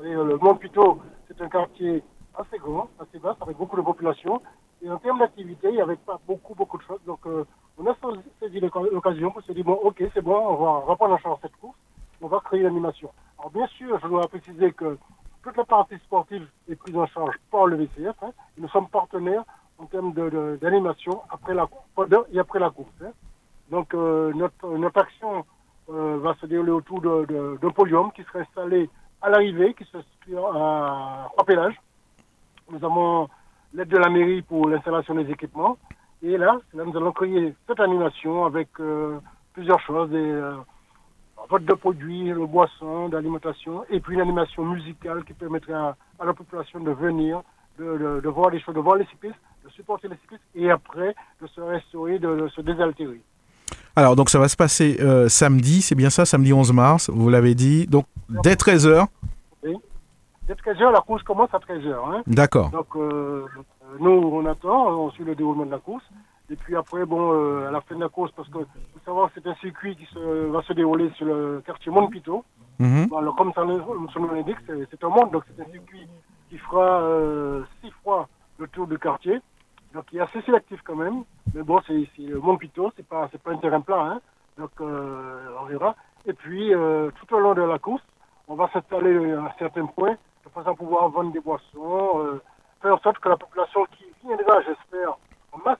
[0.00, 2.02] Euh, le Mont Pito, c'est un quartier
[2.34, 4.40] assez grand, assez vaste, avec beaucoup de population.
[4.82, 7.00] Et en termes d'activité, il n'y avait pas beaucoup, beaucoup de choses.
[7.06, 7.44] Donc euh,
[7.78, 7.94] on a
[8.40, 11.56] saisi l'occasion pour se dire, bon, ok, c'est bon, on va reprendre en charge cette
[11.56, 11.76] course,
[12.20, 13.10] on va créer l'animation.
[13.38, 14.98] Alors bien sûr, je dois préciser que
[15.42, 18.16] toute la partie sportive est prise en charge par le VCF.
[18.22, 18.30] Hein.
[18.58, 19.44] Nous sommes partenaires
[19.78, 20.12] en termes
[20.58, 22.90] d'animation après la pendant et après la course.
[23.04, 23.10] Hein.
[23.70, 25.44] Donc euh, notre, notre action
[25.90, 28.88] euh, va se dérouler autour d'un podium qui sera installé
[29.20, 31.70] à l'arrivée, qui se situe à Trois
[32.70, 33.28] Nous avons
[33.74, 35.76] l'aide de la mairie pour l'installation des équipements.
[36.22, 39.18] Et là, nous allons créer cette animation avec euh,
[39.54, 40.10] plusieurs choses,
[41.48, 46.34] vote de produits, de boissons, d'alimentation, et puis une animation musicale qui permettrait à, la
[46.34, 47.42] population de venir,
[47.78, 51.46] de, voir les choses, de voir les cyclistes, de supporter les cyclistes, et après de
[51.46, 53.20] se restaurer, de, se désaltérer.
[53.94, 57.28] Alors, donc ça va se passer euh, samedi, c'est bien ça, samedi 11 mars, vous
[57.28, 59.06] l'avez dit, donc dès 13h
[59.62, 59.76] Oui,
[60.46, 61.92] dès 13h, la course commence à 13h.
[61.92, 62.22] Hein.
[62.26, 62.70] D'accord.
[62.70, 63.46] Donc, euh,
[64.00, 66.04] nous, on attend, on suit le déroulement de la course.
[66.52, 69.32] Et puis après, bon, euh, à la fin de la course, parce que faut savoir
[69.32, 72.44] que c'est un circuit qui se, va se dérouler sur le quartier Montpito.
[72.78, 73.08] Mhm.
[73.16, 73.64] alors, comme son
[74.20, 76.06] nom l'indique, c'est un monde, donc c'est un circuit
[76.50, 79.40] qui fera euh, six fois le tour du quartier.
[79.94, 81.24] Donc il est assez sélectif quand même.
[81.54, 84.02] Mais bon, c'est le Montpito, c'est pas, pas un terrain plat.
[84.02, 84.20] Hein.
[84.58, 85.96] Donc euh, on verra.
[86.26, 86.70] Et puis,
[87.16, 88.02] tout au long de la course,
[88.46, 92.40] on va s'installer à certains points de façon à pouvoir vendre des boissons,
[92.82, 95.16] faire en sorte que la population qui viendra, j'espère,
[95.52, 95.78] en masse,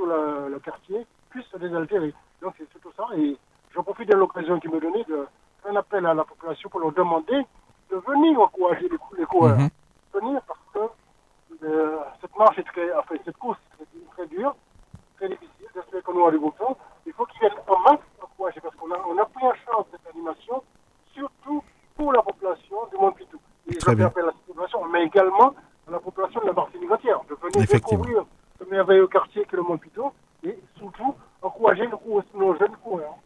[0.00, 2.14] sur le, quartier puisse se désaltérer.
[2.40, 3.06] Donc c'est surtout ça.
[3.16, 3.36] Et
[3.70, 5.26] je profite de l'occasion qui me donnait de
[5.62, 7.46] faire un appel à la population pour leur demander
[7.90, 9.58] de venir encourager les, les coureurs.
[9.58, 9.68] Mhm.
[10.14, 14.54] Venir parce que euh, cette marche est très, enfin cette course est très, dure,
[15.16, 15.66] très difficile.
[15.74, 16.74] J'espère que nous arrivons faire.
[17.06, 19.84] Il faut qu'ils viennent en masse encourager parce qu'on a, on a pris en charge
[19.92, 20.62] cette animation,
[21.14, 21.62] surtout
[21.96, 23.38] pour la population du Mont Pitou.
[23.68, 25.54] Et je fais appel à la population, mais également
[25.86, 28.24] à la population de la Martinique entière, de venir découvrir
[28.70, 30.12] merveilleux quartier que le Montpito
[30.44, 31.82] et surtout encourager
[32.34, 33.18] nos, jeunes coureurs.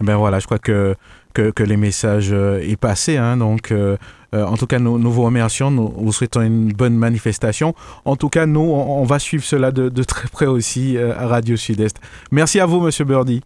[0.00, 0.96] Ben voilà, je crois que,
[1.34, 3.16] que, que les messages euh, est passé.
[3.16, 3.96] Hein, donc, euh,
[4.34, 5.70] euh, en tout cas, nous, nous, vous remercions.
[5.70, 7.74] Nous vous souhaitons une bonne manifestation.
[8.04, 11.56] En tout cas, nous, on, va suivre cela de, de très près aussi à Radio
[11.56, 12.00] Sud-Est.
[12.32, 13.42] Merci à vous, Monsieur Birdie.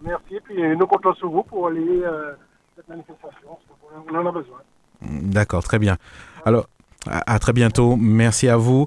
[0.00, 0.36] Merci.
[0.36, 2.02] Et puis, nous comptons sur vous pour aller
[2.74, 3.58] cette manifestation.
[4.10, 4.58] On en a besoin.
[5.02, 5.96] D'accord, très bien.
[6.46, 6.66] Alors,
[7.08, 7.96] à très bientôt.
[7.96, 8.86] Merci à vous.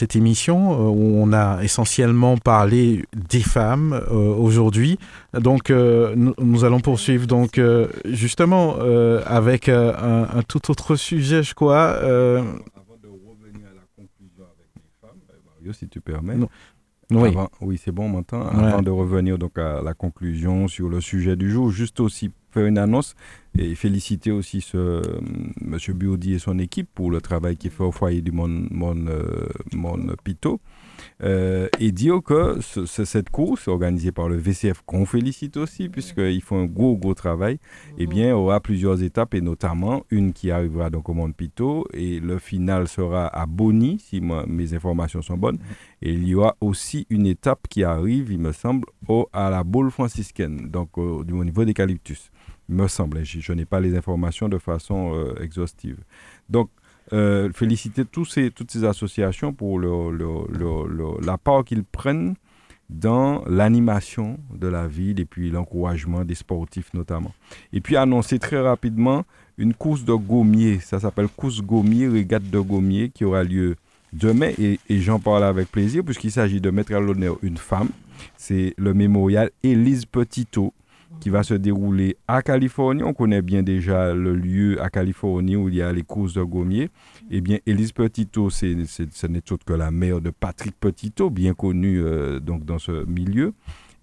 [0.00, 4.98] cette émission euh, où on a essentiellement parlé des femmes euh, aujourd'hui.
[5.34, 7.60] Donc, nous, allons poursuivre donc
[8.04, 8.76] justement
[9.26, 11.90] avec un, tout autre sujet, je crois.
[11.90, 16.36] Avant de revenir à la conclusion avec les femmes, Mario, si tu permets.
[17.10, 17.30] Oui,
[17.60, 18.46] oui c'est bon maintenant.
[18.46, 22.66] Avant de revenir donc à la conclusion sur le sujet du jour, juste aussi faire
[22.66, 23.14] une annonce
[23.58, 25.02] et féliciter aussi ce, euh,
[25.60, 25.78] M.
[25.94, 29.48] Biodi et son équipe pour le travail qu'il fait au foyer du Mon, Mon, euh,
[29.72, 30.60] Mon Pito.
[31.22, 36.62] Euh, et dire que cette course organisée par le VCF, qu'on félicite aussi, puisqu'ils font
[36.62, 37.58] un gros, gros travail,
[37.98, 42.20] eh bien, aura plusieurs étapes, et notamment une qui arrivera donc au Mont Pito, et
[42.20, 45.58] le final sera à Bonny, si mes informations sont bonnes.
[46.00, 49.62] Et il y aura aussi une étape qui arrive, il me semble, au, à la
[49.62, 52.30] boule franciscaine, donc au, au niveau d'Eucalyptus
[52.70, 53.24] me semble.
[53.24, 55.98] Je, n'ai pas les informations de façon euh, exhaustive.
[56.48, 56.70] Donc,
[57.12, 62.34] euh, féliciter tous ces, toutes ces associations pour la part qu'ils prennent
[62.88, 67.32] dans l'animation de la ville et puis l'encouragement des sportifs notamment.
[67.72, 69.24] Et puis annoncer très rapidement
[69.58, 73.76] une course de gommiers, ça s'appelle course gommier, régate de gommiers qui aura lieu
[74.12, 77.90] demain, et, j'en parle avec plaisir, puisqu'il s'agit de mettre à l'honneur une femme.
[78.36, 80.74] C'est le mémorial Élise Petito
[81.18, 83.02] qui va se dérouler à Californie.
[83.02, 86.42] On connaît bien déjà le lieu à Californie où il y a les courses de
[86.42, 86.90] gommiers.
[87.30, 91.54] Eh bien, Élise Petito, c'est, ce n'est autre que la mère de Patrick Petito, bien
[91.54, 93.52] connu euh, donc dans ce milieu.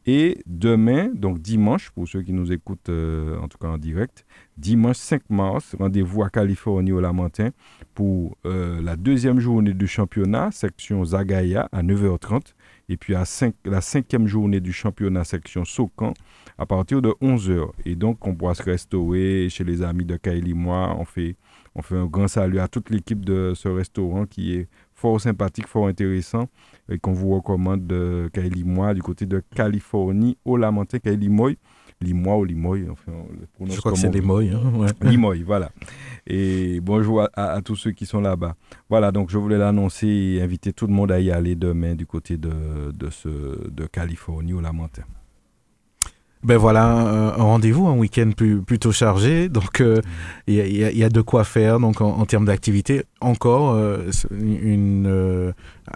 [0.09, 4.25] Et demain, donc dimanche, pour ceux qui nous écoutent euh, en tout cas en direct,
[4.57, 7.49] dimanche 5 mars, rendez-vous à Californie au Lamentin
[7.93, 12.53] pour euh, la deuxième journée du championnat, section Zagaya à 9h30.
[12.89, 13.23] Et puis à
[13.65, 16.14] la cinquième journée du championnat, section Socan,
[16.57, 17.72] à partir de 11h.
[17.85, 20.95] Et donc, on pourra se restaurer chez les amis de Kaili Moi.
[20.97, 21.35] On fait,
[21.76, 25.68] on fait un grand salut à toute l'équipe de ce restaurant qui est fort sympathique,
[25.68, 26.47] fort intéressant
[26.89, 31.57] et qu'on vous recommande de Kaili Moi du côté de Californie au Lamentin, Kaili Moy.
[32.02, 33.11] Limoy ou Limoy, enfin,
[33.65, 34.49] Je crois que c'est Limoy.
[34.49, 34.90] Hein, ouais.
[35.10, 35.72] Limoy, voilà.
[36.28, 38.56] Et bonjour à, tous ceux qui sont là-bas.
[38.90, 42.06] Voilà, donc je voulais l'annoncer et inviter tout le monde à y aller demain du
[42.06, 45.03] côté de, de, ce, de Californie au Lamentin.
[46.48, 48.32] Ben voilà, un, rendez-vous, un week-end
[48.65, 49.99] plutôt chargé, donc euh,
[50.48, 53.03] il y, a de quoi faire donc en, termes d'activité.
[53.19, 55.52] Encore euh, une, euh,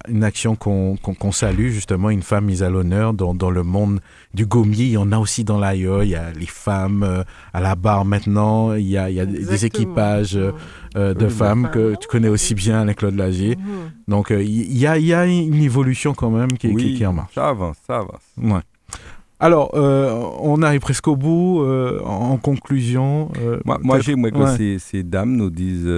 [0.10, 4.02] une action qu'on salue, justement, une femme mise à l'honneur dans, dans, le monde
[4.34, 4.84] du gommier.
[4.84, 7.24] Il y en a aussi dans l'ailleurs, il y a les femmes
[7.54, 10.38] à la barre maintenant, il y a, y a des équipages
[10.96, 13.56] de femmes que tu connais aussi bien, avec Claude Lagier.
[13.56, 13.92] Mhm.
[14.10, 17.36] Donc il y, a, y, a, une évolution quand même qui, qui, qui en marche.
[17.36, 18.20] Ça avance, ça avance.
[18.38, 18.60] Ouais.
[19.42, 21.64] Alors, euh, on arrive presque au bout.
[21.64, 23.32] Euh, en, conclusion.
[23.42, 25.92] Euh, moi, j'aimerais que ces, dames nous disent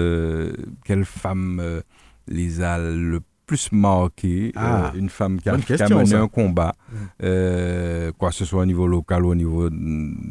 [0.85, 1.61] quelle femme
[2.27, 4.53] les a le plus marqué.
[4.55, 6.73] Ah, une femme qui a, mené un combat,
[7.19, 9.69] quoi que ce soit au niveau local ou au niveau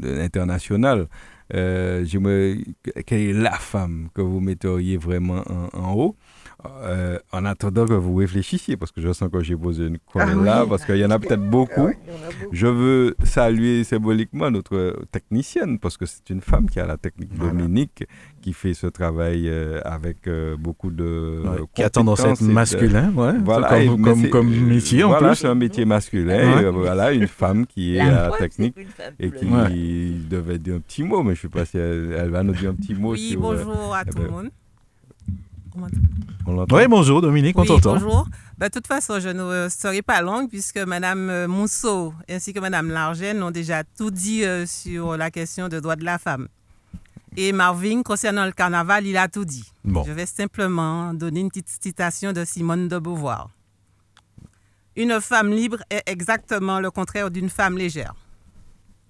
[0.05, 1.07] international.
[1.53, 2.57] j'aimerais
[3.05, 5.45] quelle est la femme que vous metteriez vraiment
[5.75, 6.17] en haut?
[6.65, 10.23] Euh, en attendant que vous réfléchissiez, parce que je sens que j'ai posé une colle
[10.41, 11.91] ah là, parce qu'il y en a peut-être beaucoup.
[12.53, 17.37] Je veux saluer symboliquement notre technicienne, parce que c'est une femme qui a la technique
[17.37, 18.05] Dominique,
[18.41, 21.43] qui fait ce travail euh, avec euh, beaucoup de.
[21.75, 25.35] qui a tendance à être masculin, ouais, voilà, comme, comme, métier en plus.
[25.37, 26.71] c'est un métier masculin.
[26.71, 28.77] voilà, une femme qui est à la technique
[29.19, 29.47] et qui
[30.29, 32.71] devait dire un petit mot, mais je ne sais pas si elle, va nous dire
[32.71, 33.13] un petit mot.
[33.13, 34.51] Oui, bonjour à eh tout le ben, monde.
[35.75, 37.95] Oui, bonjour Dominique, on t'entend.
[37.95, 38.29] Bonjour.
[38.59, 42.91] Ben, de toute façon, je ne serai pas longue puisque Mme Mousseau ainsi que Mme
[42.91, 46.49] Largène ont déjà tout dit euh, sur la question des droits de la femme.
[47.37, 49.65] Et Marvin, concernant le carnaval, il a tout dit.
[49.85, 53.49] Je vais simplement donner une petite citation de Simone de Beauvoir.
[54.97, 58.15] Une femme libre est exactement le contraire d'une femme légère.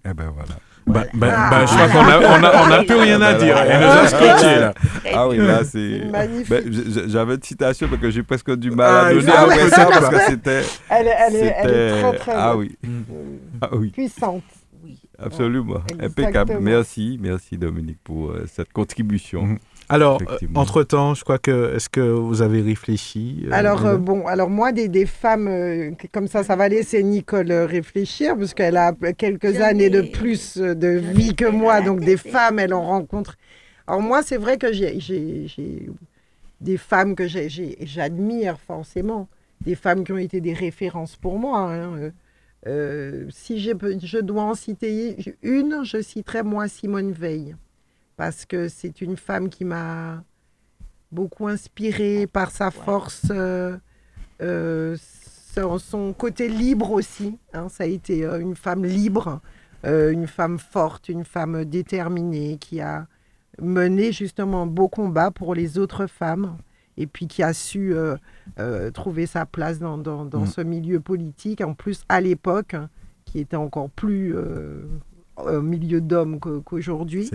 [0.05, 0.55] Eh ben voilà.
[0.87, 3.57] Bah, bah, bah, je crois qu'on n'a on a, on a plus rien à dire.
[3.57, 4.75] Elle nous a scotché, là.
[5.15, 6.03] Ah oui, là, c'est.
[7.09, 10.09] J'avais une citation parce que j'ai presque du mal à ah, donner après ça parce
[10.09, 10.63] que c'était.
[10.89, 12.77] Elle, elle, est, elle est très, très ah, oui.
[13.61, 13.91] ah oui.
[13.91, 14.43] puissante.
[14.85, 14.99] Oui.
[15.19, 15.83] Absolument.
[16.01, 16.59] Impeccable.
[16.61, 19.59] Merci, merci Dominique pour euh, cette contribution.
[19.93, 24.27] Alors, euh, entre-temps, je crois que, est-ce que vous avez réfléchi euh, Alors, euh, bon,
[24.27, 28.95] alors moi, des, des femmes, comme ça, ça va laisser Nicole réfléchir, parce qu'elle a
[29.19, 33.37] quelques années de plus de vie que moi, donc des femmes, elle en rencontre.
[33.87, 34.97] Alors moi, c'est vrai que j'ai
[36.63, 39.29] des femmes que j'admire forcément,
[39.61, 41.71] des femmes qui ont été des références pour moi.
[41.71, 42.13] Hein,
[43.29, 47.57] si je dois en citer une, je citerai moi Simone Veil
[48.17, 50.23] parce que c'est une femme qui m'a
[51.13, 53.77] beaucoup inspirée par sa force, euh,
[54.41, 54.97] euh,
[55.55, 57.39] son, côté libre aussi.
[57.53, 57.69] Hein.
[57.69, 59.41] ça a été euh, une femme libre,
[59.85, 63.09] une femme forte, une femme déterminée qui a
[63.61, 66.57] mené justement un beau combat pour les autres femmes
[66.97, 67.93] et puis qui a su
[68.95, 70.47] trouver sa place dans, mm.
[70.47, 72.91] ce milieu politique, en plus à l'époque, hein,
[73.25, 74.37] qui était encore plus
[75.37, 77.29] un milieu d'hommes qu'aujourd'hui.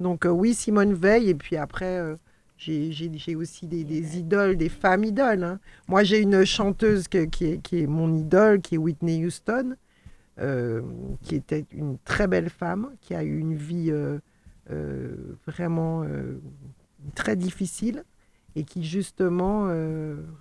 [0.00, 2.16] Donc euh, oui, Simone Veil, et puis après, euh,
[2.58, 5.44] j'ai aussi des, idoles, des femmes idoles.
[5.44, 5.60] Hein.
[5.88, 9.76] Moi, j'ai une chanteuse qui, est, qui, est, mon idole, qui est Whitney Houston,
[10.38, 10.82] euh,
[11.22, 13.92] qui était une très belle femme, qui a eu une vie
[15.46, 16.04] vraiment
[17.14, 18.04] très difficile
[18.56, 19.70] et qui justement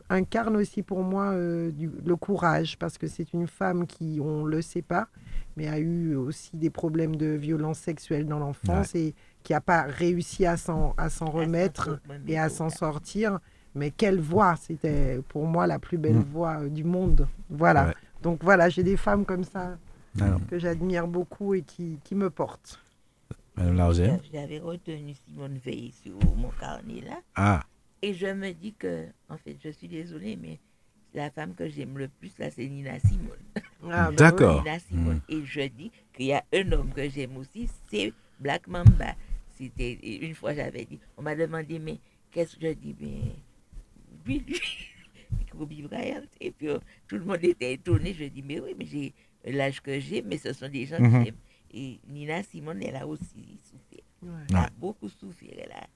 [0.09, 4.61] incarne aussi pour moi le courage, parce que c'est une femme qui, on ne le
[4.61, 5.09] sait pas,
[5.57, 9.13] mais a eu aussi des problèmes de violence sexuelle dans l'enfance et
[9.45, 13.39] qui n'a pas réussi à s'en remettre et à s'en sortir.
[13.75, 16.31] Mais quelle voix C'était pour moi la plus belle mm.
[16.31, 17.27] voix euh, du monde.
[17.49, 17.93] Voilà.
[18.23, 19.77] Donc voilà, j'ai des femmes comme ça
[20.49, 22.81] que j'admire beaucoup et qui, qui me portent.
[23.55, 23.93] Madame
[24.33, 27.19] J'avais retenu Simone Veil sur mon carnet là.
[27.35, 27.63] Ah.
[28.01, 30.59] Et je me dis que, en fait, je suis désolée, mais
[31.13, 33.29] la femme que j'aime le plus, là, c'est Nina Simone.
[33.87, 34.63] Ah, ben D'accord.
[34.63, 35.21] Nina Simone.
[35.29, 35.33] Mm.
[35.33, 39.13] Et je dis qu'il y a un homme que j'aime aussi, c'est Black Mamba.
[39.55, 41.99] C'était une fois j'avais dit, on m'a demandé mais
[42.31, 42.95] qu'est-ce que je dis?
[42.99, 43.31] Mais
[44.25, 44.59] lui lui
[45.51, 48.13] Kobe Bryant et puis euh, tout le monde était étonné.
[48.13, 49.13] Je dis mais oui mais j'ai
[49.45, 51.35] l'âge que j'ai mais ce sont des gens mm j'aime.
[51.71, 54.05] Et Nina Simone elle a aussi souffert.
[54.49, 55.87] Elle a beaucoup souffert elle a,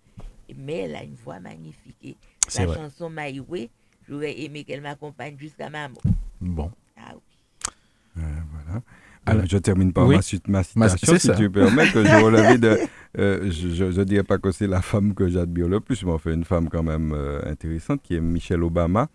[0.56, 2.18] mais elle a une voix magnifique.
[2.58, 3.70] la chanson My Way,
[4.08, 6.02] j'aurais aimé qu'elle m'accompagne jusqu'à ma mort.
[6.42, 6.72] Bon.
[6.98, 8.22] Ah oui.
[8.22, 8.82] Euh, voilà.
[9.26, 12.78] Alors, je termine par ma, ma, citation, si tu permets, que je relevais de.
[13.18, 16.32] Euh, je ne dirais pas que c'est la femme que j'admire le plus, mais enfin
[16.32, 19.08] une femme quand même euh, intéressante, qui est Michelle Obama,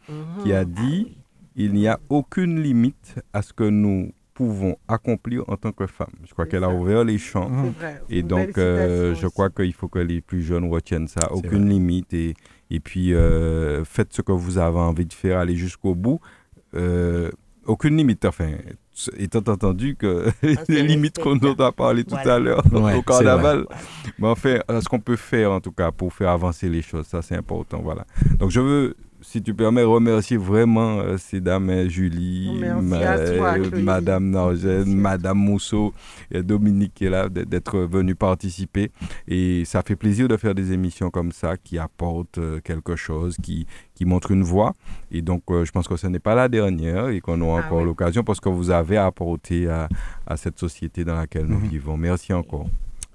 [0.43, 0.73] qui a mhm.
[0.73, 1.21] dit ah
[1.57, 6.11] il n'y a aucune limite à ce que nous pouvons accomplir en tant que femme.
[6.27, 7.73] Je crois qu'elle a ouvert les champs.
[8.11, 11.31] Et donc, euh, je crois qu'il faut que les plus jeunes retiennent ça.
[11.31, 12.13] Aucune limite.
[12.13, 12.35] Et,
[12.71, 13.13] et puis,
[13.85, 16.21] faites ce que vous avez envie de faire, allez jusqu'au bout.
[17.67, 18.25] Aucune limite.
[18.25, 18.53] Enfin,
[19.17, 23.67] étant entendu que ah, les limites qu'on a parlé tout à l'heure au carnaval.
[24.19, 27.23] Mais enfin, ce qu'on peut faire en tout cas pour faire avancer les choses, ça
[27.23, 27.81] c'est important.
[27.83, 28.07] Voilà.
[28.39, 32.63] Donc je veux si tu permets, remercier vraiment euh, ces dames, hein, Julie,
[33.83, 35.93] Madame Nargen, Madame Mousseau
[36.31, 38.91] et Dominique qui est là, d'être venu participer.
[39.27, 43.37] Et ça fait plaisir de faire des émissions comme ça qui apportent euh, quelque chose,
[43.43, 44.75] qui, qui montrent une voie.
[45.11, 47.67] Et donc, euh, je pense que ce n'est pas la dernière et qu'on aura ah
[47.67, 49.89] encore l'occasion parce que vous avez apporté à,
[50.27, 51.69] à, cette société dans laquelle nous mhm.
[51.69, 51.97] vivons.
[51.97, 52.67] Merci encore.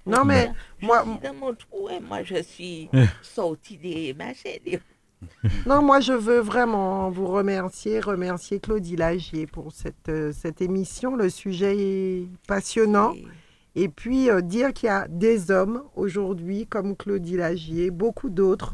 [0.05, 0.49] Non, mais
[0.81, 1.05] moi.
[1.23, 2.89] Dans mon trou, hein, moi, je suis
[3.21, 4.79] sortie des machines.
[5.65, 11.15] Non, moi je veux vraiment vous remercier, remercier Claudie Lagier pour cette, euh, cette émission.
[11.15, 13.13] Le sujet est passionnant.
[13.75, 18.73] Et puis euh, dire qu'il y a des hommes aujourd'hui comme Claudie Lagier, beaucoup d'autres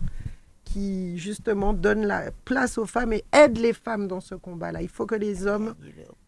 [0.63, 4.81] qui justement donnent la place aux femmes et aident les femmes dans ce combat-là.
[4.81, 5.76] Il faut que les hommes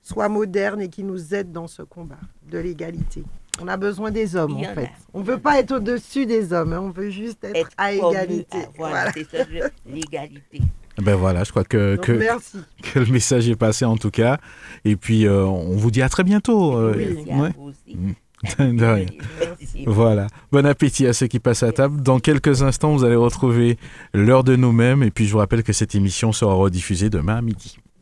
[0.01, 2.19] soient modernes et qui nous aident dans ce combat
[2.49, 3.23] de l'égalité.
[3.61, 4.89] On a besoin des hommes, en fait.
[5.13, 6.81] On ne veut pas être au-dessus des hommes, hein.
[6.81, 8.57] on veut juste être, à égalité.
[8.77, 9.43] voilà, c'est ça,
[9.85, 10.61] l'égalité.
[10.97, 12.13] Ben voilà, je crois que, que,
[12.93, 14.39] que, le message est passé en tout cas.
[14.83, 16.75] Et puis, euh, on vous dit à très bientôt.
[16.75, 16.93] Euh,
[17.27, 17.95] oui, aussi.
[17.95, 18.13] Mm.
[19.87, 20.27] voilà.
[20.51, 22.01] Bon appétit à ceux qui passent à table.
[22.01, 23.77] Dans quelques instants, vous allez retrouver
[24.13, 25.03] l'heure de nous-mêmes.
[25.03, 27.77] Et puis, je vous rappelle que cette émission sera rediffusée demain à midi.